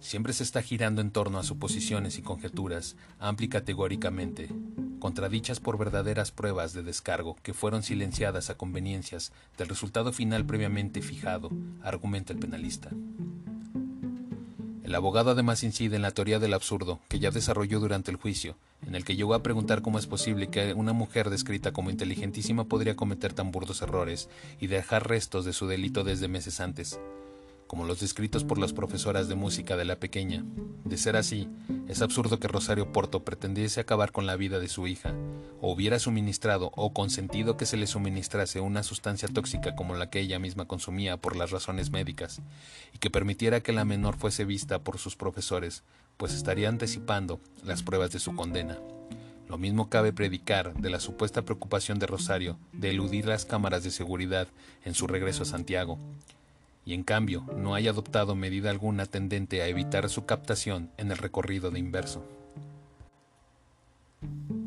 Siempre 0.00 0.32
se 0.32 0.42
está 0.42 0.62
girando 0.62 1.02
en 1.02 1.10
torno 1.10 1.38
a 1.38 1.42
suposiciones 1.42 2.18
y 2.18 2.22
conjeturas, 2.22 2.96
amplia 3.18 3.46
y 3.46 3.48
categóricamente, 3.50 4.48
contradichas 4.98 5.60
por 5.60 5.76
verdaderas 5.76 6.30
pruebas 6.30 6.72
de 6.72 6.82
descargo 6.82 7.36
que 7.42 7.52
fueron 7.52 7.82
silenciadas 7.82 8.48
a 8.48 8.56
conveniencias 8.56 9.32
del 9.58 9.68
resultado 9.68 10.12
final 10.12 10.46
previamente 10.46 11.02
fijado, 11.02 11.50
argumenta 11.82 12.32
el 12.32 12.38
penalista. 12.38 12.90
El 14.90 14.94
abogado 14.96 15.30
además 15.30 15.62
incide 15.62 15.96
en 15.96 16.02
la 16.02 16.10
teoría 16.10 16.40
del 16.40 16.54
absurdo 16.54 16.98
que 17.08 17.20
ya 17.20 17.30
desarrolló 17.30 17.78
durante 17.78 18.10
el 18.10 18.16
juicio, 18.16 18.56
en 18.84 18.94
el 18.96 19.04
que 19.04 19.14
llegó 19.14 19.34
a 19.34 19.42
preguntar 19.42 19.82
cómo 19.82 19.98
es 19.98 20.06
posible 20.06 20.48
que 20.48 20.72
una 20.74 20.92
mujer 20.92 21.30
descrita 21.30 21.72
como 21.72 21.90
inteligentísima 21.90 22.64
podría 22.64 22.96
cometer 22.96 23.32
tan 23.32 23.52
burdos 23.52 23.82
errores 23.82 24.28
y 24.58 24.66
dejar 24.66 25.08
restos 25.08 25.44
de 25.44 25.52
su 25.52 25.68
delito 25.68 26.02
desde 26.02 26.26
meses 26.26 26.58
antes, 26.58 26.98
como 27.70 27.84
los 27.84 28.00
descritos 28.00 28.42
por 28.42 28.58
las 28.58 28.72
profesoras 28.72 29.28
de 29.28 29.36
música 29.36 29.76
de 29.76 29.84
la 29.84 30.00
pequeña. 30.00 30.44
De 30.84 30.96
ser 30.96 31.14
así, 31.14 31.48
es 31.86 32.02
absurdo 32.02 32.40
que 32.40 32.48
Rosario 32.48 32.90
Porto 32.90 33.22
pretendiese 33.22 33.78
acabar 33.78 34.10
con 34.10 34.26
la 34.26 34.34
vida 34.34 34.58
de 34.58 34.66
su 34.66 34.88
hija, 34.88 35.14
o 35.60 35.72
hubiera 35.72 36.00
suministrado 36.00 36.72
o 36.74 36.92
consentido 36.92 37.56
que 37.56 37.66
se 37.66 37.76
le 37.76 37.86
suministrase 37.86 38.58
una 38.58 38.82
sustancia 38.82 39.28
tóxica 39.28 39.76
como 39.76 39.94
la 39.94 40.10
que 40.10 40.18
ella 40.18 40.40
misma 40.40 40.64
consumía 40.64 41.16
por 41.18 41.36
las 41.36 41.52
razones 41.52 41.92
médicas, 41.92 42.42
y 42.92 42.98
que 42.98 43.08
permitiera 43.08 43.60
que 43.60 43.72
la 43.72 43.84
menor 43.84 44.16
fuese 44.16 44.44
vista 44.44 44.80
por 44.80 44.98
sus 44.98 45.14
profesores, 45.14 45.84
pues 46.16 46.34
estaría 46.34 46.68
anticipando 46.68 47.40
las 47.62 47.84
pruebas 47.84 48.10
de 48.10 48.18
su 48.18 48.34
condena. 48.34 48.80
Lo 49.48 49.58
mismo 49.58 49.88
cabe 49.88 50.12
predicar 50.12 50.74
de 50.74 50.90
la 50.90 50.98
supuesta 50.98 51.42
preocupación 51.42 52.00
de 52.00 52.08
Rosario 52.08 52.58
de 52.72 52.90
eludir 52.90 53.26
las 53.26 53.44
cámaras 53.44 53.84
de 53.84 53.92
seguridad 53.92 54.48
en 54.84 54.94
su 54.94 55.06
regreso 55.06 55.44
a 55.44 55.46
Santiago, 55.46 56.00
y 56.84 56.94
en 56.94 57.02
cambio 57.02 57.44
no 57.56 57.74
haya 57.74 57.90
adoptado 57.90 58.34
medida 58.34 58.70
alguna 58.70 59.06
tendente 59.06 59.62
a 59.62 59.68
evitar 59.68 60.08
su 60.08 60.26
captación 60.26 60.90
en 60.96 61.10
el 61.10 61.18
recorrido 61.18 61.70
de 61.70 61.78
inverso. 61.78 62.24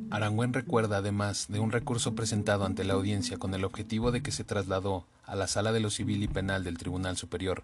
Arangüén 0.10 0.54
recuerda 0.54 0.98
además 0.98 1.48
de 1.50 1.60
un 1.60 1.72
recurso 1.72 2.14
presentado 2.14 2.66
ante 2.66 2.84
la 2.84 2.94
audiencia 2.94 3.38
con 3.38 3.54
el 3.54 3.64
objetivo 3.64 4.12
de 4.12 4.22
que 4.22 4.32
se 4.32 4.44
trasladó 4.44 5.06
a 5.26 5.36
la 5.36 5.48
sala 5.48 5.72
de 5.72 5.80
lo 5.80 5.90
civil 5.90 6.22
y 6.22 6.28
penal 6.28 6.64
del 6.64 6.78
Tribunal 6.78 7.18
Superior, 7.18 7.64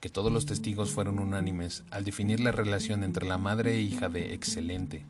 que 0.00 0.10
todos 0.10 0.30
los 0.30 0.46
testigos 0.46 0.90
fueron 0.90 1.18
unánimes 1.18 1.84
al 1.90 2.04
definir 2.04 2.40
la 2.40 2.52
relación 2.52 3.04
entre 3.04 3.26
la 3.26 3.38
madre 3.38 3.74
e 3.74 3.80
hija 3.80 4.08
de 4.08 4.34
excelente, 4.34 5.02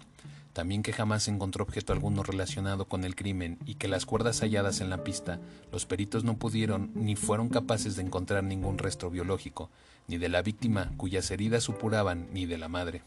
también 0.53 0.83
que 0.83 0.93
jamás 0.93 1.29
encontró 1.29 1.65
objeto 1.65 1.93
alguno 1.93 2.23
relacionado 2.23 2.87
con 2.87 3.05
el 3.05 3.15
crimen 3.15 3.59
y 3.65 3.75
que 3.75 3.89
las 3.89 4.07
cuerdas 4.07 4.41
halladas 4.41 4.81
en 4.81 4.91
la 4.91 5.05
pista, 5.05 5.41
los 5.71 5.87
peritos 5.87 6.25
no 6.25 6.39
pudieron 6.39 6.91
ni 6.95 7.17
fueron 7.17 7.49
capaces 7.49 7.97
de 7.97 8.03
encontrar 8.03 8.45
ningún 8.45 8.79
resto 8.79 9.11
biológico, 9.11 9.71
ni 10.09 10.19
de 10.19 10.29
la 10.29 10.43
víctima 10.43 10.93
cuyas 10.97 11.31
heridas 11.31 11.65
supuraban, 11.65 12.29
ni 12.33 12.47
de 12.47 12.59
la 12.59 12.69
madre. 12.69 13.03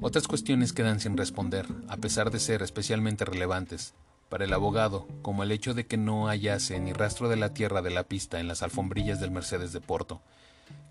Otras 0.00 0.28
cuestiones 0.28 0.74
quedan 0.74 1.00
sin 1.00 1.16
responder, 1.16 1.66
a 1.88 1.96
pesar 1.96 2.30
de 2.30 2.38
ser 2.38 2.60
especialmente 2.60 3.24
relevantes. 3.24 3.94
Para 4.28 4.44
el 4.44 4.52
abogado, 4.52 5.06
como 5.22 5.42
el 5.42 5.52
hecho 5.52 5.72
de 5.74 5.86
que 5.86 5.96
no 5.96 6.26
hallase 6.26 6.78
ni 6.80 6.92
rastro 6.92 7.28
de 7.28 7.36
la 7.36 7.54
tierra 7.54 7.80
de 7.80 7.90
la 7.90 8.04
pista 8.04 8.40
en 8.40 8.48
las 8.48 8.62
alfombrillas 8.62 9.20
del 9.20 9.30
Mercedes 9.30 9.72
de 9.72 9.80
Porto, 9.80 10.20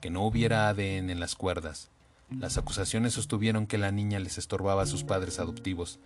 que 0.01 0.09
no 0.09 0.25
hubiera 0.25 0.69
ADN 0.69 1.09
en 1.09 1.19
las 1.19 1.35
cuerdas. 1.35 1.91
Las 2.29 2.57
acusaciones 2.57 3.13
sostuvieron 3.13 3.67
que 3.67 3.77
la 3.77 3.91
niña 3.91 4.19
les 4.19 4.37
estorbaba 4.37 4.83
a 4.83 4.87
sus 4.87 5.03
padres 5.03 5.39
adoptivos, 5.39 5.99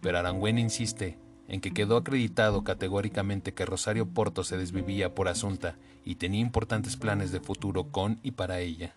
pero 0.00 0.18
Arangüén 0.18 0.58
insiste 0.58 1.18
en 1.48 1.60
que 1.60 1.72
quedó 1.72 1.96
acreditado 1.96 2.64
categóricamente 2.64 3.54
que 3.54 3.64
Rosario 3.64 4.06
Porto 4.06 4.44
se 4.44 4.56
desvivía 4.56 5.14
por 5.14 5.28
Asunta 5.28 5.76
y 6.04 6.16
tenía 6.16 6.40
importantes 6.40 6.96
planes 6.96 7.32
de 7.32 7.40
futuro 7.40 7.90
con 7.90 8.18
y 8.22 8.32
para 8.32 8.58
ella. 8.60 8.94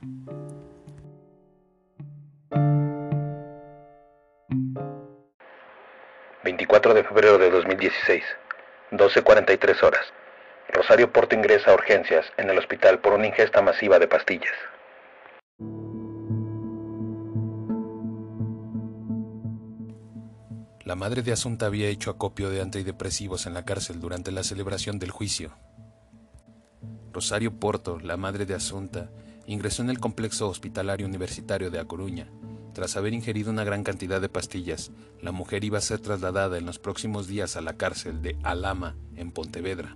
24 6.43 6.93
de 6.93 7.03
febrero 7.03 7.37
de 7.37 7.51
2016, 7.51 8.23
12.43 8.91 9.83
horas. 9.83 10.05
Rosario 10.69 11.11
Porto 11.11 11.35
ingresa 11.35 11.71
a 11.71 11.73
urgencias 11.73 12.25
en 12.37 12.49
el 12.49 12.57
hospital 12.57 12.99
por 12.99 13.13
una 13.13 13.27
ingesta 13.27 13.61
masiva 13.61 13.99
de 13.99 14.07
pastillas. 14.07 14.55
La 20.89 20.95
madre 20.95 21.21
de 21.21 21.31
Asunta 21.31 21.67
había 21.67 21.87
hecho 21.87 22.09
acopio 22.09 22.49
de 22.49 22.61
antidepresivos 22.61 23.45
en 23.45 23.53
la 23.53 23.63
cárcel 23.63 23.99
durante 23.99 24.31
la 24.31 24.41
celebración 24.41 24.97
del 24.97 25.11
juicio. 25.11 25.51
Rosario 27.13 27.59
Porto, 27.59 27.99
la 27.99 28.17
madre 28.17 28.47
de 28.47 28.55
Asunta, 28.55 29.11
ingresó 29.45 29.83
en 29.83 29.91
el 29.91 29.99
complejo 29.99 30.47
hospitalario 30.47 31.05
universitario 31.05 31.69
de 31.69 31.77
A 31.77 31.85
Coruña, 31.85 32.27
tras 32.73 32.97
haber 32.97 33.13
ingerido 33.13 33.51
una 33.51 33.63
gran 33.63 33.83
cantidad 33.83 34.19
de 34.19 34.29
pastillas, 34.29 34.89
la 35.21 35.31
mujer 35.31 35.63
iba 35.63 35.77
a 35.77 35.81
ser 35.81 35.99
trasladada 35.99 36.57
en 36.57 36.65
los 36.65 36.79
próximos 36.79 37.27
días 37.27 37.55
a 37.55 37.61
la 37.61 37.77
cárcel 37.77 38.23
de 38.23 38.39
Alama, 38.41 38.95
en 39.15 39.31
Pontevedra. 39.31 39.95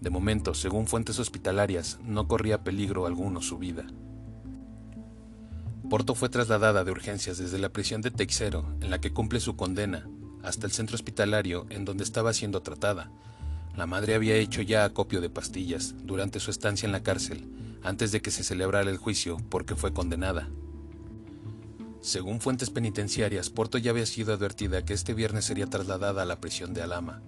De 0.00 0.08
momento, 0.08 0.54
según 0.54 0.86
fuentes 0.86 1.18
hospitalarias, 1.18 1.98
no 2.02 2.28
corría 2.28 2.64
peligro 2.64 3.04
alguno 3.04 3.42
su 3.42 3.58
vida. 3.58 3.84
Porto 5.88 6.14
fue 6.14 6.28
trasladada 6.28 6.84
de 6.84 6.90
urgencias 6.90 7.38
desde 7.38 7.58
la 7.58 7.70
prisión 7.70 8.02
de 8.02 8.10
Teixeiro, 8.10 8.76
en 8.82 8.90
la 8.90 9.00
que 9.00 9.12
cumple 9.12 9.40
su 9.40 9.56
condena, 9.56 10.06
hasta 10.42 10.66
el 10.66 10.72
centro 10.72 10.96
hospitalario 10.96 11.66
en 11.70 11.86
donde 11.86 12.04
estaba 12.04 12.34
siendo 12.34 12.60
tratada. 12.60 13.10
La 13.74 13.86
madre 13.86 14.14
había 14.14 14.36
hecho 14.36 14.60
ya 14.60 14.84
acopio 14.84 15.22
de 15.22 15.30
pastillas 15.30 15.94
durante 16.04 16.40
su 16.40 16.50
estancia 16.50 16.84
en 16.84 16.92
la 16.92 17.02
cárcel, 17.02 17.48
antes 17.82 18.12
de 18.12 18.20
que 18.20 18.30
se 18.30 18.44
celebrara 18.44 18.90
el 18.90 18.98
juicio 18.98 19.38
porque 19.48 19.76
fue 19.76 19.94
condenada. 19.94 20.50
Según 22.02 22.40
fuentes 22.40 22.68
penitenciarias, 22.68 23.48
Porto 23.48 23.78
ya 23.78 23.90
había 23.90 24.04
sido 24.04 24.34
advertida 24.34 24.84
que 24.84 24.92
este 24.92 25.14
viernes 25.14 25.46
sería 25.46 25.68
trasladada 25.68 26.22
a 26.22 26.26
la 26.26 26.38
prisión 26.38 26.74
de 26.74 26.82
Alama, 26.82 27.22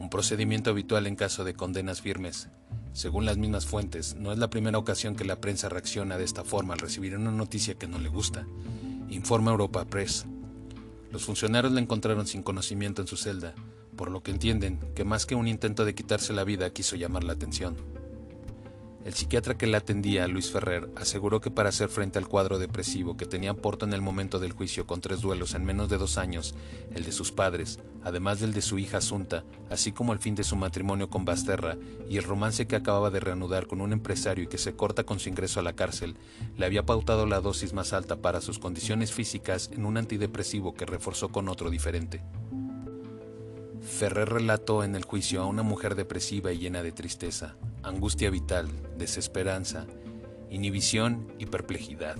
un 0.00 0.08
procedimiento 0.08 0.70
habitual 0.70 1.06
en 1.06 1.14
caso 1.14 1.44
de 1.44 1.54
condenas 1.54 2.00
firmes. 2.00 2.48
Según 2.94 3.26
las 3.26 3.36
mismas 3.36 3.66
fuentes, 3.66 4.16
no 4.16 4.32
es 4.32 4.38
la 4.38 4.48
primera 4.48 4.78
ocasión 4.78 5.14
que 5.14 5.26
la 5.26 5.42
prensa 5.42 5.68
reacciona 5.68 6.16
de 6.16 6.24
esta 6.24 6.42
forma 6.42 6.72
al 6.72 6.80
recibir 6.80 7.14
una 7.14 7.30
noticia 7.30 7.74
que 7.74 7.86
no 7.86 7.98
le 7.98 8.08
gusta, 8.08 8.46
informa 9.10 9.50
Europa 9.50 9.84
Press. 9.84 10.24
Los 11.12 11.24
funcionarios 11.24 11.74
la 11.74 11.80
encontraron 11.80 12.26
sin 12.26 12.42
conocimiento 12.42 13.02
en 13.02 13.08
su 13.08 13.18
celda, 13.18 13.54
por 13.94 14.10
lo 14.10 14.22
que 14.22 14.30
entienden 14.30 14.80
que 14.94 15.04
más 15.04 15.26
que 15.26 15.34
un 15.34 15.46
intento 15.46 15.84
de 15.84 15.94
quitarse 15.94 16.32
la 16.32 16.44
vida 16.44 16.72
quiso 16.72 16.96
llamar 16.96 17.22
la 17.22 17.34
atención. 17.34 17.76
El 19.02 19.14
psiquiatra 19.14 19.56
que 19.56 19.66
la 19.66 19.78
atendía, 19.78 20.28
Luis 20.28 20.50
Ferrer, 20.50 20.90
aseguró 20.94 21.40
que 21.40 21.50
para 21.50 21.70
hacer 21.70 21.88
frente 21.88 22.18
al 22.18 22.28
cuadro 22.28 22.58
depresivo 22.58 23.16
que 23.16 23.24
tenía 23.24 23.54
Porto 23.54 23.86
en 23.86 23.94
el 23.94 24.02
momento 24.02 24.38
del 24.38 24.52
juicio 24.52 24.86
con 24.86 25.00
tres 25.00 25.22
duelos 25.22 25.54
en 25.54 25.64
menos 25.64 25.88
de 25.88 25.96
dos 25.96 26.18
años, 26.18 26.54
el 26.94 27.04
de 27.04 27.12
sus 27.12 27.32
padres, 27.32 27.80
además 28.04 28.40
del 28.40 28.52
de 28.52 28.60
su 28.60 28.78
hija 28.78 28.98
Asunta, 28.98 29.42
así 29.70 29.92
como 29.92 30.12
el 30.12 30.18
fin 30.18 30.34
de 30.34 30.44
su 30.44 30.54
matrimonio 30.54 31.08
con 31.08 31.24
Basterra 31.24 31.78
y 32.10 32.18
el 32.18 32.24
romance 32.24 32.66
que 32.66 32.76
acababa 32.76 33.10
de 33.10 33.20
reanudar 33.20 33.66
con 33.66 33.80
un 33.80 33.94
empresario 33.94 34.44
y 34.44 34.48
que 34.48 34.58
se 34.58 34.76
corta 34.76 35.04
con 35.04 35.18
su 35.18 35.30
ingreso 35.30 35.60
a 35.60 35.62
la 35.62 35.72
cárcel, 35.72 36.16
le 36.58 36.66
había 36.66 36.84
pautado 36.84 37.24
la 37.24 37.40
dosis 37.40 37.72
más 37.72 37.94
alta 37.94 38.16
para 38.16 38.42
sus 38.42 38.58
condiciones 38.58 39.12
físicas 39.12 39.70
en 39.72 39.86
un 39.86 39.96
antidepresivo 39.96 40.74
que 40.74 40.84
reforzó 40.84 41.30
con 41.30 41.48
otro 41.48 41.70
diferente. 41.70 42.20
Ferrer 43.82 44.28
relató 44.28 44.84
en 44.84 44.94
el 44.94 45.04
juicio 45.04 45.42
a 45.42 45.46
una 45.46 45.62
mujer 45.62 45.94
depresiva 45.94 46.52
y 46.52 46.58
llena 46.58 46.82
de 46.82 46.92
tristeza, 46.92 47.56
angustia 47.82 48.30
vital, 48.30 48.68
desesperanza, 48.96 49.86
inhibición 50.50 51.32
y 51.38 51.46
perplejidad. 51.46 52.16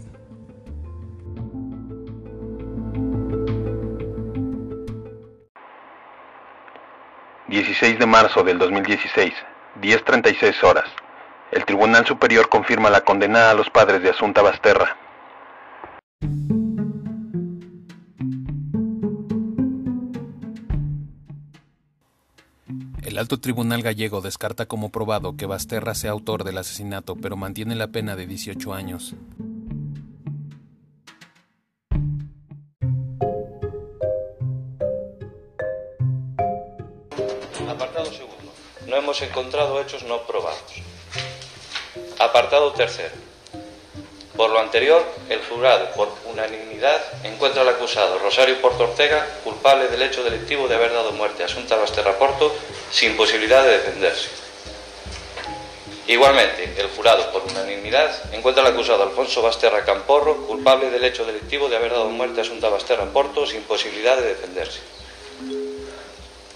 ...16 7.49 7.99
de 7.99 8.07
marzo 8.07 8.45
del 8.45 8.59
2016... 8.59 9.35
...10.36 9.81 10.63
horas... 10.63 10.89
...el 11.51 11.65
Tribunal 11.65 12.07
Superior 12.07 12.49
confirma 12.49 12.91
la 12.91 13.01
condena 13.01 13.51
a 13.51 13.55
los 13.55 13.69
padres 13.71 14.03
de 14.03 14.11
Asunta 14.11 14.41
Basterra... 14.41 15.10
El 23.03 23.19
alto 23.19 23.41
tribunal 23.41 23.83
gallego 23.83 24.21
descarta 24.21 24.67
como 24.67 24.91
probado 24.91 25.37
que 25.37 25.47
Basterra 25.47 25.95
sea 25.95 26.13
autor 26.13 26.45
del 26.45 26.59
asesinato, 26.59 27.17
pero 27.17 27.37
mantiene 27.37 27.75
la 27.75 27.89
pena 27.89 28.15
de 28.15 28.27
18 28.27 28.73
años. 28.73 29.15
Apartado 37.69 38.07
segundo. 38.07 38.53
No 38.87 38.97
hemos 38.97 39.21
encontrado 39.23 39.81
hechos 39.81 40.05
no 40.05 40.23
probados. 40.27 40.83
Apartado 42.19 42.73
tercero. 42.73 43.15
Por 44.37 44.51
lo 44.51 44.61
anterior, 44.61 45.03
el 45.29 45.41
jurado, 45.41 45.91
por 45.97 46.09
unanimidad, 46.33 47.01
encuentra 47.25 47.63
al 47.63 47.69
acusado 47.69 48.19
Rosario 48.19 48.61
Porto 48.61 48.85
Ortega 48.85 49.27
culpable 49.45 49.89
del 49.89 50.03
hecho 50.03 50.25
delictivo 50.25 50.69
de 50.69 50.75
haber 50.75 50.93
dado 50.93 51.13
muerte 51.13 51.43
a 51.43 51.47
Asunta 51.47 51.77
Basterra 51.77 52.19
Porto 52.19 52.53
sin 52.91 53.17
posibilidad 53.17 53.63
de 53.63 53.73
defenderse. 53.73 54.29
Igualmente, 56.07 56.75
el 56.77 56.89
jurado, 56.89 57.31
por 57.31 57.43
unanimidad, 57.45 58.11
encuentra 58.33 58.65
al 58.65 58.73
acusado 58.73 59.03
Alfonso 59.03 59.43
Basterra 59.43 59.85
Camporro 59.85 60.47
culpable 60.47 60.91
del 60.91 61.05
hecho 61.05 61.25
delictivo 61.25 61.69
de 61.69 61.77
haber 61.77 61.93
dado 61.93 62.09
muerte 62.09 62.41
a 62.41 62.43
Asunta 62.43 62.69
Basterra 62.69 63.05
Porto 63.07 63.47
sin 63.47 63.63
posibilidad 63.63 64.17
de 64.17 64.29
defenderse. 64.29 64.81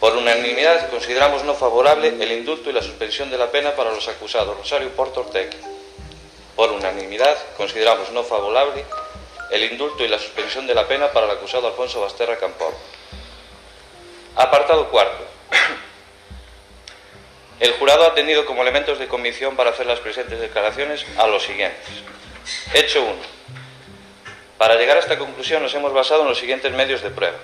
Por 0.00 0.16
unanimidad, 0.16 0.90
consideramos 0.90 1.44
no 1.44 1.54
favorable 1.54 2.08
el 2.08 2.32
indulto 2.32 2.70
y 2.70 2.72
la 2.72 2.82
suspensión 2.82 3.30
de 3.30 3.38
la 3.38 3.50
pena 3.50 3.76
para 3.76 3.92
los 3.92 4.08
acusados 4.08 4.56
Rosario 4.56 4.90
Porto 4.90 5.20
Ortega 5.20 5.52
por 6.56 6.70
unanimidad, 6.70 7.36
consideramos 7.56 8.10
no 8.12 8.22
favorable 8.22 8.84
el 9.50 9.64
indulto 9.64 10.04
y 10.04 10.08
la 10.08 10.18
suspensión 10.18 10.66
de 10.66 10.74
la 10.74 10.86
pena 10.86 11.10
para 11.12 11.26
el 11.26 11.32
acusado 11.32 11.68
Alfonso 11.68 12.00
Basterra 12.00 12.36
Campor. 12.38 12.74
Apartado 14.36 14.88
cuarto. 14.88 15.24
El 17.60 17.72
jurado 17.74 18.04
ha 18.06 18.14
tenido 18.14 18.44
como 18.46 18.62
elementos 18.62 18.98
de 18.98 19.06
convicción 19.06 19.56
para 19.56 19.70
hacer 19.70 19.86
las 19.86 20.00
presentes 20.00 20.40
declaraciones 20.40 21.06
a 21.16 21.26
los 21.26 21.42
siguientes. 21.44 21.86
Hecho 22.74 23.02
1. 23.02 23.14
Para 24.58 24.74
llegar 24.74 24.96
a 24.96 25.00
esta 25.00 25.18
conclusión 25.18 25.62
nos 25.62 25.74
hemos 25.74 25.92
basado 25.92 26.22
en 26.22 26.28
los 26.28 26.38
siguientes 26.38 26.72
medios 26.72 27.02
de 27.02 27.10
prueba. 27.10 27.36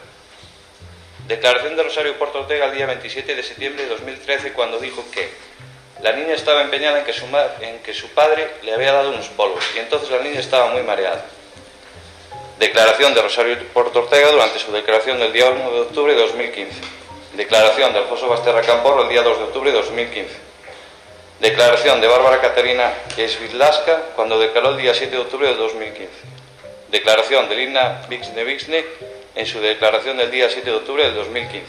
Declaración 1.29 1.77
de 1.77 1.85
Rosario 1.85 2.19
Porto 2.19 2.41
Ortega 2.41 2.67
el 2.67 2.75
día 2.75 2.87
27 2.87 3.37
de 3.37 3.43
septiembre 3.43 3.85
de 3.85 3.91
2013 3.91 4.53
cuando 4.53 4.79
dijo 4.79 5.05
que 5.13 5.31
la 6.03 6.13
niña 6.13 6.35
estaba 6.35 6.63
empeñada 6.63 6.99
en 6.99 7.05
que, 7.05 7.13
su 7.13 7.27
en 7.61 7.79
que 7.81 7.95
su 7.95 8.09
padre 8.09 8.51
le 8.63 8.75
había 8.75 8.93
dado 8.93 9.11
unos 9.11 9.29
polvos 9.29 9.65
y 9.77 9.79
entonces 9.79 10.11
la 10.11 10.19
niña 10.19 10.41
estaba 10.41 10.73
muy 10.73 10.83
mareada. 10.83 11.25
Declaración 12.61 13.15
de 13.15 13.23
Rosario 13.23 13.57
Porto 13.73 14.01
Ortega 14.01 14.31
durante 14.33 14.59
su 14.59 14.71
declaración 14.71 15.19
del 15.19 15.33
día 15.33 15.49
1 15.49 15.73
de 15.73 15.81
octubre 15.81 16.13
de 16.15 16.21
2015. 16.21 16.79
Declaración 17.33 17.95
de 17.95 18.01
Alfonso 18.01 18.29
Basterra 18.29 18.61
Camporro 18.61 19.05
el 19.05 19.09
día 19.09 19.23
2 19.23 19.39
de 19.39 19.45
octubre 19.45 19.73
de 19.73 19.79
2015. 19.79 20.29
Declaración 21.41 22.03
de 22.03 22.07
Bárbara 22.07 22.39
Caterina 22.43 22.93
Esvitlaska 23.17 24.03
cuando 24.15 24.39
declaró 24.39 24.73
el 24.73 24.77
día 24.77 24.93
7 24.93 25.11
de 25.11 25.23
octubre 25.23 25.49
de 25.49 25.55
2015. 25.55 26.11
Declaración 26.91 27.49
de 27.49 27.55
Lina 27.55 28.03
Vixne 28.11 28.85
en 29.37 29.47
su 29.47 29.59
declaración 29.63 30.19
del 30.19 30.31
día 30.31 30.51
7 30.51 30.71
de 30.71 30.77
octubre 30.77 31.05
del 31.05 31.15
2015. 31.15 31.65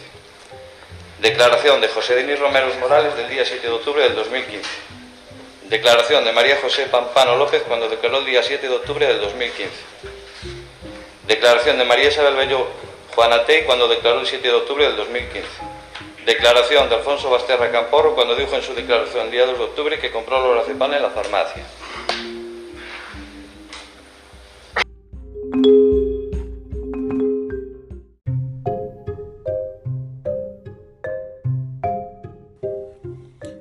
Declaración 1.21 1.79
de 1.79 1.87
José 1.87 2.15
Denis 2.15 2.37
Romero 2.37 2.67
Morales 2.81 3.15
del 3.15 3.29
día 3.29 3.45
7 3.45 3.65
de 3.65 3.73
octubre 3.73 4.03
del 4.03 4.15
2015. 4.15 4.69
Declaración 5.69 6.25
de 6.25 6.33
María 6.33 6.59
José 6.61 6.87
Pampano 6.87 7.37
López 7.37 7.63
cuando 7.65 7.87
declaró 7.87 8.17
el 8.17 8.25
día 8.25 8.43
7 8.43 8.67
de 8.67 8.75
octubre 8.75 9.07
del 9.07 9.21
2015. 9.21 10.20
Declaración 11.28 11.78
de 11.78 11.86
María 11.86 12.09
Isabel 12.09 12.36
Bello 12.36 12.67
Juanatey 13.15 13.65
cuando 13.65 13.88
declaró 13.88 14.22
el 14.22 14.28
7 14.28 14.47
de 14.47 14.53
octubre 14.53 14.86
del 14.86 14.95
2015. 14.95 15.47
Declaración 16.26 16.89
de 16.89 16.95
Alfonso 16.95 17.30
Basterra 17.30 17.72
Camporro 17.72 18.15
cuando 18.15 18.36
dijo 18.36 18.55
en 18.55 18.63
su 18.63 18.74
declaración 18.74 19.26
el 19.26 19.32
día 19.32 19.45
2 19.45 19.57
de 19.57 19.63
octubre 19.63 19.99
que 19.99 20.11
compró 20.11 20.41
lorazepam 20.41 20.93
en 20.93 21.01
la 21.01 21.09
farmacia. 21.09 21.65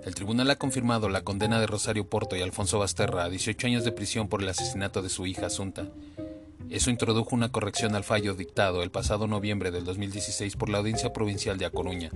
El 0.04 0.14
tribunal 0.14 0.50
ha 0.50 0.56
confirmado 0.56 1.08
la 1.08 1.22
condena 1.22 1.60
de 1.60 1.66
Rosario 1.66 2.04
Porto 2.08 2.36
y 2.36 2.42
Alfonso 2.42 2.78
Basterra 2.78 3.24
a 3.24 3.28
18 3.28 3.66
años 3.66 3.84
de 3.84 3.92
prisión 3.92 4.28
por 4.28 4.42
el 4.42 4.48
asesinato 4.48 5.02
de 5.02 5.08
su 5.08 5.26
hija 5.26 5.46
Asunta. 5.46 5.86
Eso 6.70 6.88
introdujo 6.88 7.34
una 7.34 7.50
corrección 7.50 7.96
al 7.96 8.04
fallo 8.04 8.34
dictado 8.34 8.84
el 8.84 8.92
pasado 8.92 9.26
noviembre 9.26 9.72
del 9.72 9.84
2016 9.84 10.54
por 10.54 10.68
la 10.68 10.78
Audiencia 10.78 11.12
Provincial 11.12 11.58
de 11.58 11.66
A 11.66 11.70
Coruña. 11.70 12.12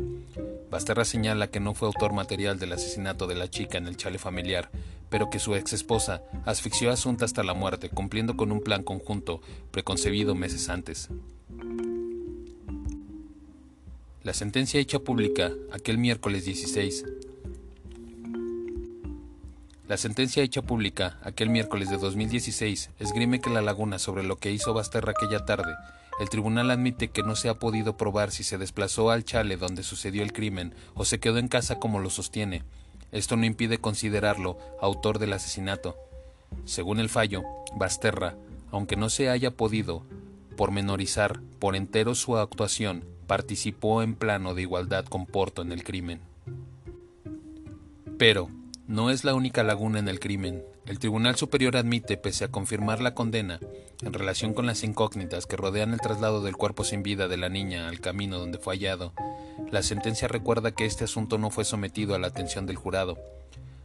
Basterra 0.71 1.05
señala 1.05 1.49
que 1.49 1.59
no 1.59 1.75
fue 1.75 1.89
autor 1.89 2.13
material 2.13 2.61
del 2.61 2.73
asesinato 2.73 3.27
de 3.27 3.35
la 3.35 3.51
chica 3.51 3.79
en 3.79 3.89
el 3.89 3.97
chale 3.97 4.17
familiar, 4.17 4.71
pero 5.11 5.29
que 5.29 5.41
su 5.41 5.57
ex 5.57 5.73
esposa 5.73 6.23
asfixió 6.45 6.91
a 6.91 6.93
Asunta 6.93 7.25
hasta 7.25 7.43
la 7.43 7.53
muerte, 7.53 7.91
cumpliendo 7.91 8.37
con 8.37 8.53
un 8.53 8.61
plan 8.61 8.85
conjunto 8.85 9.41
preconcebido 9.73 10.37
meses 10.37 10.69
antes. 10.69 11.09
La 14.23 14.35
sentencia 14.35 14.79
hecha 14.79 15.01
pública 15.01 15.51
aquel 15.73 15.99
miércoles 15.99 16.45
16 16.45 17.05
la 19.87 19.99
sentencia 19.99 20.43
hecha 20.43 20.63
pública 20.63 21.19
aquel 21.23 21.51
miércoles 21.51 21.91
de 21.91 21.99
2016 21.99 22.91
esgrime 23.01 23.41
que 23.41 23.51
la 23.51 23.61
laguna 23.61 23.99
sobre 23.99 24.23
lo 24.23 24.37
que 24.37 24.51
hizo 24.51 24.73
Basterra 24.73 25.13
aquella 25.13 25.45
tarde. 25.45 25.75
El 26.19 26.31
tribunal 26.31 26.71
admite 26.71 27.09
que 27.09 27.23
no 27.23 27.37
se 27.37 27.51
ha 27.51 27.59
podido 27.59 27.97
probar 27.97 28.31
si 28.31 28.45
se 28.45 28.57
desplazó 28.57 29.11
al 29.11 29.25
chale 29.25 29.59
donde 29.59 29.83
sucedió 29.83 30.23
el 30.23 30.33
crimen 30.33 30.75
o 30.95 31.05
se 31.05 31.21
quedó 31.21 31.37
en 31.37 31.49
casa 31.49 31.79
como 31.81 32.01
lo 32.01 32.09
sostiene. 32.09 32.63
Esto 33.13 33.37
no 33.37 33.45
impide 33.45 33.79
considerarlo 33.79 34.59
autor 34.81 35.19
del 35.19 35.35
asesinato. 35.35 35.97
Según 36.65 36.99
el 36.99 37.11
fallo, 37.11 37.43
Basterra, 37.77 38.37
aunque 38.71 38.97
no 38.97 39.11
se 39.11 39.29
haya 39.29 39.51
podido 39.51 40.03
pormenorizar 40.57 41.41
por 41.59 41.77
entero 41.77 42.15
su 42.15 42.39
actuación, 42.39 43.05
participó 43.27 44.03
en 44.03 44.15
plano 44.15 44.55
de 44.55 44.63
igualdad 44.63 45.05
con 45.05 45.27
Porto 45.27 45.61
en 45.61 45.73
el 45.73 45.85
crimen. 45.85 46.21
Pero, 48.17 48.49
no 48.87 49.11
es 49.11 49.25
la 49.25 49.35
única 49.35 49.63
laguna 49.63 49.99
en 49.99 50.09
el 50.09 50.21
crimen. 50.21 50.63
El 50.87 50.99
Tribunal 50.99 51.37
Superior 51.37 51.77
admite, 51.77 52.19
pese 52.19 52.45
a 52.45 52.51
confirmar 52.51 53.01
la 53.01 53.15
condena, 53.15 53.59
en 54.03 54.13
relación 54.13 54.53
con 54.53 54.67
las 54.67 54.85
incógnitas 54.85 55.47
que 55.47 55.57
rodean 55.57 55.95
el 55.95 56.01
traslado 56.01 56.43
del 56.43 56.57
cuerpo 56.57 56.85
sin 56.85 57.03
vida 57.03 57.27
de 57.27 57.39
la 57.39 57.49
niña 57.49 57.89
al 57.89 58.01
camino 58.01 58.39
donde 58.39 58.59
fue 58.59 58.75
hallado, 58.75 59.15
la 59.71 59.83
sentencia 59.83 60.29
recuerda 60.29 60.73
que 60.73 60.85
este 60.85 61.05
asunto 61.05 61.39
no 61.39 61.51
fue 61.51 61.65
sometido 61.65 62.15
a 62.15 62.19
la 62.19 62.27
atención 62.27 62.67
del 62.67 62.77
jurado. 62.77 63.19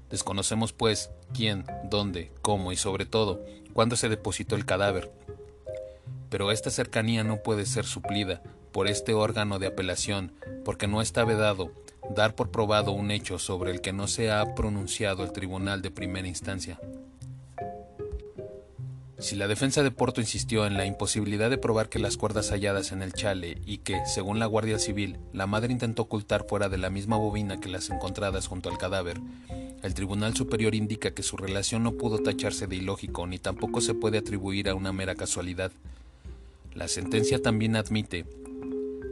Desconocemos, 0.09 0.73
pues, 0.73 1.11
quién, 1.33 1.65
dónde, 1.89 2.31
cómo 2.41 2.73
y 2.73 2.75
sobre 2.75 3.05
todo, 3.05 3.45
cuándo 3.73 3.95
se 3.95 4.09
depositó 4.09 4.55
el 4.55 4.65
cadáver. 4.65 5.11
Pero 6.29 6.51
esta 6.51 6.71
cercanía 6.71 7.23
no 7.23 7.37
puede 7.37 7.65
ser 7.65 7.85
suplida 7.85 8.41
por 8.73 8.87
este 8.87 9.13
órgano 9.13 9.59
de 9.59 9.67
apelación, 9.67 10.33
porque 10.65 10.87
no 10.87 11.01
está 11.01 11.23
vedado 11.23 11.71
dar 12.15 12.35
por 12.35 12.51
probado 12.51 12.91
un 12.91 13.11
hecho 13.11 13.39
sobre 13.39 13.71
el 13.71 13.81
que 13.81 13.93
no 13.93 14.07
se 14.07 14.31
ha 14.31 14.55
pronunciado 14.55 15.23
el 15.23 15.31
tribunal 15.31 15.81
de 15.81 15.91
primera 15.91 16.27
instancia. 16.27 16.79
Si 19.19 19.35
la 19.35 19.49
defensa 19.49 19.83
de 19.83 19.91
Porto 19.91 20.21
insistió 20.21 20.65
en 20.65 20.75
la 20.75 20.85
imposibilidad 20.85 21.49
de 21.49 21.57
probar 21.57 21.89
que 21.89 21.99
las 21.99 22.15
cuerdas 22.15 22.51
halladas 22.51 22.93
en 22.93 23.01
el 23.01 23.11
chale 23.11 23.57
y 23.65 23.79
que, 23.79 23.99
según 24.05 24.39
la 24.39 24.45
Guardia 24.45 24.79
Civil, 24.79 25.17
la 25.33 25.45
madre 25.45 25.73
intentó 25.73 26.03
ocultar 26.03 26.45
fuera 26.47 26.69
de 26.69 26.77
la 26.77 26.89
misma 26.89 27.17
bobina 27.17 27.59
que 27.59 27.67
las 27.67 27.89
encontradas 27.89 28.47
junto 28.47 28.69
al 28.69 28.77
cadáver, 28.77 29.19
el 29.83 29.93
Tribunal 29.93 30.35
Superior 30.35 30.73
indica 30.73 31.11
que 31.11 31.23
su 31.23 31.35
relación 31.35 31.83
no 31.83 31.93
pudo 31.93 32.19
tacharse 32.19 32.67
de 32.67 32.77
ilógico 32.77 33.27
ni 33.27 33.39
tampoco 33.39 33.81
se 33.81 33.93
puede 33.93 34.17
atribuir 34.17 34.69
a 34.69 34.75
una 34.75 34.93
mera 34.93 35.15
casualidad. 35.15 35.71
La 36.73 36.87
sentencia 36.87 37.41
también 37.41 37.75
admite 37.75 38.25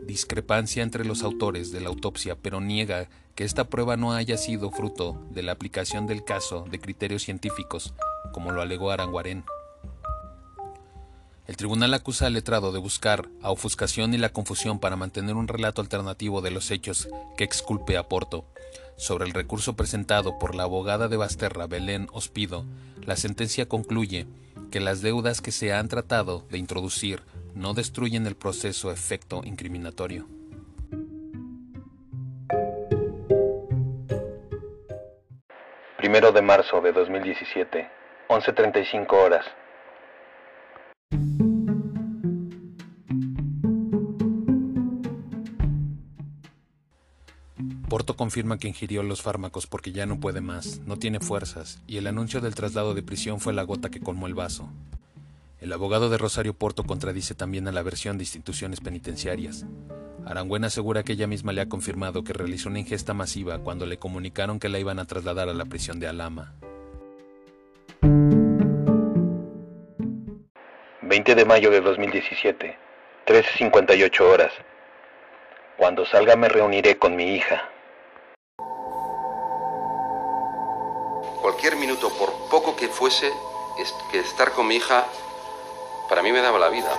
discrepancia 0.07 0.81
entre 0.81 1.05
los 1.05 1.21
autores 1.21 1.71
de 1.71 1.81
la 1.81 1.89
autopsia, 1.89 2.35
pero 2.41 2.61
niega 2.61 3.09
que 3.35 3.43
esta 3.43 3.69
prueba 3.69 3.97
no 3.97 4.13
haya 4.13 4.37
sido 4.37 4.71
fruto 4.71 5.21
de 5.29 5.43
la 5.43 5.51
aplicación 5.51 6.07
del 6.07 6.23
caso 6.23 6.65
de 6.71 6.79
criterios 6.79 7.21
científicos, 7.21 7.93
como 8.31 8.51
lo 8.51 8.61
alegó 8.63 8.89
Aranguarén. 8.89 9.43
El 11.45 11.55
tribunal 11.55 11.93
acusa 11.93 12.25
al 12.25 12.33
letrado 12.33 12.71
de 12.71 12.79
buscar 12.79 13.29
a 13.41 13.51
ofuscación 13.51 14.13
y 14.13 14.17
la 14.17 14.29
confusión 14.29 14.79
para 14.79 14.95
mantener 14.95 15.35
un 15.35 15.47
relato 15.47 15.81
alternativo 15.81 16.41
de 16.41 16.51
los 16.51 16.71
hechos 16.71 17.07
que 17.37 17.43
exculpe 17.43 17.95
a 17.95 18.09
Porto. 18.09 18.43
Sobre 18.97 19.25
el 19.25 19.33
recurso 19.33 19.75
presentado 19.75 20.39
por 20.39 20.55
la 20.55 20.63
abogada 20.63 21.07
de 21.07 21.15
Basterra, 21.15 21.67
Belén 21.67 22.07
Ospido, 22.11 22.65
la 23.05 23.15
sentencia 23.15 23.69
concluye 23.69 24.27
que 24.71 24.79
las 24.79 25.01
deudas 25.01 25.41
que 25.41 25.51
se 25.51 25.71
han 25.71 25.87
tratado 25.87 26.43
de 26.49 26.57
introducir 26.57 27.21
no 27.57 27.73
destruyen 27.73 28.27
el 28.27 28.35
proceso 28.35 28.91
efecto 28.91 29.41
incriminatorio. 29.43 30.27
Primero 35.97 36.31
de 36.31 36.41
marzo 36.43 36.79
de 36.81 36.93
2017, 36.93 37.89
11.35 38.29 39.11
horas. 39.11 39.45
Porto 47.89 48.15
confirma 48.15 48.59
que 48.59 48.67
ingirió 48.67 49.01
los 49.01 49.23
fármacos 49.23 49.65
porque 49.65 49.91
ya 49.91 50.05
no 50.05 50.19
puede 50.19 50.41
más, 50.41 50.81
no 50.85 50.97
tiene 50.97 51.19
fuerzas, 51.19 51.81
y 51.87 51.97
el 51.97 52.05
anuncio 52.05 52.41
del 52.41 52.53
traslado 52.53 52.93
de 52.93 53.01
prisión 53.01 53.39
fue 53.39 53.53
la 53.53 53.63
gota 53.63 53.89
que 53.89 53.99
colmó 53.99 54.27
el 54.27 54.35
vaso. 54.35 54.69
El 55.59 55.73
abogado 55.73 56.09
de 56.09 56.19
Rosario 56.19 56.53
Porto 56.53 56.83
contradice 56.83 57.33
también 57.33 57.67
a 57.67 57.71
la 57.71 57.81
versión 57.81 58.19
de 58.19 58.23
instituciones 58.23 58.79
penitenciarias. 58.79 59.65
Arangüena 60.23 60.67
asegura 60.67 61.01
que 61.01 61.13
ella 61.13 61.25
misma 61.25 61.51
le 61.51 61.61
ha 61.61 61.69
confirmado 61.69 62.23
que 62.23 62.31
realizó 62.31 62.69
una 62.69 62.77
ingesta 62.77 63.15
masiva 63.15 63.57
cuando 63.57 63.87
le 63.87 63.97
comunicaron 63.97 64.59
que 64.59 64.69
la 64.69 64.77
iban 64.77 64.99
a 64.99 65.05
trasladar 65.05 65.49
a 65.49 65.55
la 65.55 65.65
prisión 65.65 65.99
de 65.99 66.07
Alama. 66.07 66.53
20 71.01 71.33
de 71.33 71.45
mayo 71.45 71.71
de 71.71 71.81
2017, 71.81 72.77
13.58 73.25 74.21
horas. 74.21 74.51
Cuando 75.75 76.05
salga 76.05 76.35
me 76.35 76.49
reuniré 76.49 76.99
con 76.99 77.15
mi 77.15 77.33
hija. 77.33 77.67
Cualquier 81.41 81.77
minuto, 81.77 82.09
por 82.19 82.29
poco 82.51 82.75
que 82.75 82.87
fuese, 82.89 83.31
que 84.11 84.19
estar 84.19 84.51
con 84.51 84.67
mi 84.67 84.75
hija 84.75 85.07
para 86.07 86.23
mí 86.23 86.31
me 86.31 86.41
daba 86.41 86.59
la 86.59 86.69
vida. 86.69 86.89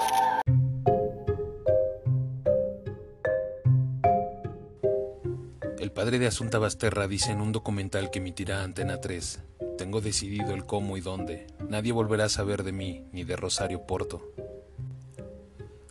El 5.79 5.93
padre 5.93 6.19
de 6.19 6.27
Asunta 6.27 6.59
Basterra 6.59 7.09
dice 7.09 7.33
en 7.33 7.41
un 7.41 7.53
documental 7.53 8.11
que 8.11 8.19
emitirá 8.19 8.63
Antena 8.63 9.01
3, 9.01 9.41
tengo 9.79 10.01
decidido 10.01 10.55
el 10.55 10.65
cómo 10.65 10.97
y 10.97 11.01
dónde. 11.01 11.47
Nadie 11.69 11.93
volverá 11.93 12.25
a 12.25 12.29
saber 12.29 12.63
de 12.63 12.73
mí 12.73 13.05
ni 13.13 13.25
de 13.25 13.37
Rosario 13.37 13.87
Porto. 13.87 14.23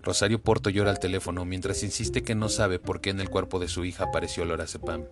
Rosario 0.04 0.42
Porto 0.42 0.70
llora 0.70 0.92
al 0.92 1.00
teléfono 1.00 1.44
mientras 1.46 1.84
insiste 1.84 2.24
que 2.24 2.36
no 2.36 2.48
sabe 2.50 2.80
por 2.80 3.02
qué 3.02 3.10
en 3.10 3.20
el 3.20 3.30
cuerpo 3.30 3.60
de 3.60 3.68
su 3.68 3.84
hija 3.84 4.06
apareció 4.06 4.46
lorazepam. 4.46 5.06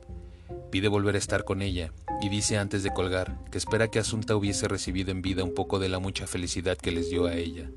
Pide 0.71 0.87
volver 0.87 1.15
a 1.15 1.19
estar 1.19 1.43
con 1.43 1.61
ella 1.61 1.91
y 2.21 2.29
dice 2.29 2.57
antes 2.57 2.83
de 2.83 2.93
colgar 2.93 3.37
que 3.51 3.57
espera 3.57 3.89
que 3.89 3.99
Asunta 3.99 4.35
hubiese 4.35 4.67
recibido 4.67 5.11
en 5.11 5.21
vida 5.21 5.43
un 5.43 5.53
poco 5.53 5.79
de 5.79 5.89
la 5.89 5.99
mucha 5.99 6.27
felicidad 6.27 6.77
que 6.77 6.91
les 6.91 7.09
dio 7.09 7.25
a 7.25 7.35
ella. 7.35 7.69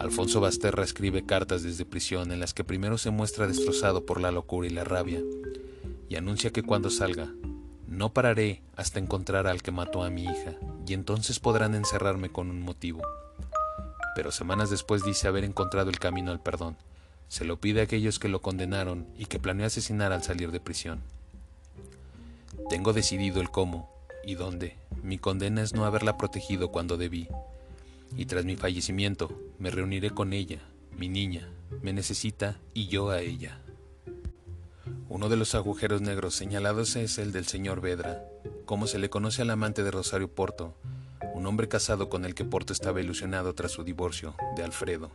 Alfonso 0.00 0.40
Basterra 0.40 0.82
escribe 0.82 1.26
cartas 1.26 1.62
desde 1.62 1.84
prisión 1.84 2.32
en 2.32 2.40
las 2.40 2.54
que 2.54 2.64
primero 2.64 2.96
se 2.96 3.10
muestra 3.10 3.46
destrozado 3.46 4.06
por 4.06 4.18
la 4.18 4.30
locura 4.30 4.66
y 4.66 4.70
la 4.70 4.82
rabia, 4.82 5.20
y 6.08 6.16
anuncia 6.16 6.50
que 6.50 6.62
cuando 6.62 6.88
salga, 6.88 7.28
no 7.86 8.14
pararé 8.14 8.62
hasta 8.76 8.98
encontrar 8.98 9.46
al 9.46 9.62
que 9.62 9.72
mató 9.72 10.02
a 10.02 10.08
mi 10.08 10.22
hija, 10.22 10.54
y 10.86 10.94
entonces 10.94 11.38
podrán 11.38 11.74
encerrarme 11.74 12.30
con 12.30 12.48
un 12.48 12.62
motivo. 12.62 13.02
Pero 14.16 14.32
semanas 14.32 14.70
después 14.70 15.04
dice 15.04 15.28
haber 15.28 15.44
encontrado 15.44 15.90
el 15.90 15.98
camino 15.98 16.30
al 16.30 16.40
perdón. 16.40 16.78
Se 17.28 17.44
lo 17.44 17.60
pide 17.60 17.80
a 17.80 17.84
aquellos 17.84 18.18
que 18.18 18.28
lo 18.28 18.40
condenaron 18.40 19.06
y 19.18 19.26
que 19.26 19.38
planeó 19.38 19.66
asesinar 19.66 20.12
al 20.12 20.22
salir 20.22 20.50
de 20.50 20.60
prisión. 20.60 21.00
Tengo 22.70 22.94
decidido 22.94 23.42
el 23.42 23.50
cómo 23.50 23.90
y 24.24 24.34
dónde. 24.34 24.78
Mi 25.02 25.18
condena 25.18 25.60
es 25.60 25.74
no 25.74 25.84
haberla 25.84 26.16
protegido 26.16 26.70
cuando 26.72 26.96
debí, 26.96 27.28
y 28.16 28.26
tras 28.26 28.44
mi 28.44 28.56
fallecimiento 28.56 29.30
me 29.58 29.70
reuniré 29.70 30.10
con 30.10 30.32
ella, 30.32 30.60
mi 30.96 31.08
niña, 31.08 31.48
me 31.82 31.92
necesita 31.92 32.58
y 32.74 32.88
yo 32.88 33.10
a 33.10 33.20
ella. 33.20 33.60
Uno 35.08 35.28
de 35.28 35.36
los 35.36 35.54
agujeros 35.54 36.00
negros 36.02 36.34
señalados 36.34 36.96
es 36.96 37.18
el 37.18 37.32
del 37.32 37.46
señor 37.46 37.80
Vedra, 37.80 38.24
como 38.64 38.86
se 38.86 38.98
le 38.98 39.10
conoce 39.10 39.42
al 39.42 39.50
amante 39.50 39.82
de 39.82 39.90
Rosario 39.90 40.28
Porto, 40.28 40.74
un 41.34 41.46
hombre 41.46 41.68
casado 41.68 42.08
con 42.08 42.24
el 42.24 42.34
que 42.34 42.44
Porto 42.44 42.72
estaba 42.72 43.00
ilusionado 43.00 43.54
tras 43.54 43.72
su 43.72 43.82
divorcio, 43.82 44.34
de 44.56 44.62
Alfredo. 44.62 45.10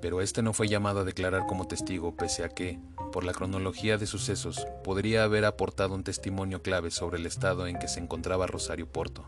Pero 0.00 0.20
este 0.20 0.42
no 0.42 0.52
fue 0.52 0.68
llamado 0.68 1.00
a 1.00 1.04
declarar 1.04 1.46
como 1.46 1.68
testigo, 1.68 2.16
pese 2.16 2.44
a 2.44 2.48
que, 2.48 2.80
por 3.12 3.24
la 3.24 3.32
cronología 3.32 3.98
de 3.98 4.06
sucesos, 4.06 4.66
podría 4.82 5.24
haber 5.24 5.44
aportado 5.44 5.94
un 5.94 6.04
testimonio 6.04 6.60
clave 6.60 6.90
sobre 6.90 7.18
el 7.18 7.26
estado 7.26 7.66
en 7.66 7.78
que 7.78 7.88
se 7.88 8.00
encontraba 8.00 8.46
Rosario 8.46 8.86
Porto. 8.86 9.24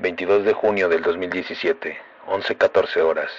...22 0.00 0.44
de 0.44 0.52
junio 0.52 0.88
del 0.88 1.02
2017, 1.02 1.98
11.14 2.28 3.00
horas. 3.00 3.32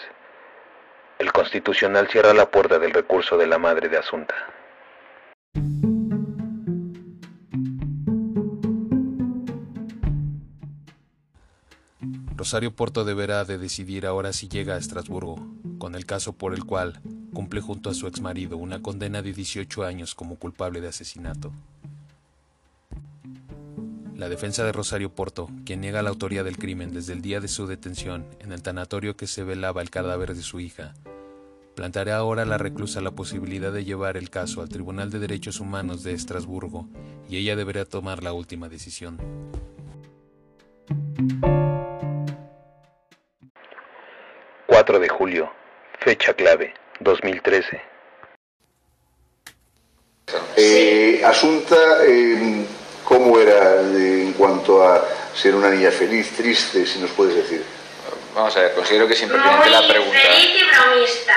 El 1.18 1.32
Constitucional 1.32 2.08
cierra 2.10 2.34
la 2.34 2.52
puerta 2.52 2.80
del 2.80 2.92
recurso 2.92 3.38
de 3.38 3.48
la 3.48 3.58
madre 3.58 3.88
de 3.88 3.98
Asunta. 3.98 4.36
Rosario 12.36 12.74
Porto 12.74 13.04
deberá 13.04 13.44
de 13.44 13.58
decidir 13.58 14.06
ahora 14.06 14.32
si 14.32 14.48
llega 14.48 14.76
a 14.76 14.78
Estrasburgo, 14.78 15.46
con 15.78 15.94
el 15.94 16.06
caso 16.06 16.34
por 16.34 16.54
el 16.54 16.64
cual 16.64 17.02
cumple 17.34 17.62
junto 17.62 17.90
a 17.90 17.94
su 17.94 18.08
exmarido 18.08 18.58
una 18.58 18.82
condena 18.82 19.22
de 19.22 19.34
18 19.34 19.84
años 19.84 20.16
como 20.16 20.38
culpable 20.38 20.82
de 20.82 20.88
asesinato. 20.88 21.52
La 24.20 24.28
defensa 24.28 24.66
de 24.66 24.74
Rosario 24.74 25.16
Porto, 25.16 25.48
quien 25.66 25.80
niega 25.80 26.02
la 26.02 26.10
autoría 26.10 26.44
del 26.44 26.58
crimen 26.58 26.94
desde 26.94 27.14
el 27.14 27.22
día 27.22 27.40
de 27.40 27.48
su 27.48 27.68
detención 27.68 28.26
en 28.42 28.52
el 28.52 28.62
tanatorio 28.62 29.16
que 29.16 29.28
se 29.28 29.46
velaba 29.46 29.82
el 29.82 29.90
cadáver 29.90 30.36
de 30.36 30.42
su 30.42 30.60
hija, 30.60 30.94
planteará 31.74 32.18
ahora 32.18 32.42
a 32.42 32.46
la 32.46 32.58
reclusa 32.58 33.00
la 33.00 33.12
posibilidad 33.12 33.72
de 33.72 33.86
llevar 33.86 34.18
el 34.18 34.30
caso 34.30 34.62
al 34.62 34.68
Tribunal 34.68 35.10
de 35.10 35.20
Derechos 35.20 35.62
Humanos 35.62 36.04
de 36.04 36.12
Estrasburgo 36.12 36.90
y 37.30 37.38
ella 37.38 37.56
deberá 37.56 37.86
tomar 37.86 38.22
la 38.22 38.34
última 38.34 38.68
decisión. 38.68 39.18
4 44.68 45.00
de 45.00 45.08
julio, 45.08 45.50
fecha 46.02 46.34
clave, 46.34 46.74
2013. 47.00 47.82
Eh, 50.58 51.22
Asunta, 51.24 51.78
eh, 52.06 52.66
¿cómo 53.10 53.40
era 53.40 53.82
eh, 53.82 54.22
en 54.28 54.34
cuanto 54.34 54.88
a 54.88 55.04
ser 55.36 55.56
una 55.56 55.70
niña 55.72 55.90
feliz, 55.92 56.32
triste, 56.38 56.86
si 56.86 57.00
nos 57.00 57.10
puedes 57.12 57.36
decir? 57.36 57.64
Vamos 58.36 58.56
a 58.56 58.60
ver, 58.62 58.76
considero 58.76 59.08
que 59.08 59.16
es 59.16 59.22
impertinente 59.24 59.70
la 59.72 59.88
pregunta. 59.88 60.18
feliz 60.20 60.62
y 60.62 60.64
bromista. 60.64 61.34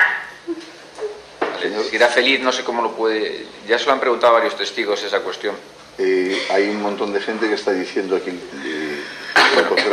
Vale, 1.41 1.83
Si 1.89 1.95
era 1.95 2.07
feliz, 2.07 2.39
no 2.39 2.51
sé 2.51 2.63
cómo 2.63 2.81
lo 2.83 2.91
puede... 2.95 3.47
Ya 3.67 3.79
se 3.79 3.87
lo 3.87 3.93
han 3.93 3.99
preguntado 3.99 4.33
varios 4.33 4.55
testigos 4.55 5.01
esa 5.03 5.21
cuestión. 5.21 5.55
Eh, 5.97 6.47
hay 6.51 6.69
un 6.69 6.81
montón 6.81 7.11
de 7.11 7.19
gente 7.19 7.47
que 7.47 7.55
está 7.55 7.71
diciendo 7.71 8.15
aquí... 8.15 8.29
eh, 8.29 9.03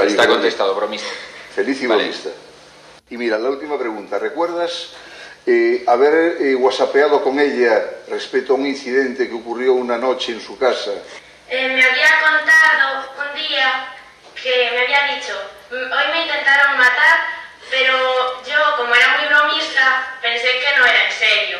Está 0.07 0.27
contestado, 0.29 0.75
bromista. 0.75 1.09
Feliz 1.55 1.83
y 1.83 1.87
bromista. 1.87 2.29
Y 3.09 3.17
mira, 3.17 3.39
la 3.39 3.49
última 3.49 3.79
pregunta. 3.79 4.19
¿Recuerdas 4.19 4.91
eh, 5.47 5.83
haber 5.87 6.37
eh, 6.41 6.55
whatsappeado 6.55 7.23
con 7.23 7.41
ella 7.41 7.83
respecto 8.09 8.53
a 8.53 8.57
un 8.57 8.67
incidente 8.67 9.29
que 9.29 9.35
ocurrió 9.35 9.73
una 9.75 9.97
noche 9.99 10.33
en 10.33 10.41
su 10.41 10.57
casa? 10.59 10.93
Eh, 11.53 11.69
me 11.69 11.85
había 11.85 12.09
contado 12.21 13.11
un 13.19 13.37
día 13.37 13.89
que 14.41 14.71
me 14.71 14.83
había 14.83 15.17
dicho, 15.17 15.33
"Mm, 15.71 15.93
hoy 15.93 16.05
me 16.13 16.23
intentaron 16.23 16.79
matar, 16.79 17.19
pero 17.69 18.41
yo, 18.45 18.77
como 18.77 18.95
era 18.95 19.19
muy 19.19 19.27
bromista, 19.27 20.17
pensé 20.23 20.47
que 20.47 20.79
no 20.79 20.87
era 20.87 21.07
en 21.07 21.13
serio. 21.13 21.59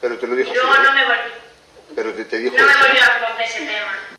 Pero 0.00 0.18
te 0.18 0.26
lo 0.26 0.36
dijo 0.36 0.50
Y 0.50 0.54
luego 0.54 0.72
así, 0.72 0.82
no 0.84 0.92
me, 0.92 1.04
volví, 1.04 1.32
Pero 1.94 2.14
te, 2.14 2.24
te 2.24 2.38
dijo 2.38 2.56
no 2.56 2.66
me 2.66 2.76
volvió 2.76 3.02
a 3.02 3.44
ese 3.44 3.66
tema. 3.66 4.15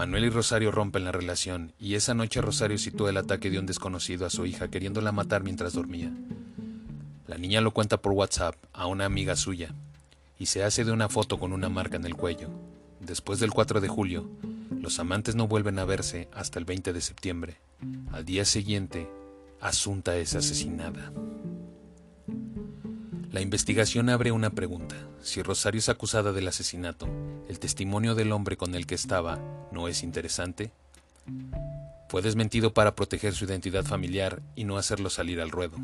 Manuel 0.00 0.24
y 0.24 0.30
Rosario 0.30 0.70
rompen 0.70 1.04
la 1.04 1.12
relación 1.12 1.74
y 1.78 1.94
esa 1.94 2.14
noche 2.14 2.40
Rosario 2.40 2.78
sitúa 2.78 3.10
el 3.10 3.18
ataque 3.18 3.50
de 3.50 3.58
un 3.58 3.66
desconocido 3.66 4.24
a 4.24 4.30
su 4.30 4.46
hija 4.46 4.70
queriéndola 4.70 5.12
matar 5.12 5.42
mientras 5.42 5.74
dormía. 5.74 6.10
La 7.26 7.36
niña 7.36 7.60
lo 7.60 7.72
cuenta 7.72 7.98
por 7.98 8.12
WhatsApp 8.12 8.54
a 8.72 8.86
una 8.86 9.04
amiga 9.04 9.36
suya 9.36 9.74
y 10.38 10.46
se 10.46 10.64
hace 10.64 10.86
de 10.86 10.92
una 10.92 11.10
foto 11.10 11.38
con 11.38 11.52
una 11.52 11.68
marca 11.68 11.98
en 11.98 12.06
el 12.06 12.16
cuello. 12.16 12.48
Después 12.98 13.40
del 13.40 13.50
4 13.50 13.82
de 13.82 13.88
julio, 13.88 14.26
los 14.70 14.98
amantes 14.98 15.34
no 15.34 15.46
vuelven 15.46 15.78
a 15.78 15.84
verse 15.84 16.30
hasta 16.32 16.58
el 16.58 16.64
20 16.64 16.94
de 16.94 17.00
septiembre. 17.02 17.58
Al 18.10 18.24
día 18.24 18.46
siguiente, 18.46 19.06
Asunta 19.60 20.16
es 20.16 20.34
asesinada. 20.34 21.12
La 23.32 23.40
investigación 23.40 24.08
abre 24.08 24.32
una 24.32 24.50
pregunta. 24.50 24.96
Si 25.22 25.40
Rosario 25.40 25.78
es 25.78 25.88
acusada 25.88 26.32
del 26.32 26.48
asesinato, 26.48 27.08
¿el 27.48 27.60
testimonio 27.60 28.16
del 28.16 28.32
hombre 28.32 28.56
con 28.56 28.74
el 28.74 28.86
que 28.86 28.96
estaba 28.96 29.38
no 29.70 29.86
es 29.86 30.02
interesante? 30.02 30.72
Fue 32.08 32.22
desmentido 32.22 32.74
para 32.74 32.96
proteger 32.96 33.32
su 33.32 33.44
identidad 33.44 33.84
familiar 33.84 34.42
y 34.56 34.64
no 34.64 34.78
hacerlo 34.78 35.10
salir 35.10 35.40
al 35.40 35.52
ruedo. 35.52 35.76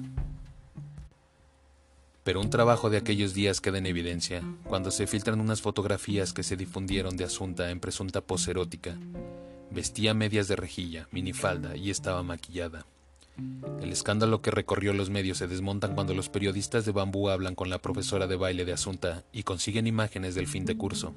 Pero 2.24 2.40
un 2.40 2.50
trabajo 2.50 2.90
de 2.90 2.96
aquellos 2.96 3.32
días 3.32 3.60
queda 3.60 3.78
en 3.78 3.86
evidencia 3.86 4.42
cuando 4.64 4.90
se 4.90 5.06
filtran 5.06 5.40
unas 5.40 5.62
fotografías 5.62 6.32
que 6.32 6.42
se 6.42 6.56
difundieron 6.56 7.16
de 7.16 7.26
Asunta 7.26 7.70
en 7.70 7.78
presunta 7.78 8.22
pose 8.22 8.50
erótica. 8.50 8.96
Vestía 9.70 10.14
medias 10.14 10.48
de 10.48 10.56
rejilla, 10.56 11.06
minifalda 11.12 11.76
y 11.76 11.90
estaba 11.90 12.24
maquillada. 12.24 12.86
El 13.82 13.92
escándalo 13.92 14.40
que 14.40 14.50
recorrió 14.50 14.92
los 14.92 15.10
medios 15.10 15.38
se 15.38 15.46
desmontan 15.46 15.94
cuando 15.94 16.14
los 16.14 16.28
periodistas 16.28 16.84
de 16.84 16.92
Bambú 16.92 17.28
hablan 17.28 17.54
con 17.54 17.70
la 17.70 17.78
profesora 17.78 18.26
de 18.26 18.36
baile 18.36 18.64
de 18.64 18.72
Asunta 18.72 19.24
y 19.32 19.42
consiguen 19.42 19.86
imágenes 19.86 20.34
del 20.34 20.46
fin 20.46 20.64
de 20.64 20.76
curso. 20.76 21.14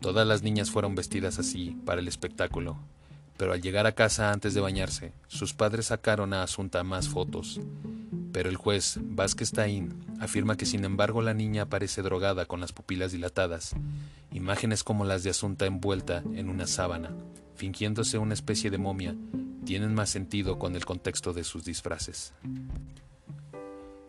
Todas 0.00 0.26
las 0.26 0.42
niñas 0.42 0.70
fueron 0.70 0.94
vestidas 0.94 1.38
así 1.38 1.76
para 1.84 2.00
el 2.00 2.08
espectáculo, 2.08 2.76
pero 3.36 3.52
al 3.52 3.62
llegar 3.62 3.86
a 3.86 3.92
casa 3.92 4.32
antes 4.32 4.54
de 4.54 4.60
bañarse, 4.60 5.12
sus 5.28 5.54
padres 5.54 5.86
sacaron 5.86 6.32
a 6.32 6.42
Asunta 6.42 6.82
más 6.84 7.08
fotos. 7.08 7.60
Pero 8.32 8.48
el 8.48 8.56
juez 8.56 8.98
Vázquez 9.02 9.50
Taín 9.52 10.04
afirma 10.20 10.56
que 10.56 10.66
sin 10.66 10.84
embargo 10.84 11.22
la 11.22 11.34
niña 11.34 11.62
aparece 11.62 12.02
drogada 12.02 12.46
con 12.46 12.60
las 12.60 12.72
pupilas 12.72 13.12
dilatadas, 13.12 13.74
imágenes 14.32 14.84
como 14.84 15.04
las 15.04 15.22
de 15.22 15.30
Asunta 15.30 15.66
envuelta 15.66 16.22
en 16.34 16.48
una 16.48 16.66
sábana, 16.66 17.10
fingiéndose 17.56 18.18
una 18.18 18.34
especie 18.34 18.70
de 18.70 18.78
momia, 18.78 19.14
tienen 19.64 19.94
más 19.94 20.10
sentido 20.10 20.58
con 20.58 20.76
el 20.76 20.84
contexto 20.84 21.32
de 21.32 21.44
sus 21.44 21.64
disfraces. 21.64 22.32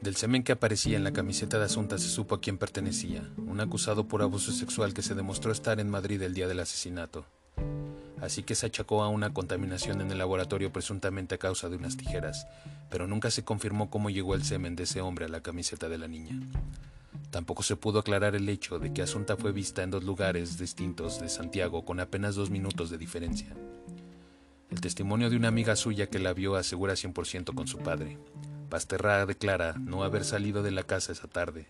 Del 0.02 0.16
semen 0.16 0.44
que 0.44 0.52
aparecía 0.52 0.98
en 0.98 1.04
la 1.06 1.14
camiseta 1.14 1.60
de 1.60 1.66
Asunta 1.66 1.98
se 1.98 2.10
supo 2.10 2.36
a 2.36 2.42
quién 2.42 2.58
pertenecía, 2.58 3.30
un 3.38 3.62
acusado 3.62 4.08
por 4.08 4.22
abuso 4.22 4.52
sexual 4.52 4.94
que 4.94 5.02
se 5.02 5.16
demostró 5.16 5.52
estar 5.52 5.80
en 5.80 5.90
Madrid 5.90 6.22
el 6.22 6.34
día 6.34 6.48
del 6.48 6.60
asesinato. 6.60 7.26
Así 8.20 8.44
que 8.44 8.56
se 8.56 8.66
achacó 8.66 9.04
a 9.04 9.10
una 9.10 9.34
contaminación 9.34 10.02
en 10.02 10.12
el 10.12 10.18
laboratorio 10.18 10.74
presuntamente 10.74 11.36
a 11.36 11.38
causa 11.38 11.70
de 11.70 11.78
unas 11.78 11.98
tijeras, 11.98 12.48
pero 12.90 13.08
nunca 13.08 13.32
se 13.32 13.44
confirmó 13.44 13.90
cómo 13.90 14.10
llegó 14.10 14.36
el 14.36 14.44
semen 14.44 14.76
de 14.76 14.84
ese 14.84 15.02
hombre 15.02 15.26
a 15.26 15.30
la 15.30 15.42
camiseta 15.42 15.88
de 15.88 15.98
la 15.98 16.08
niña. 16.08 16.40
Tampoco 17.32 17.64
se 17.64 17.76
pudo 17.76 18.00
aclarar 18.00 18.36
el 18.36 18.48
hecho 18.48 18.80
de 18.80 18.94
que 18.94 19.02
Asunta 19.02 19.38
fue 19.38 19.52
vista 19.52 19.84
en 19.84 19.92
dos 19.92 20.04
lugares 20.04 20.58
distintos 20.58 21.20
de 21.20 21.30
Santiago 21.30 21.84
con 21.86 22.00
apenas 22.00 22.36
dos 22.36 22.50
minutos 22.50 22.90
de 22.90 22.98
diferencia. 22.98 23.56
El 24.74 24.82
testimonio 24.82 25.30
de 25.30 25.38
una 25.38 25.50
amiga 25.50 25.76
suya 25.76 26.08
que 26.08 26.18
la 26.18 26.34
vio 26.34 26.56
asegura 26.56 26.94
100% 26.94 27.54
con 27.54 27.68
su 27.68 27.78
padre. 27.78 28.18
Pasterra 28.70 29.24
declara 29.28 29.76
no 29.80 30.04
haber 30.04 30.26
salido 30.26 30.64
de 30.64 30.72
la 30.72 30.82
casa 30.82 31.12
esa 31.12 31.28
tarde. 31.28 31.68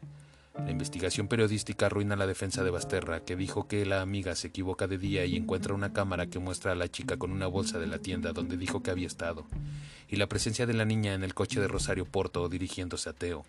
La 0.57 0.71
investigación 0.71 1.27
periodística 1.27 1.87
arruina 1.87 2.15
la 2.15 2.27
defensa 2.27 2.63
de 2.63 2.69
Basterra, 2.69 3.25
que 3.25 3.35
dijo 3.35 3.67
que 3.67 3.85
la 3.85 3.99
amiga 3.99 4.35
se 4.35 4.47
equivoca 4.47 4.87
de 4.87 4.97
día 4.97 5.25
y 5.25 5.35
encuentra 5.35 5.73
una 5.73 5.91
cámara 5.91 6.27
que 6.27 6.39
muestra 6.39 6.71
a 6.71 6.75
la 6.75 6.87
chica 6.87 7.17
con 7.17 7.33
una 7.33 7.47
bolsa 7.47 7.77
de 7.77 7.87
la 7.87 7.99
tienda 7.99 8.31
donde 8.31 8.55
dijo 8.55 8.81
que 8.81 8.91
había 8.91 9.07
estado, 9.07 9.45
y 10.07 10.15
la 10.15 10.29
presencia 10.29 10.65
de 10.65 10.73
la 10.73 10.85
niña 10.85 11.13
en 11.13 11.25
el 11.25 11.33
coche 11.33 11.59
de 11.59 11.67
Rosario 11.67 12.05
Porto 12.05 12.47
dirigiéndose 12.47 13.09
a 13.09 13.13
Teo, 13.13 13.43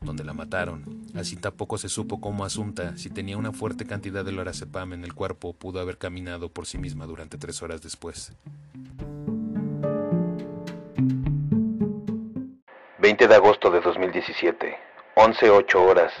donde 0.00 0.24
la 0.24 0.32
mataron. 0.34 0.84
Así 1.14 1.36
tampoco 1.36 1.78
se 1.78 1.88
supo 1.88 2.20
cómo 2.20 2.44
Asunta, 2.44 2.96
si 2.96 3.10
tenía 3.10 3.36
una 3.36 3.52
fuerte 3.52 3.86
cantidad 3.86 4.24
de 4.24 4.32
lorazepam 4.32 4.92
en 4.92 5.04
el 5.04 5.14
cuerpo, 5.14 5.52
pudo 5.52 5.80
haber 5.80 5.98
caminado 5.98 6.48
por 6.48 6.66
sí 6.66 6.78
misma 6.78 7.06
durante 7.06 7.38
tres 7.38 7.62
horas 7.62 7.82
después. 7.82 8.32
20 12.98 13.28
de 13.28 13.34
agosto 13.34 13.70
de 13.70 13.80
2017, 13.80 14.78
11.08 15.16 15.74
horas. 15.76 16.12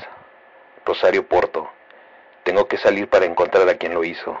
Rosario 0.84 1.26
Porto. 1.26 1.66
Tengo 2.44 2.68
que 2.68 2.76
salir 2.76 3.08
para 3.08 3.24
encontrar 3.24 3.66
a 3.68 3.78
quien 3.78 3.94
lo 3.94 4.04
hizo. 4.04 4.38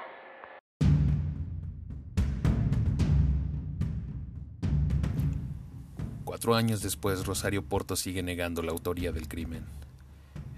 Cuatro 6.44 6.58
años 6.58 6.82
después, 6.82 7.24
Rosario 7.24 7.62
Porto 7.62 7.96
sigue 7.96 8.22
negando 8.22 8.60
la 8.60 8.72
autoría 8.72 9.12
del 9.12 9.28
crimen. 9.28 9.64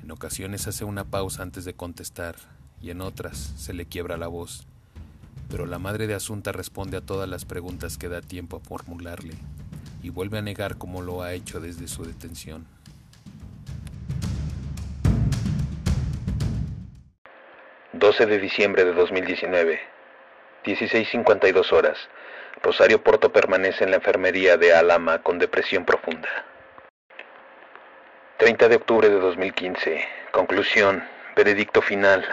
En 0.02 0.10
ocasiones 0.10 0.66
hace 0.66 0.84
una 0.84 1.04
pausa 1.04 1.44
antes 1.44 1.64
de 1.64 1.74
contestar 1.74 2.34
y 2.82 2.90
en 2.90 3.00
otras 3.00 3.38
se 3.56 3.72
le 3.72 3.86
quiebra 3.86 4.16
la 4.16 4.26
voz. 4.26 4.66
Pero 5.48 5.64
la 5.64 5.78
madre 5.78 6.08
de 6.08 6.14
Asunta 6.14 6.50
responde 6.50 6.96
a 6.96 7.02
todas 7.02 7.28
las 7.28 7.44
preguntas 7.44 7.98
que 7.98 8.08
da 8.08 8.20
tiempo 8.20 8.56
a 8.56 8.68
formularle 8.68 9.34
y 10.02 10.08
vuelve 10.10 10.38
a 10.38 10.42
negar 10.42 10.76
como 10.76 11.02
lo 11.02 11.22
ha 11.22 11.34
hecho 11.34 11.60
desde 11.60 11.86
su 11.86 12.04
detención. 12.04 12.66
...12 17.92 18.26
de 18.26 18.38
diciembre 18.40 18.84
de 18.84 18.92
2019... 18.92 19.78
...16.52 20.64 21.72
horas... 21.72 21.96
Rosario 22.62 23.02
Porto 23.02 23.32
permanece 23.32 23.84
en 23.84 23.90
la 23.90 23.96
enfermería 23.96 24.56
de 24.56 24.74
Alama 24.74 25.22
con 25.22 25.38
depresión 25.38 25.84
profunda. 25.84 26.28
30 28.38 28.68
de 28.68 28.76
octubre 28.76 29.08
de 29.08 29.18
2015. 29.18 30.04
Conclusión. 30.32 31.02
Veredicto 31.36 31.82
final. 31.82 32.24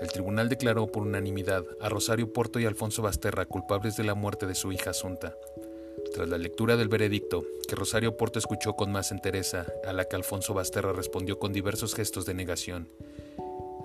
El 0.00 0.12
tribunal 0.12 0.50
declaró 0.50 0.86
por 0.86 1.02
unanimidad 1.02 1.64
a 1.80 1.88
Rosario 1.88 2.32
Porto 2.32 2.58
y 2.58 2.66
Alfonso 2.66 3.00
Basterra 3.00 3.46
culpables 3.46 3.96
de 3.96 4.04
la 4.04 4.14
muerte 4.14 4.46
de 4.46 4.54
su 4.54 4.72
hija 4.72 4.90
Asunta. 4.90 5.34
Tras 6.14 6.28
la 6.28 6.38
lectura 6.38 6.76
del 6.76 6.86
veredicto, 6.86 7.44
que 7.68 7.74
Rosario 7.74 8.16
Porto 8.16 8.38
escuchó 8.38 8.74
con 8.74 8.92
más 8.92 9.10
entereza, 9.10 9.66
a 9.84 9.92
la 9.92 10.04
que 10.04 10.14
Alfonso 10.14 10.54
Basterra 10.54 10.92
respondió 10.92 11.40
con 11.40 11.52
diversos 11.52 11.92
gestos 11.92 12.24
de 12.24 12.34
negación, 12.34 12.88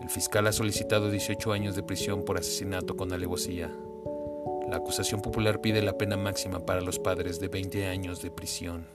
el 0.04 0.12
fiscal 0.12 0.46
ha 0.46 0.52
solicitado 0.52 1.10
18 1.10 1.52
años 1.52 1.76
de 1.76 1.82
prisión 1.82 2.24
por 2.24 2.38
asesinato 2.38 2.96
con 2.96 3.12
alevosía. 3.14 3.72
La 4.70 4.78
acusación 4.78 5.24
popular 5.24 5.60
pide 5.60 5.82
la 5.82 5.98
pena 5.98 6.18
máxima 6.18 6.68
para 6.68 6.82
los 6.82 7.00
padres 7.00 7.40
de 7.40 7.48
20 7.48 7.88
años 7.88 8.22
de 8.22 8.30
prisión. 8.30 8.86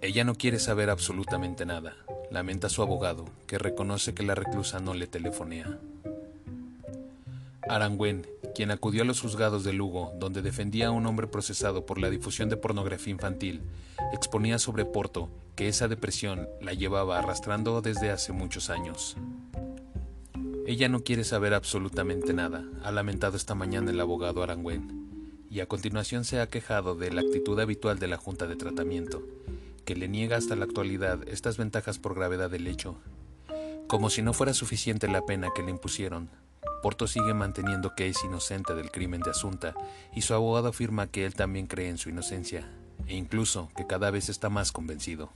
Ella 0.00 0.22
no 0.22 0.36
quiere 0.36 0.60
saber 0.60 0.90
absolutamente 0.90 1.66
nada, 1.66 1.96
lamenta 2.30 2.68
su 2.68 2.82
abogado, 2.82 3.24
que 3.46 3.58
reconoce 3.58 4.14
que 4.14 4.22
la 4.22 4.34
reclusa 4.34 4.80
no 4.80 4.94
le 4.94 5.06
telefonea. 5.06 5.78
Arangüen, 7.68 8.26
quien 8.54 8.70
acudió 8.70 9.02
a 9.02 9.04
los 9.04 9.20
juzgados 9.20 9.64
de 9.64 9.72
Lugo, 9.72 10.12
donde 10.18 10.42
defendía 10.42 10.88
a 10.88 10.90
un 10.90 11.06
hombre 11.06 11.26
procesado 11.26 11.86
por 11.86 11.98
la 11.98 12.10
difusión 12.10 12.48
de 12.48 12.56
pornografía 12.56 13.12
infantil, 13.12 13.62
exponía 14.12 14.58
sobre 14.58 14.84
Porto 14.84 15.28
que 15.56 15.68
esa 15.68 15.88
depresión 15.88 16.48
la 16.60 16.72
llevaba 16.72 17.18
arrastrando 17.18 17.80
desde 17.80 18.10
hace 18.10 18.32
muchos 18.32 18.70
años. 18.70 19.16
Ella 20.66 20.88
no 20.88 21.00
quiere 21.00 21.24
saber 21.24 21.54
absolutamente 21.54 22.32
nada, 22.32 22.64
ha 22.82 22.92
lamentado 22.92 23.36
esta 23.36 23.54
mañana 23.54 23.90
el 23.90 24.00
abogado 24.00 24.42
Arangüen, 24.42 25.36
y 25.50 25.60
a 25.60 25.66
continuación 25.66 26.24
se 26.24 26.40
ha 26.40 26.48
quejado 26.48 26.94
de 26.94 27.10
la 27.12 27.22
actitud 27.22 27.58
habitual 27.58 27.98
de 27.98 28.06
la 28.06 28.16
Junta 28.16 28.46
de 28.46 28.56
Tratamiento, 28.56 29.22
que 29.84 29.96
le 29.96 30.08
niega 30.08 30.36
hasta 30.36 30.56
la 30.56 30.64
actualidad 30.64 31.26
estas 31.28 31.56
ventajas 31.56 31.98
por 31.98 32.14
gravedad 32.14 32.50
del 32.50 32.66
hecho. 32.66 32.96
Como 33.86 34.10
si 34.10 34.22
no 34.22 34.32
fuera 34.32 34.54
suficiente 34.54 35.08
la 35.08 35.22
pena 35.26 35.48
que 35.54 35.62
le 35.62 35.70
impusieron, 35.70 36.30
Porto 36.82 37.06
sigue 37.06 37.34
manteniendo 37.34 37.94
que 37.94 38.08
es 38.08 38.22
inocente 38.24 38.74
del 38.74 38.90
crimen 38.90 39.20
de 39.20 39.30
Asunta 39.30 39.74
y 40.14 40.22
su 40.22 40.34
abogado 40.34 40.68
afirma 40.68 41.08
que 41.08 41.26
él 41.26 41.34
también 41.34 41.66
cree 41.66 41.88
en 41.88 41.98
su 41.98 42.08
inocencia 42.08 42.70
e 43.06 43.16
incluso 43.16 43.68
que 43.76 43.86
cada 43.86 44.10
vez 44.10 44.28
está 44.28 44.48
más 44.48 44.72
convencido. 44.72 45.30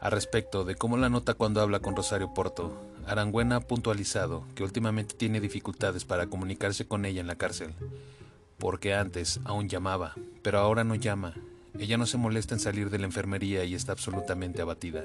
A 0.00 0.10
respecto 0.10 0.64
de 0.64 0.76
cómo 0.76 0.96
la 0.96 1.08
nota 1.08 1.34
cuando 1.34 1.60
habla 1.60 1.80
con 1.80 1.96
Rosario 1.96 2.34
Porto, 2.34 2.72
Arangüena 3.06 3.56
ha 3.56 3.60
puntualizado 3.60 4.44
que 4.54 4.62
últimamente 4.62 5.14
tiene 5.14 5.40
dificultades 5.40 6.04
para 6.04 6.26
comunicarse 6.26 6.86
con 6.86 7.04
ella 7.04 7.20
en 7.20 7.26
la 7.26 7.36
cárcel, 7.36 7.74
porque 8.58 8.94
antes 8.94 9.40
aún 9.44 9.68
llamaba, 9.68 10.14
pero 10.42 10.58
ahora 10.58 10.84
no 10.84 10.94
llama 10.94 11.34
ella 11.78 11.98
no 11.98 12.06
se 12.06 12.16
molesta 12.16 12.54
en 12.54 12.60
salir 12.60 12.90
de 12.90 12.98
la 12.98 13.06
enfermería 13.06 13.64
y 13.64 13.74
está 13.74 13.92
absolutamente 13.92 14.62
abatida. 14.62 15.04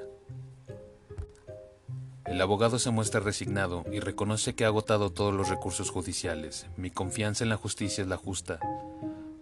El 2.25 2.39
abogado 2.39 2.79
se 2.79 2.91
muestra 2.91 3.19
resignado 3.19 3.83
y 3.91 3.99
reconoce 3.99 4.53
que 4.53 4.63
ha 4.63 4.67
agotado 4.67 5.11
todos 5.11 5.33
los 5.33 5.49
recursos 5.49 5.89
judiciales. 5.89 6.67
Mi 6.77 6.89
confianza 6.89 7.43
en 7.43 7.49
la 7.49 7.57
justicia 7.57 8.03
es 8.03 8.07
la 8.07 8.15
justa, 8.15 8.59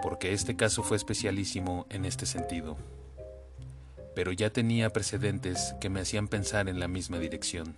porque 0.02 0.34
este 0.34 0.56
caso 0.56 0.82
fue 0.82 0.98
especialísimo 0.98 1.86
en 1.92 2.06
este 2.06 2.26
sentido. 2.26 2.78
Pero 4.16 4.32
ya 4.32 4.50
tenía 4.50 4.90
precedentes 4.90 5.76
que 5.80 5.90
me 5.90 6.00
hacían 6.00 6.28
pensar 6.28 6.68
en 6.68 6.80
la 6.80 6.88
misma 6.88 7.20
dirección. 7.20 7.76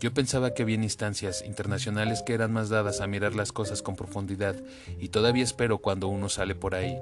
Yo 0.00 0.14
pensaba 0.14 0.54
que 0.54 0.62
había 0.62 0.76
instancias 0.76 1.44
internacionales 1.44 2.22
que 2.22 2.32
eran 2.32 2.52
más 2.52 2.68
dadas 2.68 3.00
a 3.00 3.06
mirar 3.06 3.34
las 3.34 3.52
cosas 3.52 3.82
con 3.82 3.96
profundidad 3.96 4.56
y 4.98 5.08
todavía 5.08 5.44
espero 5.44 5.78
cuando 5.78 6.08
uno 6.08 6.28
sale 6.28 6.54
por 6.54 6.74
ahí 6.74 6.98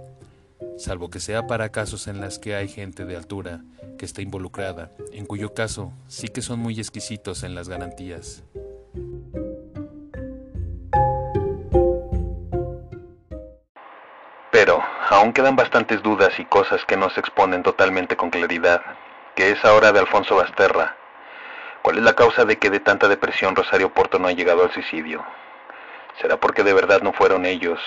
salvo 0.76 1.10
que 1.10 1.20
sea 1.20 1.46
para 1.46 1.70
casos 1.70 2.08
en 2.08 2.20
las 2.20 2.38
que 2.38 2.54
hay 2.54 2.68
gente 2.68 3.04
de 3.04 3.16
altura 3.16 3.62
que 3.98 4.04
está 4.04 4.22
involucrada, 4.22 4.90
en 5.12 5.26
cuyo 5.26 5.54
caso 5.54 5.92
sí 6.08 6.28
que 6.28 6.42
son 6.42 6.58
muy 6.58 6.78
exquisitos 6.78 7.42
en 7.44 7.54
las 7.54 7.68
garantías. 7.68 8.42
Pero 14.50 14.82
aún 15.08 15.32
quedan 15.32 15.56
bastantes 15.56 16.02
dudas 16.02 16.38
y 16.38 16.44
cosas 16.44 16.84
que 16.84 16.96
no 16.96 17.10
se 17.10 17.20
exponen 17.20 17.62
totalmente 17.62 18.16
con 18.16 18.30
claridad, 18.30 18.82
que 19.34 19.50
es 19.50 19.64
ahora 19.64 19.92
de 19.92 20.00
Alfonso 20.00 20.36
Basterra. 20.36 20.96
¿Cuál 21.82 21.98
es 21.98 22.04
la 22.04 22.14
causa 22.14 22.44
de 22.44 22.58
que 22.58 22.70
de 22.70 22.80
tanta 22.80 23.08
depresión 23.08 23.56
Rosario 23.56 23.92
Porto 23.92 24.18
no 24.18 24.28
ha 24.28 24.32
llegado 24.32 24.62
al 24.62 24.72
suicidio? 24.72 25.24
¿Será 26.20 26.38
porque 26.38 26.62
de 26.62 26.74
verdad 26.74 27.00
no 27.02 27.12
fueron 27.12 27.46
ellos, 27.46 27.80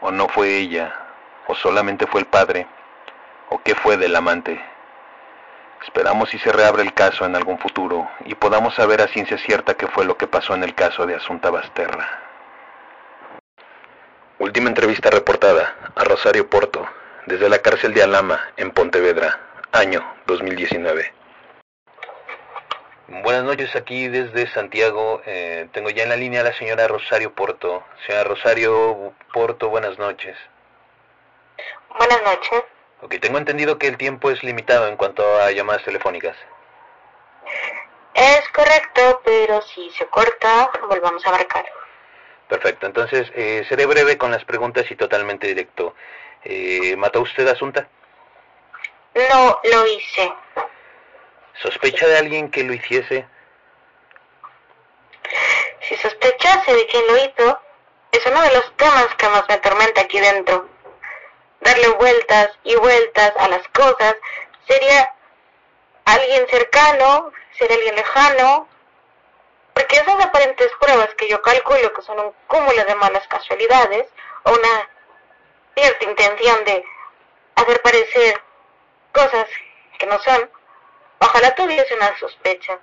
o 0.00 0.10
no 0.10 0.28
fue 0.28 0.58
ella, 0.58 1.09
¿O 1.50 1.56
solamente 1.56 2.06
fue 2.06 2.20
el 2.20 2.28
padre? 2.28 2.68
¿O 3.48 3.60
qué 3.60 3.74
fue 3.74 3.96
del 3.96 4.14
amante? 4.14 4.64
Esperamos 5.82 6.30
si 6.30 6.38
se 6.38 6.52
reabre 6.52 6.84
el 6.84 6.94
caso 6.94 7.24
en 7.24 7.34
algún 7.34 7.58
futuro 7.58 8.08
y 8.24 8.36
podamos 8.36 8.76
saber 8.76 9.00
a 9.00 9.08
ciencia 9.08 9.36
cierta 9.36 9.74
qué 9.74 9.88
fue 9.88 10.04
lo 10.04 10.16
que 10.16 10.28
pasó 10.28 10.54
en 10.54 10.62
el 10.62 10.76
caso 10.76 11.06
de 11.06 11.16
Asunta 11.16 11.50
Basterra. 11.50 12.20
Última 14.38 14.68
entrevista 14.68 15.10
reportada 15.10 15.74
a 15.96 16.04
Rosario 16.04 16.48
Porto, 16.48 16.86
desde 17.26 17.48
la 17.48 17.58
cárcel 17.58 17.94
de 17.94 18.04
Alama, 18.04 18.52
en 18.56 18.70
Pontevedra, 18.70 19.40
año 19.72 20.06
2019. 20.28 21.12
Buenas 23.24 23.42
noches 23.42 23.74
aquí 23.74 24.06
desde 24.06 24.46
Santiago. 24.52 25.20
Eh, 25.26 25.68
tengo 25.72 25.90
ya 25.90 26.04
en 26.04 26.10
la 26.10 26.16
línea 26.16 26.42
a 26.42 26.44
la 26.44 26.52
señora 26.52 26.86
Rosario 26.86 27.34
Porto. 27.34 27.82
Señora 28.06 28.22
Rosario 28.22 29.14
Porto, 29.32 29.68
buenas 29.68 29.98
noches. 29.98 30.36
Buenas 31.96 32.22
noches. 32.22 32.62
Ok, 33.02 33.14
tengo 33.20 33.38
entendido 33.38 33.78
que 33.78 33.88
el 33.88 33.96
tiempo 33.96 34.30
es 34.30 34.42
limitado 34.42 34.86
en 34.88 34.96
cuanto 34.96 35.22
a 35.40 35.50
llamadas 35.50 35.84
telefónicas. 35.84 36.36
Es 38.14 38.48
correcto, 38.50 39.22
pero 39.24 39.62
si 39.62 39.90
se 39.90 40.06
corta, 40.06 40.70
volvamos 40.88 41.26
a 41.26 41.30
marcar. 41.30 41.64
Perfecto, 42.48 42.86
entonces 42.86 43.30
eh, 43.34 43.64
seré 43.68 43.86
breve 43.86 44.18
con 44.18 44.30
las 44.30 44.44
preguntas 44.44 44.90
y 44.90 44.96
totalmente 44.96 45.46
directo. 45.46 45.94
Eh, 46.44 46.96
¿Mató 46.96 47.20
usted 47.20 47.46
a 47.48 47.52
Asunta? 47.52 47.88
No 49.14 49.60
lo 49.62 49.86
hice. 49.86 50.32
¿Sospecha 51.62 52.06
de 52.06 52.18
alguien 52.18 52.50
que 52.50 52.64
lo 52.64 52.72
hiciese? 52.72 53.26
Si 55.80 55.96
sospechase 55.96 56.74
de 56.74 56.86
quién 56.86 57.06
lo 57.06 57.16
hizo, 57.16 57.60
es 58.12 58.26
uno 58.26 58.40
de 58.42 58.54
los 58.54 58.76
temas 58.76 59.14
que 59.16 59.28
más 59.28 59.44
me 59.48 59.54
atormenta 59.54 60.00
aquí 60.02 60.20
dentro 60.20 60.68
darle 61.60 61.88
vueltas 61.88 62.50
y 62.64 62.74
vueltas 62.76 63.32
a 63.36 63.48
las 63.48 63.66
cosas, 63.68 64.16
sería 64.66 65.14
alguien 66.04 66.46
cercano, 66.48 67.32
sería 67.58 67.76
alguien 67.76 67.96
lejano, 67.96 68.68
porque 69.74 69.96
esas 69.96 70.24
aparentes 70.24 70.70
pruebas 70.80 71.14
que 71.16 71.28
yo 71.28 71.40
calculo 71.42 71.92
que 71.92 72.02
son 72.02 72.18
un 72.18 72.34
cúmulo 72.46 72.84
de 72.84 72.94
malas 72.96 73.26
casualidades 73.28 74.06
o 74.44 74.52
una 74.52 74.88
cierta 75.74 76.04
intención 76.04 76.64
de 76.64 76.84
hacer 77.56 77.82
parecer 77.82 78.42
cosas 79.12 79.46
que 79.98 80.06
no 80.06 80.18
son, 80.20 80.50
ojalá 81.18 81.54
tuviese 81.54 81.94
una 81.94 82.18
sospecha. 82.18 82.78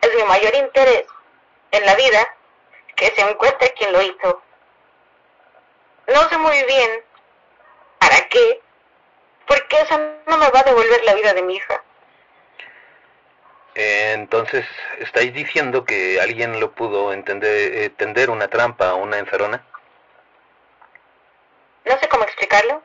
Es 0.00 0.14
mi 0.14 0.22
mayor 0.24 0.54
interés 0.54 1.06
en 1.70 1.86
la 1.86 1.94
vida 1.94 2.34
que 2.94 3.06
se 3.10 3.20
encuentre 3.22 3.72
quien 3.74 3.92
lo 3.92 4.02
hizo. 4.02 4.42
No 6.08 6.28
sé 6.28 6.38
muy 6.38 6.62
bien 6.64 7.04
¿Para 8.06 8.28
qué? 8.28 8.60
Porque 9.48 9.80
eso 9.80 9.98
no 10.26 10.38
me 10.38 10.48
va 10.50 10.60
a 10.60 10.62
devolver 10.62 11.02
la 11.04 11.14
vida 11.14 11.34
de 11.34 11.42
mi 11.42 11.56
hija. 11.56 11.82
entonces, 13.74 14.64
¿estáis 15.00 15.34
diciendo 15.34 15.84
que 15.84 16.20
alguien 16.20 16.60
lo 16.60 16.70
pudo 16.72 17.12
entender, 17.12 17.74
eh, 17.74 17.90
tender 17.90 18.30
una 18.30 18.48
trampa 18.48 18.90
a 18.90 18.94
una 18.94 19.18
encerrona? 19.18 19.64
No 21.84 21.98
sé 21.98 22.08
cómo 22.08 22.22
explicarlo. 22.24 22.80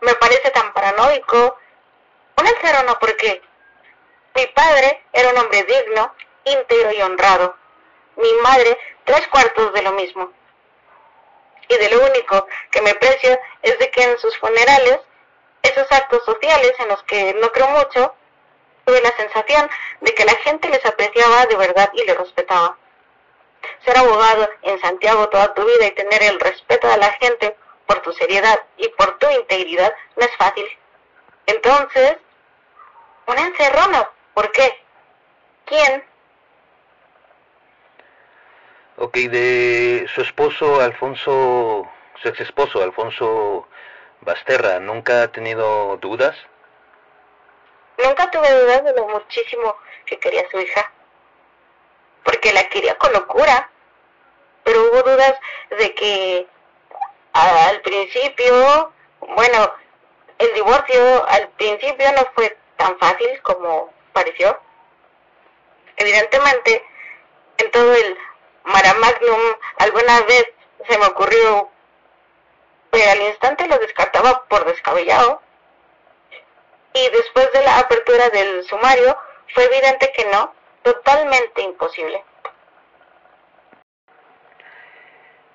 me 0.00 0.14
parece 0.14 0.50
tan 0.50 0.72
paranoico. 0.72 1.58
Un 2.38 2.46
encerrona 2.46 2.98
porque 2.98 3.42
mi 4.34 4.46
padre 4.46 5.02
era 5.12 5.28
un 5.28 5.38
hombre 5.38 5.62
digno, 5.64 6.14
íntegro 6.44 6.92
y 6.92 7.02
honrado. 7.02 7.54
Mi 8.16 8.32
madre, 8.42 8.78
tres 9.04 9.28
cuartos 9.28 9.74
de 9.74 9.82
lo 9.82 9.92
mismo. 9.92 10.32
Y 11.70 11.78
de 11.78 11.88
lo 11.88 12.04
único 12.04 12.48
que 12.72 12.82
me 12.82 12.96
precio 12.96 13.38
es 13.62 13.78
de 13.78 13.90
que 13.92 14.02
en 14.02 14.18
sus 14.18 14.36
funerales, 14.38 14.98
esos 15.62 15.86
actos 15.92 16.24
sociales 16.24 16.72
en 16.80 16.88
los 16.88 17.00
que 17.04 17.32
no 17.34 17.52
creo 17.52 17.68
mucho, 17.68 18.12
tuve 18.84 19.00
la 19.00 19.16
sensación 19.16 19.70
de 20.00 20.12
que 20.12 20.24
la 20.24 20.34
gente 20.34 20.68
les 20.68 20.84
apreciaba 20.84 21.46
de 21.46 21.54
verdad 21.54 21.88
y 21.94 22.04
les 22.04 22.18
respetaba. 22.18 22.76
Ser 23.84 23.96
abogado 23.98 24.50
en 24.62 24.80
Santiago 24.80 25.28
toda 25.28 25.54
tu 25.54 25.64
vida 25.64 25.86
y 25.86 25.92
tener 25.92 26.20
el 26.24 26.40
respeto 26.40 26.88
de 26.88 26.96
la 26.96 27.12
gente 27.12 27.56
por 27.86 28.00
tu 28.02 28.12
seriedad 28.14 28.60
y 28.76 28.88
por 28.88 29.16
tu 29.18 29.30
integridad 29.30 29.94
no 30.16 30.24
es 30.26 30.36
fácil. 30.36 30.66
Entonces, 31.46 32.16
una 33.26 33.42
encerrona, 33.42 34.10
¿por 34.34 34.50
qué? 34.50 34.84
¿Quién? 35.66 36.04
Ok, 39.02 39.16
de 39.16 40.06
su 40.14 40.20
esposo 40.20 40.82
Alfonso, 40.82 41.88
su 42.20 42.28
ex 42.28 42.38
esposo 42.40 42.82
Alfonso 42.82 43.66
Basterra, 44.20 44.78
¿nunca 44.78 45.22
ha 45.22 45.32
tenido 45.32 45.96
dudas? 45.96 46.36
Nunca 47.96 48.30
tuve 48.30 48.50
dudas 48.60 48.84
de 48.84 48.92
lo 48.92 49.08
muchísimo 49.08 49.74
que 50.04 50.18
quería 50.18 50.44
su 50.50 50.60
hija, 50.60 50.92
porque 52.24 52.52
la 52.52 52.68
quería 52.68 52.94
con 52.98 53.10
locura, 53.14 53.70
pero 54.64 54.82
hubo 54.82 55.02
dudas 55.02 55.34
de 55.78 55.94
que 55.94 56.46
al 57.32 57.80
principio, 57.80 58.92
bueno, 59.20 59.72
el 60.36 60.52
divorcio 60.52 61.26
al 61.26 61.48
principio 61.56 62.12
no 62.12 62.30
fue 62.34 62.54
tan 62.76 62.98
fácil 62.98 63.40
como 63.40 63.94
pareció. 64.12 64.60
Evidentemente, 65.96 66.84
en 67.56 67.70
todo 67.70 67.94
el 67.94 68.18
Maramagnum 68.64 69.40
alguna 69.78 70.20
vez 70.22 70.46
se 70.88 70.98
me 70.98 71.06
ocurrió, 71.06 71.70
pero 72.90 73.10
al 73.10 73.22
instante 73.22 73.66
lo 73.66 73.78
descartaba 73.78 74.44
por 74.48 74.64
descabellado. 74.64 75.40
Y 76.92 77.08
después 77.10 77.52
de 77.52 77.62
la 77.62 77.78
apertura 77.78 78.28
del 78.30 78.64
sumario, 78.64 79.16
fue 79.54 79.64
evidente 79.64 80.12
que 80.16 80.24
no, 80.26 80.52
totalmente 80.82 81.62
imposible. 81.62 82.24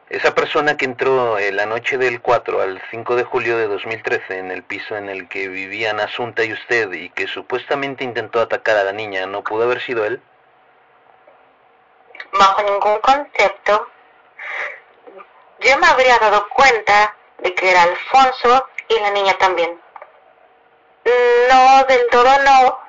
Esa 0.10 0.36
persona 0.36 0.78
que 0.78 0.86
entró 0.86 1.39
en 1.39 1.58
la 1.58 1.66
noche 1.66 1.97
del 1.97 2.22
4 2.22 2.62
al 2.62 2.82
5 2.91 3.16
de 3.16 3.24
julio 3.24 3.58
de 3.58 3.68
2013 3.68 4.38
en 4.38 4.51
el 4.51 4.64
piso 4.64 4.95
en 4.95 5.10
el 5.10 5.28
que 5.28 5.49
vivían 5.49 5.99
Asunta 5.99 6.45
y 6.45 6.53
usted 6.53 6.91
y 6.93 7.10
que 7.10 7.28
supuestamente 7.28 8.03
intentó 8.03 8.39
atacar 8.39 8.78
a 8.78 8.84
la 8.84 8.91
niña, 8.91 9.26
¿no 9.26 9.43
pudo 9.43 9.64
haber 9.64 9.82
sido 9.82 10.06
él? 10.06 10.22
Bajo 12.38 12.61
ningún 12.63 12.99
concepto. 12.99 13.88
Yo 15.59 15.77
me 15.77 15.88
habría 15.88 16.17
dado 16.19 16.47
cuenta 16.49 17.15
de 17.38 17.53
que 17.55 17.71
era 17.71 17.83
Alfonso 17.83 18.67
y 18.88 18.99
la 18.99 19.11
niña 19.11 19.38
también. 19.38 19.81
No, 21.49 21.83
del 21.86 22.07
todo 22.09 22.38
no. 22.39 22.79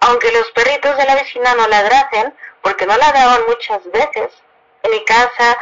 Aunque 0.00 0.32
los 0.32 0.50
perritos 0.50 0.96
de 0.96 1.04
la 1.04 1.14
vecina 1.14 1.54
no 1.54 1.68
ladrasen, 1.68 2.36
porque 2.60 2.86
no 2.86 2.96
ladraban 2.96 3.46
muchas 3.46 3.84
veces. 3.90 4.32
En 4.82 4.90
mi 4.90 5.04
casa 5.04 5.56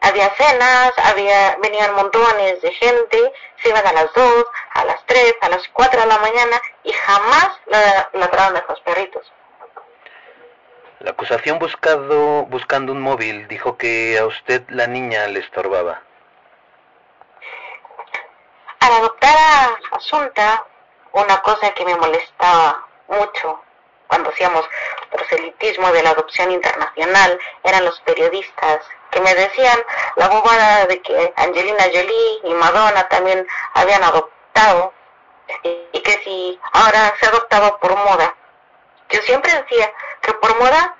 había 0.00 0.34
cenas, 0.34 0.92
había, 1.04 1.56
venían 1.62 1.94
montones 1.94 2.60
de 2.62 2.72
gente, 2.72 3.32
se 3.62 3.68
iban 3.68 3.86
a 3.86 3.92
las 3.92 4.12
2, 4.12 4.46
a 4.74 4.84
las 4.84 5.06
3, 5.06 5.34
a 5.40 5.48
las 5.50 5.68
4 5.72 6.00
de 6.00 6.06
la 6.06 6.18
mañana 6.18 6.60
y 6.82 6.92
jamás 6.92 7.50
ladraron 8.12 8.62
los 8.68 8.80
perritos. 8.80 9.32
La 11.06 11.12
acusación 11.12 11.60
buscado, 11.60 12.46
buscando 12.46 12.90
un 12.90 13.00
móvil 13.00 13.46
dijo 13.46 13.76
que 13.76 14.18
a 14.18 14.26
usted 14.26 14.64
la 14.70 14.88
niña 14.88 15.28
le 15.28 15.38
estorbaba. 15.38 16.02
Al 18.80 18.92
adoptar 18.92 19.36
a 19.38 19.96
Asunta, 19.96 20.64
una 21.12 21.40
cosa 21.42 21.70
que 21.74 21.84
me 21.84 21.94
molestaba 21.94 22.84
mucho 23.06 23.62
cuando 24.08 24.30
hacíamos 24.30 24.68
proselitismo 25.12 25.92
de 25.92 26.02
la 26.02 26.10
adopción 26.10 26.50
internacional 26.50 27.38
eran 27.62 27.84
los 27.84 28.00
periodistas 28.00 28.84
que 29.12 29.20
me 29.20 29.32
decían 29.32 29.78
la 30.16 30.26
bobada 30.26 30.86
de 30.86 31.00
que 31.02 31.32
Angelina 31.36 31.84
Jolie 31.84 32.40
y 32.42 32.52
Madonna 32.52 33.06
también 33.06 33.46
habían 33.74 34.02
adoptado 34.02 34.92
y 35.92 36.00
que 36.00 36.18
si 36.24 36.58
ahora 36.72 37.14
se 37.20 37.26
adoptaba 37.26 37.78
por 37.78 37.94
moda. 37.94 38.34
Yo 39.10 39.20
siempre 39.22 39.52
decía 39.52 39.92
que 40.20 40.32
por 40.34 40.58
moda 40.58 40.96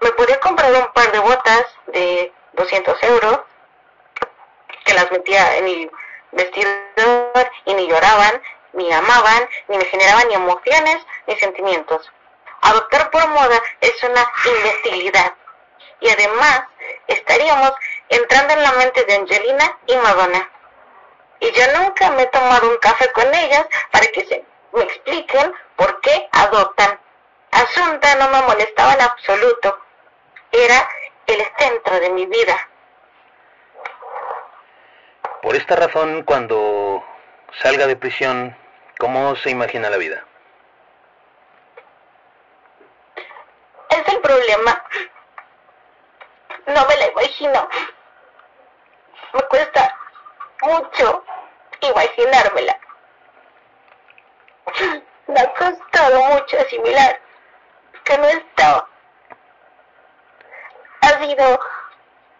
me 0.00 0.10
podía 0.12 0.40
comprar 0.40 0.72
un 0.72 0.92
par 0.92 1.10
de 1.12 1.18
botas 1.18 1.64
de 1.86 2.32
200 2.52 3.02
euros 3.04 3.40
que 4.84 4.94
las 4.94 5.10
metía 5.10 5.56
en 5.56 5.64
mi 5.64 5.90
vestidor 6.32 7.50
y 7.64 7.74
ni 7.74 7.86
lloraban, 7.88 8.42
ni 8.72 8.92
amaban, 8.92 9.48
ni 9.68 9.78
me 9.78 9.84
generaban 9.86 10.28
ni 10.28 10.34
emociones 10.34 10.98
ni 11.26 11.36
sentimientos. 11.36 12.10
Adoptar 12.62 13.10
por 13.10 13.28
moda 13.28 13.62
es 13.80 14.02
una 14.02 14.26
imbecilidad 14.44 15.34
y 16.00 16.10
además 16.10 16.62
estaríamos 17.06 17.72
entrando 18.08 18.54
en 18.54 18.62
la 18.62 18.72
mente 18.72 19.04
de 19.04 19.14
Angelina 19.14 19.78
y 19.86 19.96
Madonna. 19.96 20.50
Y 21.40 21.50
yo 21.52 21.62
nunca 21.78 22.10
me 22.10 22.22
he 22.22 22.26
tomado 22.26 22.68
un 22.70 22.78
café 22.78 23.10
con 23.12 23.32
ellas 23.34 23.66
para 23.90 24.06
que 24.08 24.24
se 24.26 24.44
me 24.72 24.82
expliquen 24.84 25.52
por 25.76 26.00
qué 26.00 26.28
adoptan. 26.32 26.98
Asunta 27.56 28.14
no 28.16 28.28
me 28.28 28.42
molestaba 28.42 28.92
en 28.92 29.00
absoluto. 29.00 29.80
Era 30.52 30.86
el 31.26 31.42
centro 31.58 32.00
de 32.00 32.10
mi 32.10 32.26
vida. 32.26 32.68
Por 35.40 35.56
esta 35.56 35.74
razón, 35.74 36.22
cuando 36.24 37.02
salga 37.62 37.86
de 37.86 37.96
prisión, 37.96 38.54
¿cómo 38.98 39.34
se 39.36 39.50
imagina 39.50 39.88
la 39.88 39.96
vida? 39.96 40.22
Es 43.88 44.06
el 44.06 44.20
problema. 44.20 44.84
No 46.66 46.86
me 46.86 46.96
la 46.96 47.06
imagino. 47.06 47.68
Me 49.32 49.42
cuesta 49.44 49.98
mucho 50.60 51.24
imaginármela. 51.80 52.78
Me 55.28 55.40
ha 55.40 55.54
costado 55.54 56.20
mucho 56.22 56.60
asimilar 56.60 57.25
que 58.06 58.16
no 58.18 58.26
estaba. 58.28 58.88
Ha 61.02 61.08
sido 61.20 61.60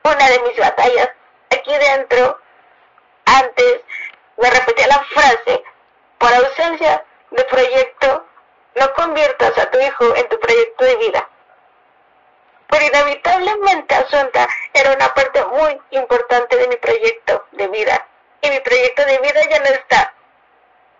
una 0.04 0.28
de 0.30 0.40
mis 0.40 0.56
batallas 0.56 1.10
aquí 1.50 1.72
dentro. 1.76 2.40
Antes 3.26 3.80
me 4.38 4.50
repetía 4.50 4.86
la 4.86 5.04
frase, 5.04 5.64
por 6.18 6.32
ausencia 6.32 7.04
de 7.30 7.44
proyecto, 7.44 8.24
no 8.76 8.94
conviertas 8.94 9.58
a 9.58 9.70
tu 9.70 9.78
hijo 9.78 10.14
en 10.14 10.28
tu 10.28 10.38
proyecto 10.38 10.84
de 10.84 10.96
vida. 10.96 11.28
Pero 12.68 12.84
inevitablemente 12.86 13.94
Asunta 13.94 14.48
era 14.72 14.92
una 14.92 15.12
parte 15.14 15.44
muy 15.46 15.80
importante 15.90 16.56
de 16.56 16.68
mi 16.68 16.76
proyecto 16.76 17.44
de 17.52 17.68
vida. 17.68 18.06
Y 18.42 18.50
mi 18.50 18.60
proyecto 18.60 19.04
de 19.04 19.18
vida 19.18 19.40
ya 19.50 19.58
no 19.58 19.66
está. 19.66 20.14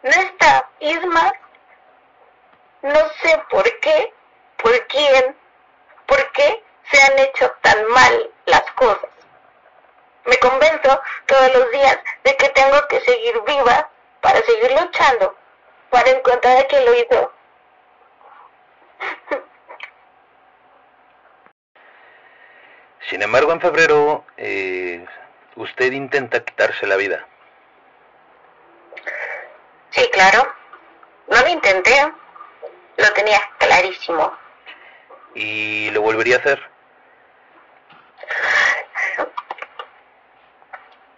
No 0.03 0.11
está. 0.11 0.69
Isma, 0.81 1.33
no 2.83 3.01
sé 3.23 3.43
por 3.51 3.65
qué, 3.81 4.13
por 4.63 4.87
quién, 4.87 5.37
por 6.07 6.33
qué 6.33 6.63
se 6.91 7.03
han 7.03 7.19
hecho 7.19 7.51
tan 7.63 7.87
mal 7.89 8.31
las 8.47 8.63
cosas. 8.73 9.11
Me 10.25 10.39
convenzo 10.39 11.01
todos 11.27 11.55
los 11.55 11.71
días 11.71 11.99
de 12.25 12.37
que 12.37 12.49
tengo 12.51 12.87
que 12.89 13.01
seguir 13.01 13.41
viva 13.47 13.91
para 14.21 14.41
seguir 14.43 14.73
luchando, 14.73 15.37
para 15.91 16.11
encontrar 16.11 16.59
a 16.59 16.65
quien 16.65 16.85
lo 16.85 16.95
hizo. 16.95 17.33
Sin 23.09 23.23
embargo, 23.23 23.53
en 23.53 23.61
febrero 23.61 24.25
eh, 24.37 25.07
usted 25.55 25.93
intenta 25.93 26.45
quitarse 26.45 26.89
la 26.89 26.97
vida. 26.97 27.25
Sí, 29.91 30.09
claro. 30.13 30.53
No 31.29 31.41
lo 31.41 31.49
intenté. 31.49 32.13
Lo 32.97 33.13
tenía 33.13 33.41
clarísimo. 33.59 34.37
¿Y 35.37 35.91
lo 35.91 36.01
volvería 36.01 36.37
a 36.37 36.39
hacer? 36.39 36.59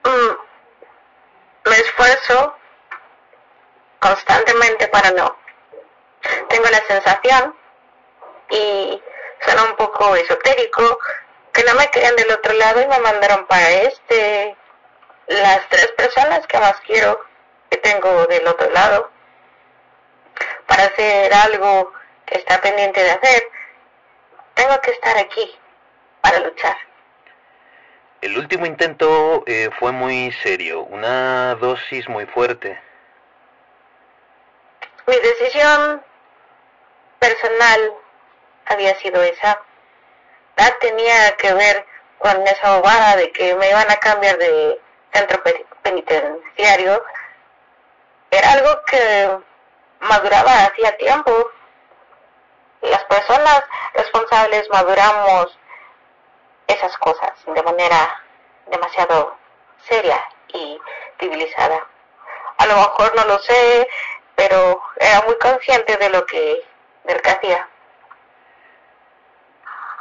Mm, 0.02 1.68
me 1.70 1.76
esfuerzo 1.76 2.56
constantemente 4.00 4.88
para 4.88 5.12
no. 5.12 5.36
Tengo 6.48 6.64
la 6.68 6.80
sensación, 6.88 7.54
y 8.50 9.00
suena 9.40 9.62
un 9.62 9.76
poco 9.76 10.16
esotérico, 10.16 10.98
que 11.52 11.62
no 11.62 11.74
me 11.74 11.88
querían 11.88 12.16
del 12.16 12.32
otro 12.32 12.54
lado 12.54 12.82
y 12.82 12.88
me 12.88 12.98
mandaron 12.98 13.46
para 13.46 13.70
este. 13.70 14.56
Las 15.28 15.68
tres 15.68 15.92
personas 15.92 16.44
que 16.48 16.58
más 16.58 16.80
quiero 16.80 17.24
que 17.70 17.76
tengo 17.76 18.26
del 18.26 18.48
otro 18.48 18.68
lado 18.70 19.12
para 20.66 20.86
hacer 20.86 21.32
algo 21.32 21.92
que 22.26 22.38
está 22.38 22.60
pendiente 22.60 23.00
de 23.00 23.10
hacer. 23.12 23.57
Tengo 24.58 24.80
que 24.80 24.90
estar 24.90 25.16
aquí 25.16 25.56
para 26.20 26.40
luchar. 26.40 26.76
El 28.20 28.36
último 28.36 28.66
intento 28.66 29.44
eh, 29.46 29.70
fue 29.78 29.92
muy 29.92 30.32
serio, 30.42 30.82
una 30.82 31.54
dosis 31.54 32.08
muy 32.08 32.26
fuerte. 32.26 32.76
Mi 35.06 35.14
decisión 35.14 36.02
personal 37.20 37.92
había 38.66 38.96
sido 38.96 39.22
esa. 39.22 39.62
Nada 40.56 40.76
tenía 40.80 41.36
que 41.36 41.54
ver 41.54 41.86
con 42.18 42.44
esa 42.48 42.78
bobada 42.78 43.14
de 43.14 43.30
que 43.30 43.54
me 43.54 43.70
iban 43.70 43.88
a 43.88 43.96
cambiar 43.96 44.38
de 44.38 44.80
centro 45.12 45.40
penitenciario. 45.82 47.04
Era 48.32 48.52
algo 48.54 48.82
que 48.86 49.38
maduraba 50.00 50.64
hacía 50.64 50.96
tiempo. 50.96 51.48
Las 52.82 53.04
personas 53.04 53.64
responsables 53.94 54.68
maduramos 54.70 55.58
esas 56.66 56.96
cosas 56.98 57.32
de 57.46 57.62
manera 57.62 58.22
demasiado 58.66 59.36
seria 59.88 60.22
y 60.48 60.78
civilizada. 61.18 61.86
A 62.58 62.66
lo 62.66 62.76
mejor 62.76 63.14
no 63.16 63.24
lo 63.24 63.38
sé, 63.40 63.88
pero 64.36 64.80
era 64.98 65.22
muy 65.22 65.36
consciente 65.38 65.96
de 65.96 66.10
lo 66.10 66.24
que, 66.26 66.64
de 67.04 67.14
lo 67.14 67.20
que 67.20 67.30
hacía. 67.30 67.68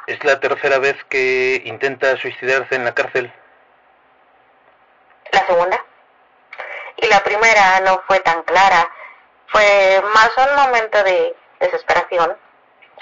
¿Es 0.07 0.23
la 0.23 0.39
tercera 0.39 0.80
vez 0.80 1.03
que 1.05 1.61
intenta 1.65 2.15
suicidarse 2.17 2.75
en 2.75 2.86
la 2.86 2.93
cárcel? 2.93 3.34
La 5.32 5.45
segunda. 5.45 5.84
Y 6.97 7.07
la 7.07 7.23
primera 7.23 7.80
no 7.82 8.01
fue 8.07 8.19
tan 8.21 8.41
clara. 8.43 8.89
Fue 9.47 10.01
más 10.13 10.32
un 10.38 10.55
momento 10.55 11.03
de 11.03 11.36
desesperación. 11.59 12.38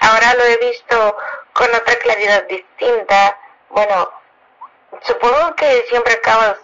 Ahora 0.00 0.34
lo 0.34 0.44
he 0.44 0.56
visto 0.58 1.16
con 1.52 1.74
otra 1.74 1.96
claridad 1.96 2.44
distinta. 2.44 3.38
Bueno, 3.70 4.10
supongo 5.02 5.54
que 5.56 5.84
siempre 5.88 6.14
acabas 6.14 6.58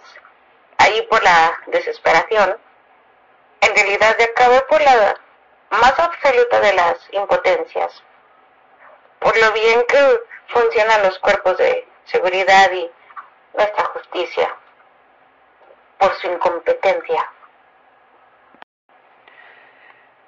ahí 0.77 1.01
por 1.03 1.23
la 1.23 1.59
desesperación. 1.67 2.57
En 3.61 3.75
realidad 3.75 4.15
acabé 4.21 4.61
por 4.61 4.81
la 4.81 5.15
más 5.71 5.99
absoluta 5.99 6.59
de 6.59 6.73
las 6.73 6.97
impotencias. 7.11 8.03
Por 9.19 9.37
lo 9.37 9.51
bien 9.53 9.83
que 9.87 10.19
funcionan 10.47 11.03
los 11.03 11.17
cuerpos 11.19 11.57
de 11.57 11.87
seguridad 12.05 12.71
y 12.71 12.91
nuestra 13.53 13.85
justicia 13.85 14.55
por 15.97 16.13
su 16.19 16.27
incompetencia. 16.27 17.31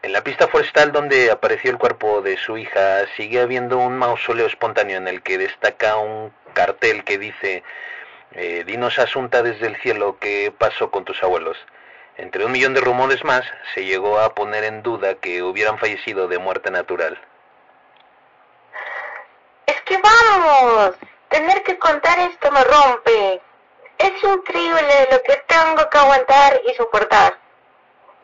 En 0.05 0.13
la 0.13 0.23
pista 0.23 0.47
forestal 0.47 0.91
donde 0.91 1.31
apareció 1.31 1.71
el 1.71 1.79
cuerpo 1.79 2.21
de 2.21 2.37
su 2.37 2.59
hija 2.59 3.07
sigue 3.17 3.41
habiendo 3.41 3.79
un 3.79 3.97
mausoleo 3.97 4.45
espontáneo 4.45 4.97
en 4.97 5.07
el 5.07 5.23
que 5.23 5.39
destaca 5.39 5.97
un 5.97 6.31
cartel 6.53 7.03
que 7.03 7.17
dice 7.17 7.63
eh, 8.33 8.63
Dinos 8.67 8.99
Asunta 8.99 9.41
desde 9.41 9.65
el 9.65 9.75
cielo 9.81 10.17
qué 10.19 10.53
pasó 10.55 10.91
con 10.91 11.05
tus 11.05 11.23
abuelos. 11.23 11.57
Entre 12.17 12.45
un 12.45 12.51
millón 12.51 12.75
de 12.75 12.81
rumores 12.81 13.23
más 13.23 13.43
se 13.73 13.83
llegó 13.83 14.19
a 14.19 14.35
poner 14.35 14.63
en 14.63 14.83
duda 14.83 15.15
que 15.15 15.41
hubieran 15.41 15.79
fallecido 15.79 16.27
de 16.27 16.37
muerte 16.37 16.69
natural 16.69 17.19
que 19.85 19.97
vamos, 19.97 20.95
tener 21.29 21.63
que 21.63 21.79
contar 21.79 22.19
esto 22.19 22.51
me 22.51 22.63
rompe. 22.63 23.41
Es 23.97 24.23
increíble 24.23 25.07
lo 25.11 25.21
que 25.23 25.37
tengo 25.47 25.89
que 25.89 25.97
aguantar 25.97 26.61
y 26.67 26.73
soportar. 26.75 27.44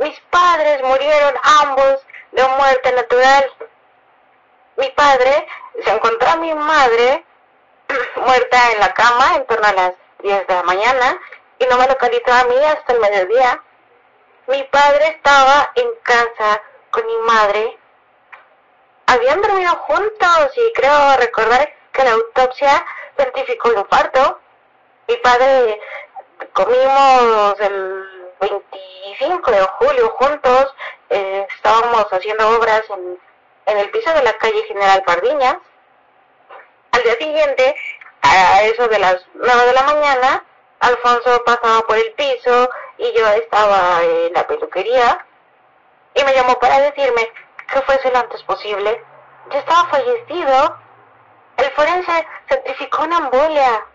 Mis 0.02 0.20
padres 0.32 0.82
murieron 0.84 1.34
ambos 1.62 2.06
de 2.32 2.44
muerte 2.44 2.92
natural. 2.92 3.54
Mi 4.78 4.90
padre 4.90 5.48
se 5.84 5.92
encontró 5.92 6.28
a 6.28 6.36
mi 6.38 6.54
madre 6.54 7.24
muerta 8.16 8.72
en 8.72 8.80
la 8.80 8.94
cama 8.94 9.36
en 9.36 9.46
torno 9.46 9.68
a 9.68 9.74
las 9.74 9.94
10 10.24 10.48
de 10.48 10.54
la 10.56 10.64
mañana 10.64 11.20
y 11.60 11.66
no 11.66 11.78
me 11.78 11.88
localizó 11.88 12.34
a 12.34 12.44
mí 12.46 12.58
hasta 12.66 12.94
el 12.94 13.00
mediodía. 13.00 13.62
Mi 14.48 14.64
padre 14.64 15.08
estaba 15.08 15.72
en 15.76 15.88
casa 16.04 16.62
con 16.90 17.06
mi 17.06 17.18
madre 17.20 17.78
habían 19.06 19.42
dormido 19.42 19.76
juntos 19.88 20.52
y 20.56 20.74
creo 20.74 21.18
recordar 21.18 21.70
que 21.92 22.04
la 22.04 22.12
autopsia 22.12 22.86
certificó 23.18 23.70
el 23.70 23.80
infarto. 23.80 24.40
Mi 25.08 25.18
padre 25.18 25.80
comimos 26.54 27.60
el 27.60 28.21
25 28.42 29.52
de 29.52 29.62
julio 29.62 30.10
juntos, 30.18 30.76
eh, 31.10 31.48
estábamos 31.56 32.06
haciendo 32.12 32.50
obras 32.58 32.82
en, 32.90 33.20
en 33.68 33.78
el 33.78 33.90
piso 33.92 34.12
de 34.14 34.24
la 34.24 34.34
calle 34.38 34.64
General 34.64 35.04
Pardiñas. 35.04 35.58
Al 36.92 37.04
día 37.04 37.16
siguiente, 37.18 37.76
a 38.22 38.64
eso 38.64 38.88
de 38.88 39.00
las 39.00 39.26
9 39.36 39.66
de 39.66 39.74
la 39.74 39.84
mañana, 39.84 40.44
Alfonso 40.80 41.44
pasaba 41.46 41.82
por 41.82 41.96
el 41.96 42.12
piso 42.14 42.70
y 42.98 43.14
yo 43.14 43.28
estaba 43.30 44.02
en 44.04 44.34
la 44.34 44.48
peluquería 44.48 45.26
y 46.16 46.24
me 46.24 46.34
llamó 46.34 46.56
para 46.60 46.80
decirme 46.80 47.32
que 47.72 47.82
fuese 47.82 48.12
lo 48.12 48.20
antes 48.20 48.42
posible. 48.44 49.04
Ya 49.52 49.60
estaba 49.60 49.88
fallecido. 49.90 50.78
El 51.58 51.72
forense 51.72 52.28
certificó 52.50 53.04
una 53.04 53.18
embolia. 53.18 53.86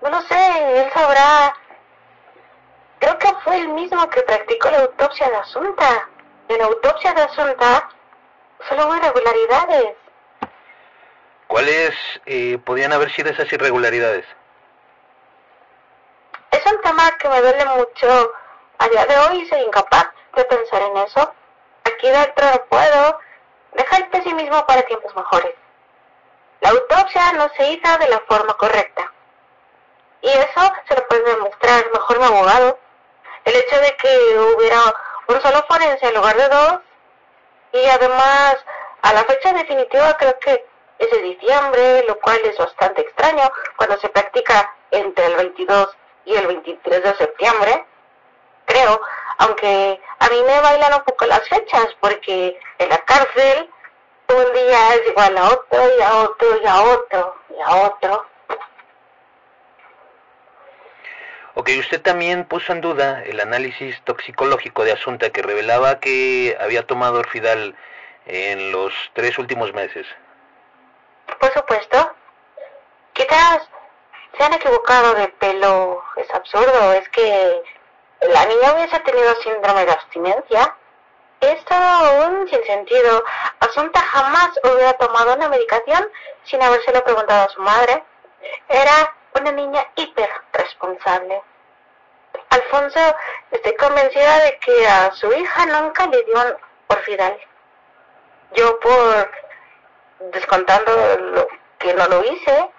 No 0.00 0.10
lo 0.10 0.22
sé, 0.22 0.80
él 0.80 0.90
sabrá. 0.92 1.54
Creo 2.98 3.18
que 3.18 3.28
fue 3.44 3.58
el 3.58 3.68
mismo 3.68 4.08
que 4.10 4.22
practicó 4.22 4.70
la 4.70 4.80
autopsia 4.80 5.28
de 5.28 5.36
Asunta. 5.36 6.08
En 6.48 6.58
la 6.58 6.64
autopsia 6.64 7.12
de 7.12 7.22
Asunta 7.22 7.88
solo 8.68 8.86
hubo 8.86 8.96
irregularidades. 8.96 9.96
¿Cuáles 11.46 11.94
eh, 12.26 12.58
podían 12.64 12.92
haber 12.92 13.12
sido 13.12 13.30
esas 13.30 13.52
irregularidades? 13.52 14.24
Es 16.50 16.72
un 16.72 16.80
tema 16.80 17.10
que 17.18 17.28
me 17.28 17.40
duele 17.40 17.64
mucho. 17.66 18.32
A 18.78 18.88
día 18.88 19.06
de 19.06 19.18
hoy 19.18 19.46
soy 19.48 19.60
incapaz 19.60 20.08
de 20.34 20.44
pensar 20.44 20.82
en 20.82 20.96
eso. 20.98 21.32
Aquí 21.84 22.08
dentro 22.08 22.46
no 22.50 22.64
puedo 22.66 23.20
deja 23.76 23.96
el 23.98 24.08
pesimismo 24.08 24.66
para 24.66 24.82
tiempos 24.82 25.14
mejores. 25.14 25.54
La 26.60 26.70
autopsia 26.70 27.32
no 27.34 27.48
se 27.56 27.72
hizo 27.72 27.98
de 27.98 28.08
la 28.08 28.20
forma 28.20 28.54
correcta. 28.54 29.12
Y 30.22 30.28
eso 30.28 30.72
se 30.88 30.94
lo 30.94 31.06
puede 31.08 31.24
demostrar 31.24 31.84
mejor 31.92 32.18
mi 32.18 32.24
abogado. 32.24 32.78
El 33.46 33.54
hecho 33.54 33.80
de 33.80 33.96
que 33.96 34.38
hubiera 34.38 34.80
un 35.28 35.40
solo 35.40 35.64
forense 35.68 36.06
en 36.06 36.14
lugar 36.14 36.36
de 36.36 36.48
dos. 36.48 36.80
Y 37.72 37.86
además, 37.86 38.56
a 39.02 39.12
la 39.12 39.24
fecha 39.24 39.52
definitiva 39.52 40.16
creo 40.18 40.38
que 40.40 40.66
es 40.98 41.10
de 41.10 41.22
diciembre, 41.22 42.04
lo 42.08 42.18
cual 42.20 42.38
es 42.44 42.58
bastante 42.58 43.02
extraño 43.02 43.50
cuando 43.76 43.98
se 43.98 44.08
practica 44.08 44.74
entre 44.90 45.26
el 45.26 45.36
22 45.36 45.96
y 46.24 46.34
el 46.34 46.46
23 46.48 47.02
de 47.02 47.14
septiembre. 47.16 47.86
Creo, 48.64 49.00
aunque 49.38 50.00
a 50.18 50.28
mí 50.28 50.42
me 50.42 50.60
bailan 50.60 50.94
un 50.94 51.04
poco 51.04 51.26
las 51.26 51.48
fechas, 51.48 51.86
porque 52.00 52.58
en 52.78 52.88
la 52.88 52.98
cárcel 53.04 53.70
un 54.28 54.52
día 54.54 54.94
es 54.94 55.06
igual 55.08 55.38
a 55.38 55.50
otro 55.50 55.96
y 55.96 56.02
a 56.02 56.16
otro 56.16 56.60
y 56.60 56.66
a 56.66 56.82
otro 56.82 57.36
y 57.50 57.62
a 57.62 57.76
otro. 57.86 58.26
Ok, 61.58 61.70
usted 61.80 62.02
también 62.02 62.44
puso 62.44 62.72
en 62.72 62.82
duda 62.82 63.22
el 63.24 63.40
análisis 63.40 63.98
toxicológico 64.02 64.84
de 64.84 64.92
Asunta 64.92 65.30
que 65.30 65.40
revelaba 65.40 66.00
que 66.00 66.54
había 66.60 66.86
tomado 66.86 67.18
orfidal 67.18 67.74
en 68.26 68.72
los 68.72 68.92
tres 69.14 69.38
últimos 69.38 69.72
meses. 69.72 70.06
Por 71.40 71.50
supuesto. 71.54 72.12
Quizás 73.14 73.62
se 74.36 74.44
han 74.44 74.52
equivocado 74.52 75.14
de 75.14 75.28
pelo. 75.28 76.04
Es 76.16 76.30
absurdo. 76.34 76.92
Es 76.92 77.08
que 77.08 77.62
la 78.20 78.44
niña 78.44 78.74
hubiese 78.74 79.00
tenido 79.00 79.34
síndrome 79.36 79.86
de 79.86 79.92
abstinencia. 79.92 80.76
Es 81.40 81.64
todo 81.64 82.28
un 82.28 82.46
sinsentido. 82.50 83.24
Asunta 83.60 84.00
jamás 84.02 84.50
hubiera 84.62 84.92
tomado 84.92 85.34
una 85.34 85.48
medicación 85.48 86.06
sin 86.44 86.62
habérselo 86.62 87.02
preguntado 87.02 87.46
a 87.46 87.48
su 87.48 87.62
madre. 87.62 88.04
Era 88.68 89.15
una 89.40 89.52
niña 89.52 89.86
hiper 89.96 90.30
responsable. 90.52 91.42
Alfonso, 92.50 93.00
estoy 93.50 93.74
convencida 93.76 94.44
de 94.44 94.58
que 94.58 94.86
a 94.86 95.10
su 95.12 95.32
hija 95.32 95.66
nunca 95.66 96.06
le 96.06 96.22
dio 96.24 96.34
un 96.34 96.56
orfidal. 96.88 97.36
Yo 98.54 98.78
por 98.80 99.30
descontando 100.32 100.92
lo 101.18 101.48
que 101.78 101.94
no 101.94 102.06
lo 102.08 102.24
hice, 102.24 102.70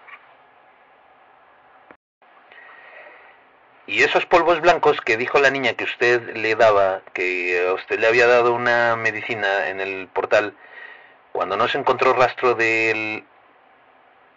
Y 3.90 4.04
esos 4.04 4.26
polvos 4.26 4.60
blancos 4.60 5.00
que 5.00 5.16
dijo 5.16 5.40
la 5.40 5.50
niña 5.50 5.74
que 5.74 5.86
usted 5.86 6.36
le 6.36 6.56
daba, 6.56 7.04
que 7.14 7.72
usted 7.74 7.98
le 7.98 8.08
había 8.08 8.28
dado 8.28 8.54
una 8.54 8.98
medicina 8.98 9.70
en 9.70 9.80
el 9.80 10.10
portal, 10.10 10.54
cuando 11.32 11.56
no 11.56 11.70
se 11.70 11.78
encontró 11.78 12.12
rastro 12.12 12.54
del 12.54 13.24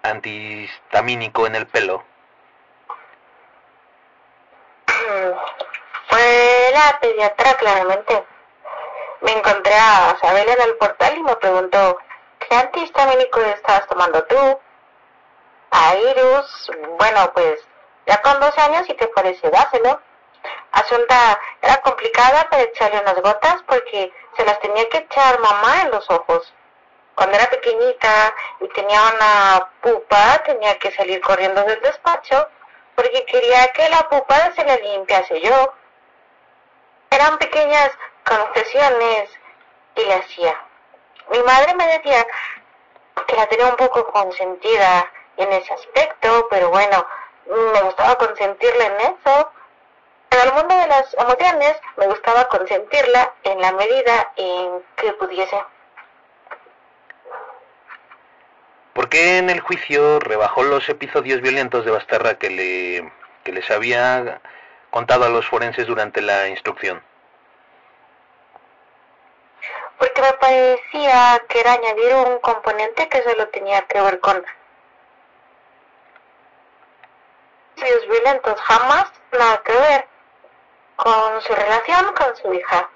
antihistamínico 0.02 1.47
en 1.47 1.55
el 1.56 1.66
pelo. 1.66 2.05
Fue 6.09 6.70
la 6.72 6.98
pediatra 7.01 7.55
claramente. 7.55 8.24
Me 9.20 9.32
encontré 9.32 9.74
a 9.74 10.14
Isabel 10.16 10.48
en 10.48 10.62
el 10.62 10.77
portal 10.77 11.18
y 11.18 11.22
me 11.22 11.36
preguntó, 11.36 11.98
¿qué 12.39 12.55
antihistamínico 12.55 13.40
estabas 13.40 13.86
tomando 13.86 14.24
tú? 14.24 14.60
A 15.70 15.94
Irus, 15.97 16.70
bueno, 16.98 17.31
pues 17.32 17.60
ya 18.06 18.20
con 18.22 18.40
12 18.40 18.60
años 18.60 18.89
y 18.89 18.94
te 18.94 19.06
parece 19.09 19.51
dáselo. 19.51 20.01
Asunta 20.72 21.39
era 21.60 21.81
complicada 21.82 22.48
para 22.48 22.62
echarle 22.62 23.01
unas 23.01 23.20
gotas 23.20 23.62
porque 23.66 24.12
se 24.36 24.44
las 24.44 24.59
tenía 24.60 24.89
que 24.89 24.98
echar 24.98 25.39
mamá 25.40 25.82
en 25.82 25.90
los 25.90 26.09
ojos. 26.10 26.52
Cuando 27.21 27.37
era 27.37 27.51
pequeñita 27.51 28.35
y 28.61 28.69
tenía 28.69 28.99
una 29.15 29.71
pupa, 29.83 30.43
tenía 30.43 30.79
que 30.79 30.91
salir 30.91 31.21
corriendo 31.21 31.63
del 31.65 31.79
despacho 31.83 32.49
porque 32.95 33.27
quería 33.27 33.69
que 33.75 33.91
la 33.91 34.09
pupa 34.09 34.51
se 34.57 34.65
la 34.65 34.79
limpiase 34.79 35.39
yo. 35.43 35.75
Eran 37.11 37.37
pequeñas 37.37 37.91
concesiones 38.25 39.29
y 39.97 40.01
le 40.07 40.15
hacía. 40.15 40.65
Mi 41.29 41.43
madre 41.43 41.75
me 41.75 41.89
decía 41.89 42.27
que 43.27 43.37
la 43.37 43.47
tenía 43.49 43.67
un 43.67 43.77
poco 43.77 44.07
consentida 44.07 45.13
en 45.37 45.53
ese 45.53 45.75
aspecto, 45.75 46.49
pero 46.49 46.71
bueno, 46.71 47.07
me 47.45 47.83
gustaba 47.83 48.15
consentirla 48.15 48.87
en 48.87 49.01
eso. 49.03 49.53
En 50.31 50.41
el 50.41 50.55
mundo 50.55 50.75
de 50.75 50.87
las 50.87 51.13
emociones 51.19 51.77
me 51.99 52.07
gustaba 52.07 52.49
consentirla 52.49 53.35
en 53.43 53.61
la 53.61 53.73
medida 53.73 54.33
en 54.37 54.83
que 54.97 55.13
pudiese. 55.13 55.63
¿Por 58.93 58.99
qué 59.11 59.39
en 59.39 59.51
el 59.51 59.61
juicio 59.61 60.20
rebajó 60.20 60.62
los 60.62 60.89
episodios 60.89 61.43
violentos 61.43 61.85
de 61.85 61.91
Basterra 61.91 62.39
que, 62.39 62.49
le, 62.49 63.12
que 63.45 63.53
les 63.53 63.70
había 63.70 64.41
contado 64.91 65.24
a 65.24 65.28
los 65.28 65.47
forenses 65.47 65.87
durante 65.87 66.23
la 66.23 66.49
instrucción? 66.49 67.03
Porque 69.99 70.23
me 70.23 70.32
parecía 70.35 71.43
que 71.49 71.61
era 71.61 71.74
añadir 71.74 72.15
un 72.15 72.39
componente 72.39 73.09
que 73.09 73.23
solo 73.23 73.49
tenía 73.49 73.82
que 73.82 74.01
ver 74.01 74.19
con 74.20 74.43
episodios 77.77 78.09
violentos, 78.09 78.61
jamás 78.62 79.12
nada 79.32 79.62
que 79.62 79.73
ver 79.73 80.09
con 80.97 81.41
su 81.43 81.55
relación 81.55 82.15
con 82.15 82.37
su 82.37 82.55
hija. 82.55 82.89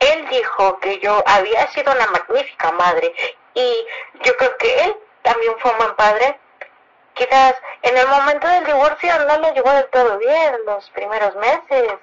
Él 0.00 0.26
dijo 0.28 0.80
que 0.80 0.98
yo 0.98 1.22
había 1.26 1.68
sido 1.68 1.92
una 1.92 2.06
magnífica 2.08 2.72
madre 2.72 3.14
y 3.54 3.86
yo 4.22 4.36
creo 4.36 4.56
que 4.56 4.84
él 4.84 4.96
también 5.22 5.54
fue 5.58 5.70
un 5.70 5.78
buen 5.78 5.94
padre. 5.96 6.38
Quizás 7.14 7.54
en 7.82 7.96
el 7.96 8.08
momento 8.08 8.46
del 8.48 8.64
divorcio 8.64 9.18
no 9.26 9.38
lo 9.38 9.52
llevó 9.54 9.70
del 9.72 9.88
todo 9.90 10.18
bien 10.18 10.56
los 10.64 10.88
primeros 10.90 11.34
meses, 11.36 11.94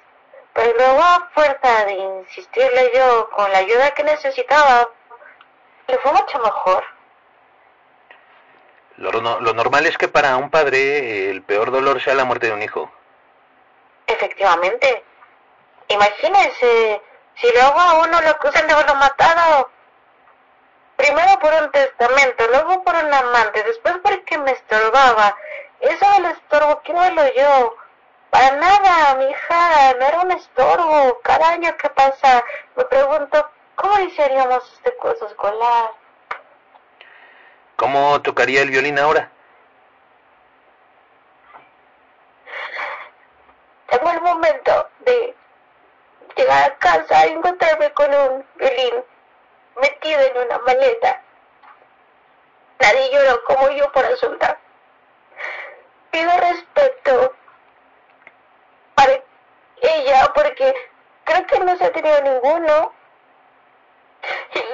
pero 0.52 0.72
luego 0.74 1.02
a 1.02 1.30
fuerza 1.34 1.84
de 1.86 1.92
insistirle 1.92 2.92
yo 2.94 3.28
con 3.30 3.50
la 3.50 3.58
ayuda 3.58 3.90
que 3.92 4.04
necesitaba, 4.04 4.88
le 5.88 5.98
fue 5.98 6.12
mucho 6.12 6.38
mejor. 6.38 6.84
Lo, 8.96 9.10
lo 9.12 9.52
normal 9.54 9.86
es 9.86 9.96
que 9.96 10.08
para 10.08 10.36
un 10.36 10.50
padre 10.50 11.30
el 11.30 11.42
peor 11.42 11.70
dolor 11.70 12.00
sea 12.00 12.14
la 12.14 12.24
muerte 12.24 12.46
de 12.46 12.52
un 12.52 12.62
hijo. 12.62 12.90
Efectivamente. 14.06 15.04
Imagínense, 15.88 17.00
si 17.34 17.52
luego 17.52 17.80
a 17.80 18.00
uno 18.00 18.20
lo 18.20 18.28
acusan 18.28 18.66
de 18.66 18.74
haberlo 18.74 18.94
matado, 18.96 19.70
primero 21.00 21.38
por 21.38 21.54
un 21.54 21.70
testamento, 21.70 22.46
luego 22.48 22.84
por 22.84 22.94
un 22.94 23.12
amante, 23.12 23.62
después 23.62 23.94
porque 24.02 24.36
me 24.38 24.52
estorbaba. 24.52 25.34
Eso 25.80 26.10
del 26.10 26.26
estorbo, 26.26 26.80
quiero 26.82 27.00
verlo 27.00 27.22
yo. 27.34 27.76
Para 28.28 28.56
nada, 28.56 29.14
mi 29.14 29.24
hija, 29.24 29.94
no 29.98 30.06
era 30.06 30.20
un 30.20 30.32
estorbo. 30.32 31.20
Cada 31.22 31.48
año 31.48 31.74
que 31.78 31.88
pasa, 31.90 32.44
me 32.76 32.84
pregunto, 32.84 33.50
¿cómo 33.76 33.98
iniciaríamos 33.98 34.62
este 34.74 34.94
curso 34.96 35.26
escolar? 35.26 35.90
¿Cómo 37.76 38.20
tocaría 38.20 38.60
el 38.60 38.70
violín 38.70 38.98
ahora? 38.98 39.30
Tengo 43.88 44.10
el 44.10 44.20
momento 44.20 44.88
de 45.00 45.34
llegar 46.36 46.70
a 46.70 46.76
casa 46.76 47.26
y 47.26 47.32
encontrarme 47.32 47.90
con 47.92 48.14
un 48.14 48.46
violín 48.56 49.02
metido 49.76 50.20
en 50.20 50.38
una 50.38 50.58
maleta. 50.58 51.22
Nadie 52.80 53.10
lloró 53.12 53.44
como 53.44 53.70
yo 53.70 53.90
por 53.92 54.04
asuntar. 54.04 54.58
Pido 56.10 56.30
respeto 56.38 57.34
para 58.94 59.20
ella 59.82 60.32
porque 60.34 60.74
creo 61.24 61.46
que 61.46 61.60
no 61.60 61.76
se 61.76 61.84
ha 61.84 61.92
tenido 61.92 62.20
ninguno. 62.22 62.92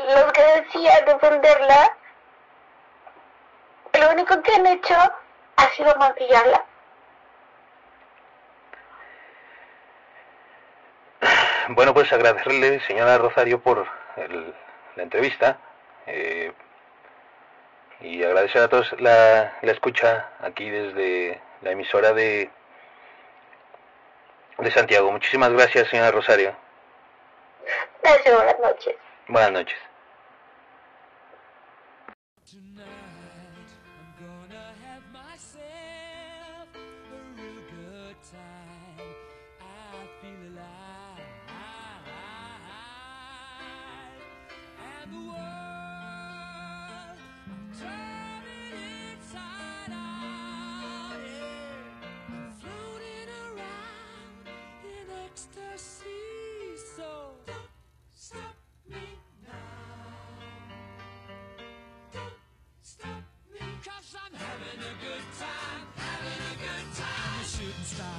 Los 0.09 0.33
que 0.33 0.43
decían 0.43 1.05
defenderla, 1.05 1.97
lo 3.93 4.11
único 4.11 4.43
que 4.43 4.55
han 4.55 4.67
hecho 4.67 4.95
ha 5.57 5.69
sido 5.71 5.95
maquillarla. 5.97 6.65
Bueno, 11.69 11.93
pues 11.93 12.13
agradecerle, 12.13 12.81
señora 12.87 13.19
Rosario, 13.19 13.61
por 13.61 13.87
el, 14.17 14.55
la 14.97 15.03
entrevista 15.03 15.59
eh, 16.07 16.53
y 18.01 18.23
agradecer 18.25 18.63
a 18.63 18.69
todos 18.69 18.93
la, 19.01 19.57
la, 19.63 19.73
escucha 19.73 20.31
aquí 20.41 20.69
desde 20.69 21.41
la 21.63 21.71
emisora 21.71 22.13
de, 22.13 22.51
de 24.59 24.71
Santiago. 24.71 25.11
Muchísimas 25.13 25.53
gracias, 25.53 25.89
señora 25.89 26.11
Rosario. 26.11 26.55
Gracias, 28.03 28.35
buenas 28.35 28.61
noches. 28.61 28.97
Buenas 29.29 29.53
noches. 29.53 29.79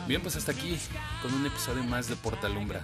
Bien, 0.08 0.22
pues 0.22 0.36
hasta 0.36 0.52
aquí 0.52 0.78
con 1.22 1.34
un 1.34 1.46
episodio 1.46 1.84
más 1.84 2.08
de 2.08 2.16
Portalumbra, 2.16 2.84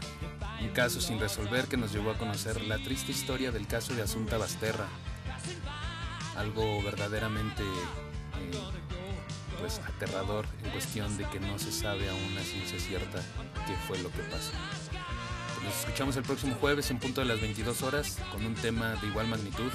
un 0.62 0.70
caso 0.70 1.00
sin 1.00 1.20
resolver 1.20 1.68
que 1.68 1.78
nos 1.78 1.94
llevó 1.94 2.12
a 2.12 2.18
conocer 2.18 2.62
la 2.62 2.78
triste 2.78 3.12
historia 3.12 3.52
del 3.52 3.68
caso 3.68 3.94
de 3.94 4.02
Asunta 4.02 4.38
Basterra, 4.38 4.88
algo 6.38 6.82
verdaderamente 6.84 7.64
eh, 7.64 8.58
pues 9.60 9.80
aterrador 9.80 10.46
en 10.64 10.72
cuestión 10.72 11.16
de 11.18 11.26
que 11.30 11.40
no 11.40 11.58
se 11.60 11.72
sabe 11.72 12.10
aún 12.10 12.38
a 12.38 12.44
ciencia 12.44 12.80
cierta 12.80 13.20
qué 13.66 13.76
fue 13.88 13.98
lo 14.00 14.12
que 14.12 14.22
pasó. 14.24 14.52
Nos 15.64 15.80
escuchamos 15.80 16.18
el 16.18 16.24
próximo 16.24 16.56
jueves 16.60 16.92
en 16.92 17.00
punto 17.00 17.22
de 17.22 17.28
las 17.28 17.40
22 17.40 17.82
horas 17.84 18.18
con 18.32 18.46
un 18.46 18.54
tema 18.56 18.96
de 18.96 19.08
igual 19.08 19.28
magnitud. 19.28 19.72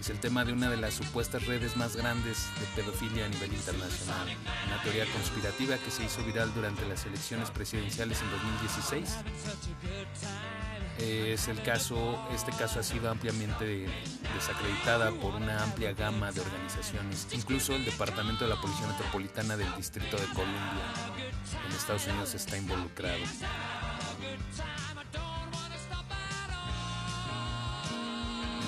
Es 0.00 0.08
el 0.08 0.18
tema 0.18 0.46
de 0.46 0.54
una 0.54 0.70
de 0.70 0.78
las 0.78 0.94
supuestas 0.94 1.46
redes 1.46 1.76
más 1.76 1.94
grandes 1.94 2.48
de 2.58 2.82
pedofilia 2.82 3.26
a 3.26 3.28
nivel 3.28 3.52
internacional. 3.52 4.28
Una 4.66 4.82
teoría 4.82 5.04
conspirativa 5.12 5.76
que 5.76 5.90
se 5.90 6.04
hizo 6.04 6.24
viral 6.24 6.52
durante 6.54 6.88
las 6.88 7.04
elecciones 7.04 7.50
presidenciales 7.50 8.18
en 8.22 8.30
2016. 8.30 9.16
Es 10.98 11.48
el 11.48 11.62
caso, 11.62 12.18
este 12.34 12.50
caso 12.52 12.80
ha 12.80 12.82
sido 12.82 13.10
ampliamente 13.10 13.88
desacreditada 14.34 15.10
por 15.12 15.34
una 15.34 15.62
amplia 15.64 15.92
gama 15.92 16.32
de 16.32 16.40
organizaciones, 16.40 17.26
incluso 17.32 17.74
el 17.74 17.84
Departamento 17.84 18.44
de 18.44 18.54
la 18.54 18.60
Policía 18.60 18.86
Metropolitana 18.86 19.56
del 19.56 19.74
Distrito 19.76 20.16
de 20.16 20.26
Columbia 20.28 21.20
en 21.66 21.76
Estados 21.76 22.06
Unidos 22.06 22.34
está 22.34 22.56
involucrado. 22.56 23.20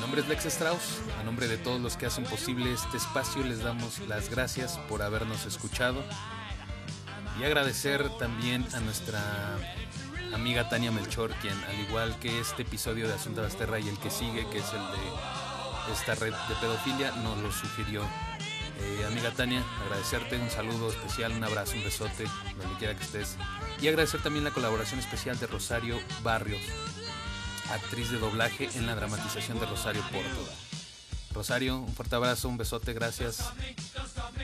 Nombre 0.03 0.21
es 0.21 0.29
Lex 0.29 0.47
Strauss. 0.47 1.01
A 1.21 1.23
nombre 1.23 1.47
de 1.47 1.57
todos 1.57 1.81
los 1.81 1.97
que 1.97 2.07
hacen 2.07 2.25
posible 2.25 2.73
este 2.73 2.97
espacio, 2.97 3.45
les 3.45 3.63
damos 3.63 4.01
las 4.09 4.29
gracias 4.29 4.79
por 4.89 5.01
habernos 5.01 5.47
escuchado. 5.47 6.03
Y 7.41 7.45
agradecer 7.45 8.11
también 8.19 8.67
a 8.75 8.81
nuestra 8.81 9.23
amiga 10.35 10.69
Tania 10.69 10.91
Melchor, 10.91 11.31
quien, 11.41 11.55
al 11.65 11.81
igual 11.89 12.19
que 12.19 12.41
este 12.41 12.63
episodio 12.63 13.07
de 13.07 13.15
Asunta 13.15 13.43
Basterra 13.43 13.79
y 13.79 13.89
el 13.89 13.99
que 13.99 14.11
sigue, 14.11 14.45
que 14.51 14.59
es 14.59 14.69
el 14.73 14.81
de 15.87 15.93
esta 15.93 16.17
red 16.17 16.35
de 16.49 16.55
pedofilia, 16.61 17.13
nos 17.23 17.39
lo 17.39 17.53
sugirió 17.53 18.03
Eh, 18.83 19.05
amiga 19.07 19.31
Tania, 19.31 19.63
agradecerte 19.85 20.37
un 20.37 20.51
saludo 20.51 20.91
especial, 20.91 21.31
un 21.33 21.45
abrazo, 21.45 21.75
un 21.77 21.85
besote, 21.85 22.25
donde 22.59 22.77
quiera 22.79 22.97
que 22.97 23.05
estés. 23.05 23.37
Y 23.81 23.87
agradecer 23.87 24.21
también 24.23 24.45
la 24.45 24.51
colaboración 24.51 24.99
especial 24.99 25.39
de 25.39 25.47
Rosario 25.47 26.01
Barrios, 26.25 26.61
actriz 27.73 28.11
de 28.11 28.19
doblaje 28.19 28.69
en 28.75 28.87
la 28.87 28.95
dramatización 28.95 29.59
de 29.59 29.67
Rosario 29.67 30.03
Porto. 30.13 30.49
Rosario, 31.33 31.79
un 31.79 31.95
fuerte 31.95 32.15
abrazo, 32.15 32.49
un 32.49 32.59
besote, 32.59 32.93
gracias. 32.93 33.53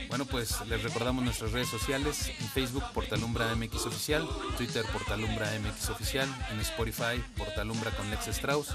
Bueno, 0.07 0.25
pues 0.25 0.59
les 0.67 0.81
recordamos 0.81 1.23
nuestras 1.23 1.51
redes 1.51 1.69
sociales, 1.69 2.31
en 2.39 2.47
Facebook 2.49 2.83
Portalumbra 2.93 3.53
MX 3.55 3.85
Oficial, 3.85 4.27
Twitter 4.57 4.83
Portalumbra 4.91 5.47
MX 5.59 5.89
Oficial, 5.89 6.27
en 6.51 6.59
Spotify 6.61 7.23
Portalumbra 7.37 7.91
con 7.91 8.09
Lex 8.09 8.27
Strauss, 8.29 8.69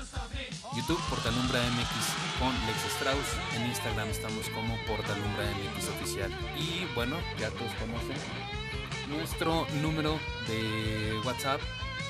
YouTube 0.76 1.00
Portalumbra 1.10 1.60
MX 1.60 2.38
con 2.38 2.52
Lex 2.66 2.84
Strauss, 2.94 3.26
en 3.56 3.66
Instagram 3.66 4.08
estamos 4.08 4.48
como 4.50 4.76
Portalumbra 4.86 5.44
MX 5.50 5.88
Oficial. 5.88 6.30
Y 6.56 6.84
bueno, 6.94 7.16
ya 7.38 7.50
todos 7.50 7.72
conocen 7.74 8.16
nuestro 9.08 9.66
número 9.82 10.18
de 10.46 11.20
WhatsApp 11.24 11.60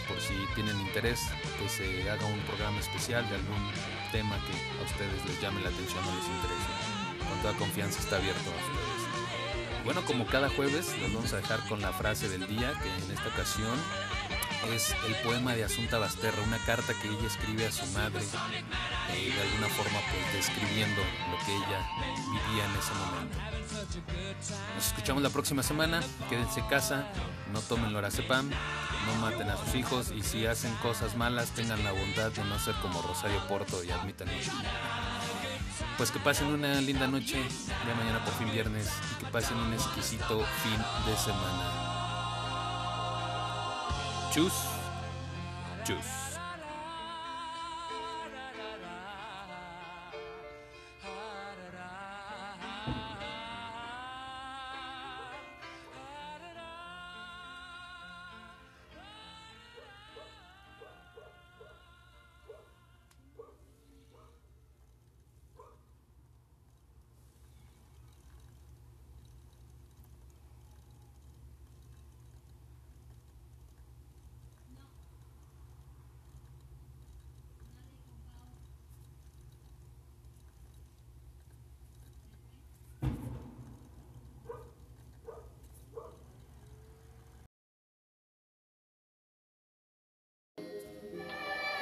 por 0.09 0.21
si 0.21 0.35
tienen 0.55 0.79
interés 0.81 1.21
que 1.59 1.69
se 1.69 2.11
haga 2.11 2.27
un 2.27 2.41
programa 2.41 2.79
especial 2.81 3.29
de 3.29 3.37
algún 3.37 3.71
tema 4.13 4.37
que 4.47 4.55
a 4.81 4.85
ustedes 4.85 5.25
les 5.27 5.41
llame 5.41 5.61
la 5.63 5.69
atención 5.69 6.03
o 6.05 6.17
les 6.17 6.27
interese. 6.27 7.29
Con 7.29 7.39
toda 7.43 7.55
confianza 7.55 8.01
está 8.01 8.17
abierto 8.17 8.51
a 8.51 8.55
ustedes. 8.55 9.85
Bueno, 9.85 10.03
como 10.07 10.27
cada 10.27 10.49
jueves, 10.49 10.97
los 11.01 11.13
vamos 11.13 11.33
a 11.35 11.37
dejar 11.37 11.61
con 11.69 11.83
la 11.83 11.93
frase 11.93 12.29
del 12.29 12.47
día, 12.47 12.73
que 12.83 12.89
en 12.89 13.11
esta 13.11 13.29
ocasión 13.29 13.79
es 14.73 14.95
el 15.07 15.15
poema 15.17 15.55
de 15.55 15.65
Asunta 15.65 15.99
Basterra, 15.99 16.43
una 16.43 16.59
carta 16.59 16.95
que 16.95 17.09
ella 17.09 17.27
escribe 17.27 17.67
a 17.67 17.73
su 17.73 17.85
madre, 17.87 18.23
eh, 19.13 19.33
de 19.35 19.43
alguna 19.43 19.69
forma 19.69 19.99
pues 20.11 20.47
describiendo 20.47 21.03
lo 21.31 21.39
que 21.45 21.55
ella 21.55 21.87
vivía 22.27 22.65
en 22.65 22.77
ese 22.77 22.95
momento. 22.95 23.39
Nos 24.75 24.87
escuchamos 24.87 25.23
la 25.23 25.31
próxima 25.31 25.63
semana, 25.63 26.01
quédense 26.29 26.61
en 26.61 26.67
casa, 26.67 27.07
no 27.53 27.61
tomen 27.61 27.93
lorazepam, 27.93 28.49
no 28.49 29.15
maten 29.21 29.51
a 29.51 29.57
sus 29.57 29.75
hijos 29.75 30.13
y 30.15 30.23
si 30.23 30.47
hacen 30.47 30.75
cosas 30.77 31.17
malas 31.17 31.51
tengan 31.51 31.83
la 31.85 31.93
bondad 31.93 32.31
de 32.33 32.45
no 32.45 32.59
ser 32.59 32.75
como 32.77 33.03
Rosario 33.03 33.47
Porto 33.47 33.83
y 33.85 33.91
admitan 33.91 34.29
Pues 35.97 36.11
que 36.11 36.19
pasen 36.21 36.49
una 36.49 36.81
linda 36.81 37.07
noche, 37.07 37.43
ya 37.87 37.95
mañana 37.95 38.25
por 38.25 38.35
fin 38.35 38.51
viernes, 38.53 38.91
y 39.13 39.25
que 39.25 39.31
pasen 39.31 39.57
un 39.57 39.73
exquisito 39.73 40.45
fin 40.63 40.79
de 41.07 41.17
semana. 41.17 41.84
Tschüss. 44.35 44.67
Tschüss. 45.85 46.24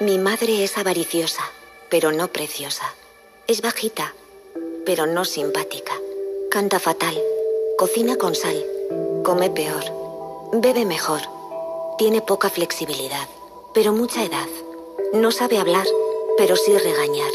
Mi 0.03 0.19
madre 0.19 0.65
es 0.65 0.79
avariciosa, 0.79 1.45
pero 1.89 2.11
no 2.11 2.27
preciosa. 2.27 2.93
Es 3.47 3.63
bajita, 3.63 4.13
pero 4.85 5.07
no 5.07 5.25
simpática. 5.25 5.93
Canta 6.51 6.81
fatal, 6.81 7.17
cocina 7.79 8.17
con 8.17 8.35
sal, 8.35 8.67
come 9.23 9.49
peor, 9.49 9.85
bebe 10.55 10.85
mejor, 10.87 11.21
tiene 11.99 12.21
poca 12.21 12.51
flexibilidad, 12.51 13.29
pero 13.75 13.93
mucha 13.93 14.25
edad. 14.25 14.49
No 15.15 15.31
sabe 15.31 15.59
hablar, 15.59 15.87
pero 16.37 16.57
sí 16.57 16.77
regañar. 16.77 17.31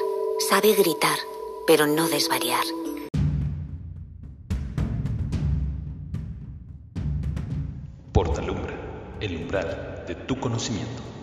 Sabe 0.49 0.73
gritar, 0.73 1.19
pero 1.67 1.87
no 1.87 2.09
desvariar. 2.09 2.65
Portalumbra, 8.11 8.75
el 9.21 9.37
umbral 9.37 10.03
de 10.05 10.15
tu 10.15 10.37
conocimiento. 10.37 11.16